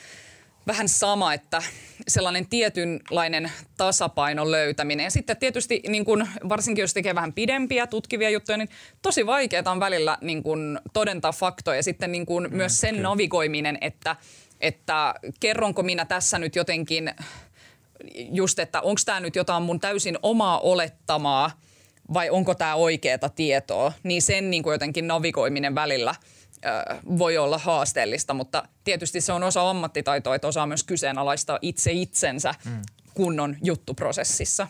[0.67, 1.63] vähän sama, että
[2.09, 5.05] sellainen tietynlainen tasapaino löytäminen.
[5.05, 8.69] Ja sitten tietysti niin kun, varsinkin jos tekee vähän pidempiä tutkivia juttuja, niin
[9.03, 11.77] tosi vaikeaa on välillä niin kun, todentaa faktoja.
[11.77, 13.09] Ja sitten niin kun, mm, myös sen kyllä.
[13.09, 14.17] navigoiminen, että,
[14.61, 17.15] että kerronko minä tässä nyt jotenkin
[18.15, 21.51] just, että onko tämä nyt jotain mun täysin omaa olettamaa
[22.15, 26.15] vai onko tämä oikeaa tietoa, niin sen niin jotenkin navigoiminen välillä–
[27.19, 32.55] voi olla haasteellista, mutta tietysti se on osa ammattitaitoa, että osaa myös kyseenalaistaa itse itsensä
[32.65, 32.83] mm.
[33.15, 34.67] kunnon juttuprosessissa.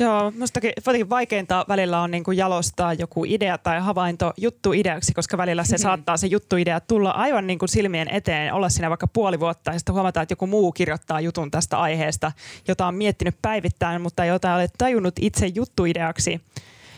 [0.00, 0.72] Joo, minustakin
[1.10, 5.82] vaikeinta välillä on niin kuin jalostaa joku idea tai havainto juttuideaksi, koska välillä se mm-hmm.
[5.82, 9.78] saattaa se juttuidea tulla aivan niin kuin silmien eteen, olla siinä vaikka puoli vuotta ja
[9.78, 12.32] sitten huomata, että joku muu kirjoittaa jutun tästä aiheesta,
[12.68, 16.40] jota on miettinyt päivittäin, mutta jota ei ole tajunnut itse juttuideaksi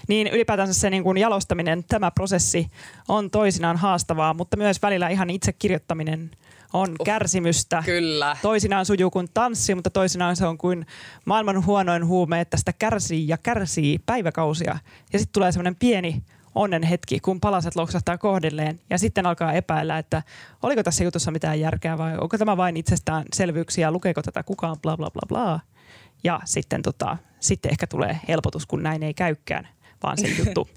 [0.08, 2.66] niin ylipäätänsä se niin kuin jalostaminen, tämä prosessi
[3.08, 6.30] on toisinaan haastavaa, mutta myös välillä ihan itse kirjoittaminen
[6.72, 7.82] on uh, kärsimystä.
[7.86, 8.36] Kyllä.
[8.42, 10.86] Toisinaan sujuu kuin tanssi, mutta toisinaan se on kuin
[11.24, 14.78] maailman huonoin huume, että sitä kärsii ja kärsii päiväkausia.
[15.12, 16.22] Ja sitten tulee semmoinen pieni
[16.54, 20.22] onnen hetki, kun palaset loksahtaa kohdilleen ja sitten alkaa epäillä, että
[20.62, 25.10] oliko tässä jutussa mitään järkeä vai onko tämä vain itsestäänselvyyksiä, lukeeko tätä kukaan, bla bla
[25.10, 25.60] bla bla.
[26.24, 29.68] Ja sitten, tota, sitten ehkä tulee helpotus, kun näin ei käykään
[30.02, 30.68] vaan se juttu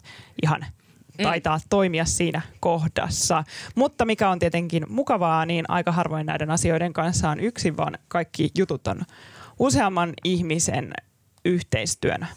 [0.43, 0.65] ihan
[1.23, 3.43] taitaa toimia siinä kohdassa.
[3.75, 8.51] Mutta mikä on tietenkin mukavaa, niin aika harvoin näiden asioiden kanssa on yksin, vaan kaikki
[8.57, 9.01] jutut on
[9.59, 10.93] useamman ihmisen
[11.45, 12.27] yhteistyönä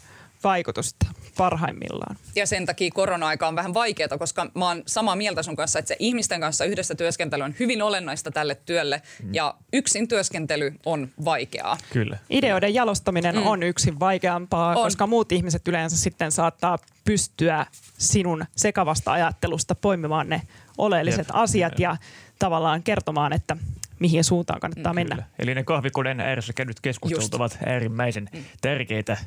[0.45, 1.05] vaikutusta
[1.37, 2.15] parhaimmillaan.
[2.35, 5.87] Ja sen takia korona-aika on vähän vaikeaa, koska mä oon samaa mieltä sun kanssa, että
[5.87, 9.33] se ihmisten kanssa yhdessä työskentely on hyvin olennaista tälle työlle mm.
[9.33, 11.77] ja yksin työskentely on vaikeaa.
[11.93, 12.17] Kyllä.
[12.29, 13.47] Ideoiden jalostaminen mm.
[13.47, 14.83] on yksin vaikeampaa, on.
[14.83, 17.65] koska muut ihmiset yleensä sitten saattaa pystyä
[17.97, 20.41] sinun sekavasta ajattelusta poimimaan ne
[20.77, 21.35] oleelliset Jep.
[21.35, 21.97] asiat ja
[22.39, 23.57] tavallaan kertomaan, että
[23.99, 25.23] mihin suuntaan kannattaa mm, mennä.
[25.39, 27.33] Eli ne kahvikoneen ääressä käydyt keskustelut Just.
[27.33, 28.43] ovat äärimmäisen mm.
[28.61, 29.17] tärkeitä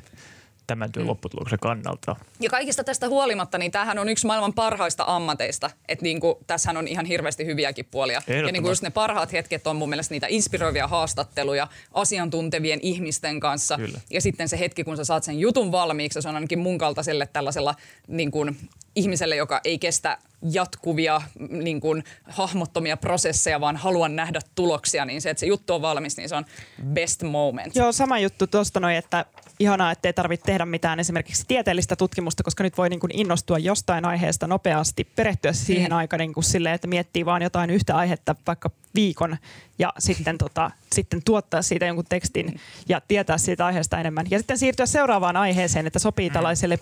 [0.69, 1.09] tämän työn mm.
[1.09, 2.15] lopputuloksen kannalta.
[2.39, 5.69] Ja kaikista tästä huolimatta, niin tämähän on yksi maailman parhaista ammateista.
[5.87, 8.21] Että niin kuin, tässähän on ihan hirveästi hyviäkin puolia.
[8.27, 13.39] Ja niin kuin just ne parhaat hetket on mun mielestä niitä inspiroivia haastatteluja asiantuntevien ihmisten
[13.39, 13.77] kanssa.
[13.77, 13.99] Kyllä.
[14.09, 17.27] Ja sitten se hetki, kun sä saat sen jutun valmiiksi, se on ainakin mun kaltaiselle
[17.33, 17.75] tällaisella
[18.07, 18.57] niin kuin,
[18.95, 20.17] ihmiselle, joka ei kestä
[20.51, 25.81] jatkuvia niin kuin, hahmottomia prosesseja, vaan haluan nähdä tuloksia, niin se, että se juttu on
[25.81, 26.45] valmis, niin se on
[26.83, 27.75] best moment.
[27.75, 29.25] Joo, sama juttu tuosta noin, että
[29.59, 34.05] ihanaa, ettei tarvitse tehdä mitään esimerkiksi tieteellistä tutkimusta, koska nyt voi niin kuin innostua jostain
[34.05, 35.97] aiheesta nopeasti, perehtyä siihen mm.
[35.97, 39.37] aikaan niin kuin silleen, että miettii vaan jotain yhtä aihetta vaikka viikon
[39.79, 42.59] ja sitten, tota, sitten tuottaa siitä jonkun tekstin
[42.89, 44.25] ja tietää siitä aiheesta enemmän.
[44.29, 46.33] Ja sitten siirtyä seuraavaan aiheeseen, että sopii mm.
[46.33, 46.79] tällaiselle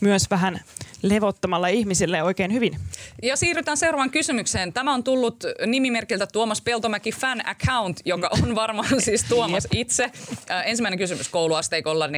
[0.00, 0.60] myös vähän
[1.02, 2.78] levottomalla ihmisille oikein hyvin.
[3.22, 4.72] Ja siirrytään seuraavaan kysymykseen.
[4.72, 10.10] Tämä on tullut nimimerkiltä Tuomas Peltomäki fan account, joka on varmaan siis Tuomas itse.
[10.64, 12.10] Ensimmäinen kysymys kouluasteikolla 4-10.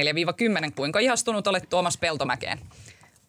[0.75, 2.59] Kuinka ihastunut olet Tuomas Peltomäkeen?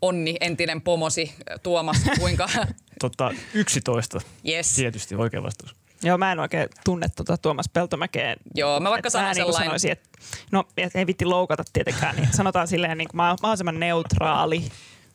[0.02, 2.48] Onni, entinen pomosi Tuomas, kuinka?
[3.00, 4.20] Totta, 11.
[4.48, 4.74] Yes.
[4.74, 5.83] Tietysti oikea vastaus.
[6.04, 8.36] Joo, mä en oikein tunne tuota Tuomas Peltomäkeä.
[8.54, 9.64] Joo, mä vaikka sanon niin sellainen.
[9.64, 10.08] Sanoisin, että,
[10.52, 10.64] no
[10.94, 14.64] ei vitti loukata tietenkään, niin sanotaan silleen niin kuin mahdollisimman neutraali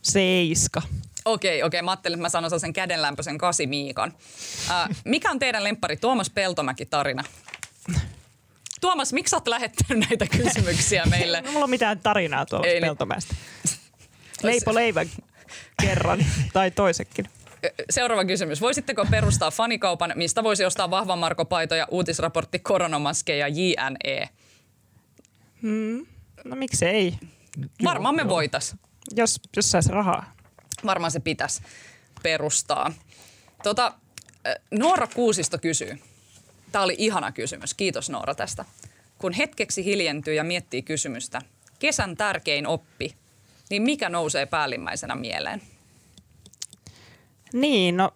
[0.02, 0.82] seiska.
[1.26, 1.82] Okei, okei.
[1.82, 4.14] Mä ajattelin, että mä sanon sen kädenlämpöisen kasimiikan.
[4.70, 7.24] Äh, mikä on teidän lempari Tuomas Peltomäki-tarina?
[8.82, 11.42] Tuomas, miksi oot lähettänyt näitä kysymyksiä meille?
[11.46, 12.82] No, mulla on mitään tarinaa Tuomas Ei, niin.
[12.82, 13.36] Peltomäestä.
[14.44, 15.10] Leipo leivän
[15.82, 17.26] kerran tai toisekin.
[17.90, 18.62] Seuraava kysymys.
[18.62, 24.30] Voisitteko perustaa fanikaupan, mistä voisi ostaa vahvan Marko-paitoja, uutisraportti, koronamaskeja, JNE?
[25.62, 26.06] Hmm.
[26.44, 27.14] No miksei?
[27.84, 28.76] Varmaan me voitais.
[29.16, 30.34] Jos, jos saisi rahaa.
[30.86, 31.62] Varmaan se pitäisi
[32.24, 32.94] perustaa.
[33.64, 33.94] Tota,
[34.72, 36.00] Noora Kuusisto kysyy.
[36.72, 37.74] Tämä oli ihana kysymys.
[37.74, 38.66] Kiitos Noora tästä.
[39.18, 41.42] Kun hetkeksi hiljentyy ja miettii kysymystä,
[41.80, 43.16] kesän tärkein oppi,
[43.70, 45.62] niin mikä nousee päällimmäisenä mieleen?
[47.54, 48.12] Niin, no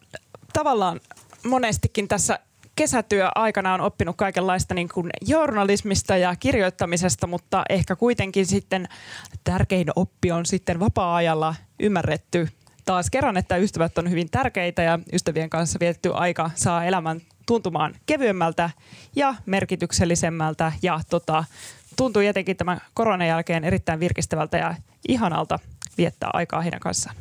[0.54, 1.00] tavallaan
[1.44, 2.40] monestikin tässä
[2.76, 8.88] kesätyö aikana on oppinut kaikenlaista niin kuin journalismista ja kirjoittamisesta, mutta ehkä kuitenkin sitten
[9.44, 12.48] tärkein oppi on sitten vapaa-ajalla ymmärretty
[12.86, 17.96] taas kerran, että ystävät on hyvin tärkeitä ja ystävien kanssa vietetty aika saa elämän tuntumaan
[18.06, 18.70] kevyemmältä
[19.16, 21.44] ja merkityksellisemmältä ja tota,
[21.96, 24.76] tuntuu jotenkin tämän koronan jälkeen erittäin virkistävältä ja
[25.08, 25.60] ihanalta
[25.98, 27.16] viettää aikaa heidän kanssaan.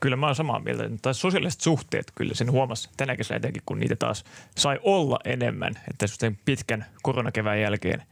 [0.00, 0.90] Kyllä mä oon samaa mieltä.
[1.02, 4.24] Tai sosiaaliset suhteet kyllä sen huomasi tänä kesänä etenkin, kun niitä taas
[4.56, 5.74] sai olla enemmän.
[5.90, 6.06] Että
[6.44, 8.02] pitkän koronakevään jälkeen.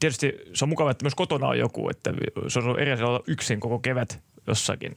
[0.00, 2.12] Tietysti se on mukava, että myös kotona on joku, että
[2.48, 4.96] se on eri olla yksin koko kevät jossakin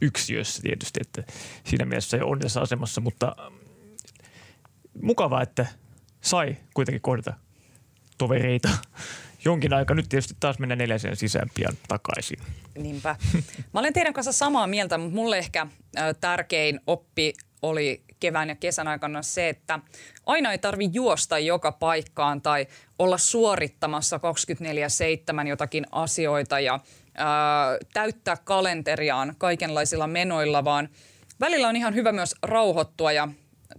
[0.00, 1.32] yksiössä tietysti, että
[1.64, 3.36] siinä mielessä ei onnessa asemassa, mutta
[5.02, 5.66] mukavaa, että
[6.20, 7.34] sai kuitenkin kohdata
[8.18, 8.68] tovereita
[9.48, 9.94] jonkin aikaa.
[9.94, 12.38] Nyt tietysti taas mennä neljäsen sisään pian takaisin.
[12.78, 13.16] Niinpä.
[13.74, 15.66] Mä olen teidän kanssa samaa mieltä, mutta mulle ehkä
[16.20, 19.78] tärkein oppi oli kevään ja kesän aikana se, että
[20.26, 22.66] aina ei tarvi juosta joka paikkaan tai
[22.98, 24.20] olla suorittamassa
[25.44, 26.80] 24-7 jotakin asioita ja
[27.14, 27.28] ää,
[27.92, 30.88] täyttää kalenteriaan kaikenlaisilla menoilla, vaan
[31.40, 33.28] välillä on ihan hyvä myös rauhoittua ja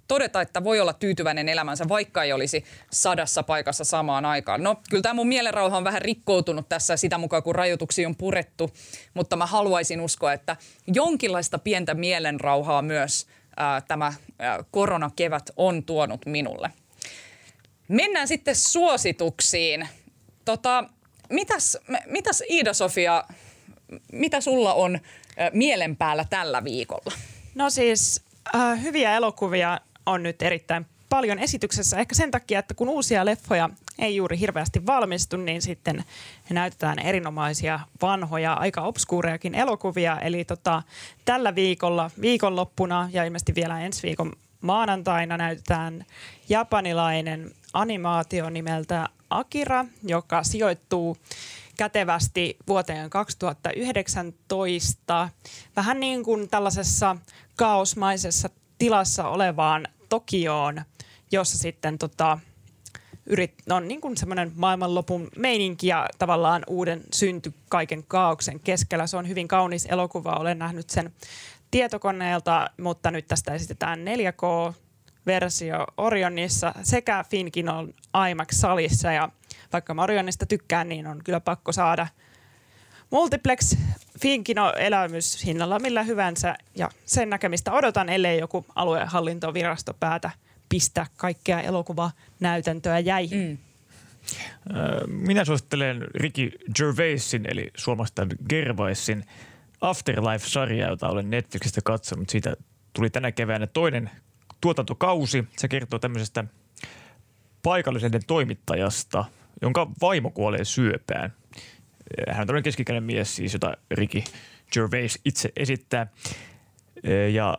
[0.07, 4.63] todeta, että voi olla tyytyväinen elämänsä, vaikka ei olisi sadassa paikassa samaan aikaan.
[4.63, 8.71] No, kyllä tämä mun mielenrauha on vähän rikkoutunut tässä sitä mukaan, kun rajoituksia on purettu,
[9.13, 10.55] mutta mä haluaisin uskoa, että
[10.87, 16.71] jonkinlaista pientä mielenrauhaa myös ää, tämä ää, koronakevät on tuonut minulle.
[17.87, 19.87] Mennään sitten suosituksiin.
[20.45, 20.83] Tota,
[21.29, 23.23] mitäs, mitäs Iida-Sofia,
[24.11, 24.99] mitä sulla on
[25.37, 27.11] ää, mielen päällä tällä viikolla?
[27.55, 28.21] No siis
[28.55, 31.99] äh, hyviä elokuvia on nyt erittäin paljon esityksessä.
[31.99, 33.69] Ehkä sen takia, että kun uusia leffoja
[33.99, 36.03] ei juuri hirveästi valmistu, niin sitten
[36.49, 40.19] näytetään erinomaisia vanhoja, aika obskuurejakin elokuvia.
[40.19, 40.83] Eli tota,
[41.25, 46.05] tällä viikolla, viikonloppuna ja ilmeisesti vielä ensi viikon maanantaina näytetään
[46.49, 51.17] japanilainen animaatio nimeltä Akira, joka sijoittuu
[51.77, 55.29] kätevästi vuoteen 2019.
[55.75, 57.15] Vähän niin kuin tällaisessa
[57.59, 60.81] kaosmaisessa tilassa olevaan Tokioon,
[61.31, 62.39] jossa sitten tota,
[63.25, 69.07] yrit, on niin kuin semmoinen maailmanlopun meininki ja tavallaan uuden synty kaiken kaauksen keskellä.
[69.07, 70.35] Se on hyvin kaunis elokuva.
[70.39, 71.13] Olen nähnyt sen
[71.71, 77.93] tietokoneelta, mutta nyt tästä esitetään 4K-versio Orionissa sekä Finkinon
[78.29, 79.11] IMAX-salissa.
[79.11, 79.29] Ja
[79.73, 82.07] vaikka mä Orionista tykkään, niin on kyllä pakko saada–
[83.11, 83.77] Multiplex
[84.21, 90.31] Finkino elämys hinnalla millä hyvänsä ja sen näkemistä odotan, ellei joku aluehallintovirasto päätä
[90.69, 93.39] pistää kaikkea elokuvanäytäntöä jäihin.
[93.49, 93.57] Mm.
[95.07, 99.25] Minä suosittelen Ricky Gervaisin eli suomasta Gervaisin
[99.81, 102.29] Afterlife-sarjaa, jota olen Netflixistä katsonut.
[102.29, 102.53] Siitä
[102.93, 104.09] tuli tänä keväänä toinen
[104.61, 105.47] tuotantokausi.
[105.57, 106.43] Se kertoo tämmöisestä
[107.63, 109.25] paikallisen toimittajasta,
[109.61, 111.33] jonka vaimo kuolee syöpään
[112.27, 114.23] hän on tämmöinen keskikäinen mies siis, jota Ricky
[114.73, 116.07] Gervais itse esittää.
[117.33, 117.57] Ja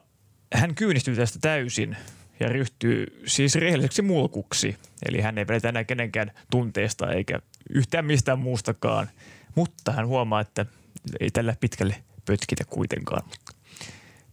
[0.54, 1.96] hän kyynistyy tästä täysin
[2.40, 4.76] ja ryhtyy siis rehelliseksi mulkuksi.
[5.08, 7.40] Eli hän ei välitä enää kenenkään tunteesta eikä
[7.70, 9.10] yhtään mistään muustakaan.
[9.54, 10.66] Mutta hän huomaa, että
[11.20, 11.96] ei tällä pitkälle
[12.26, 13.22] pötkitä kuitenkaan.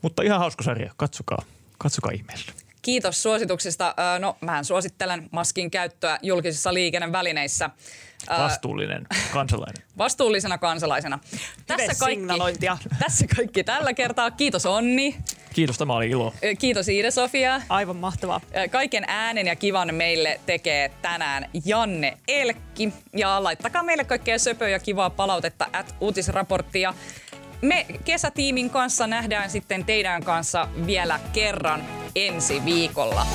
[0.02, 1.46] Mutta ihan hauska sarja, katsokaa,
[1.78, 2.67] katsokaa ihmeellä.
[2.88, 3.96] Kiitos suosituksista.
[4.20, 7.70] No, mä suosittelen maskin käyttöä julkisissa liikennevälineissä.
[8.38, 9.84] Vastuullinen kansalainen.
[9.98, 11.20] Vastuullisena kansalaisena.
[11.66, 12.66] Tässä kaikki,
[13.04, 14.32] tässä kaikki tällä kertaa.
[14.32, 15.16] Kiitos Onni.
[15.54, 16.34] Kiitos, tämä oli ilo.
[16.60, 17.62] Kiitos Iida-Sofia.
[17.70, 18.42] Aivan mahtavaa.
[18.72, 22.94] Kaiken äänen ja kivan meille tekee tänään Janne Elkki.
[23.14, 26.94] Ja laittakaa meille kaikkea söpöä ja kivaa palautetta at uutisraporttia.
[27.62, 31.84] Me kesätiimin kanssa nähdään sitten teidän kanssa vielä kerran
[32.16, 33.28] ensi viikolla.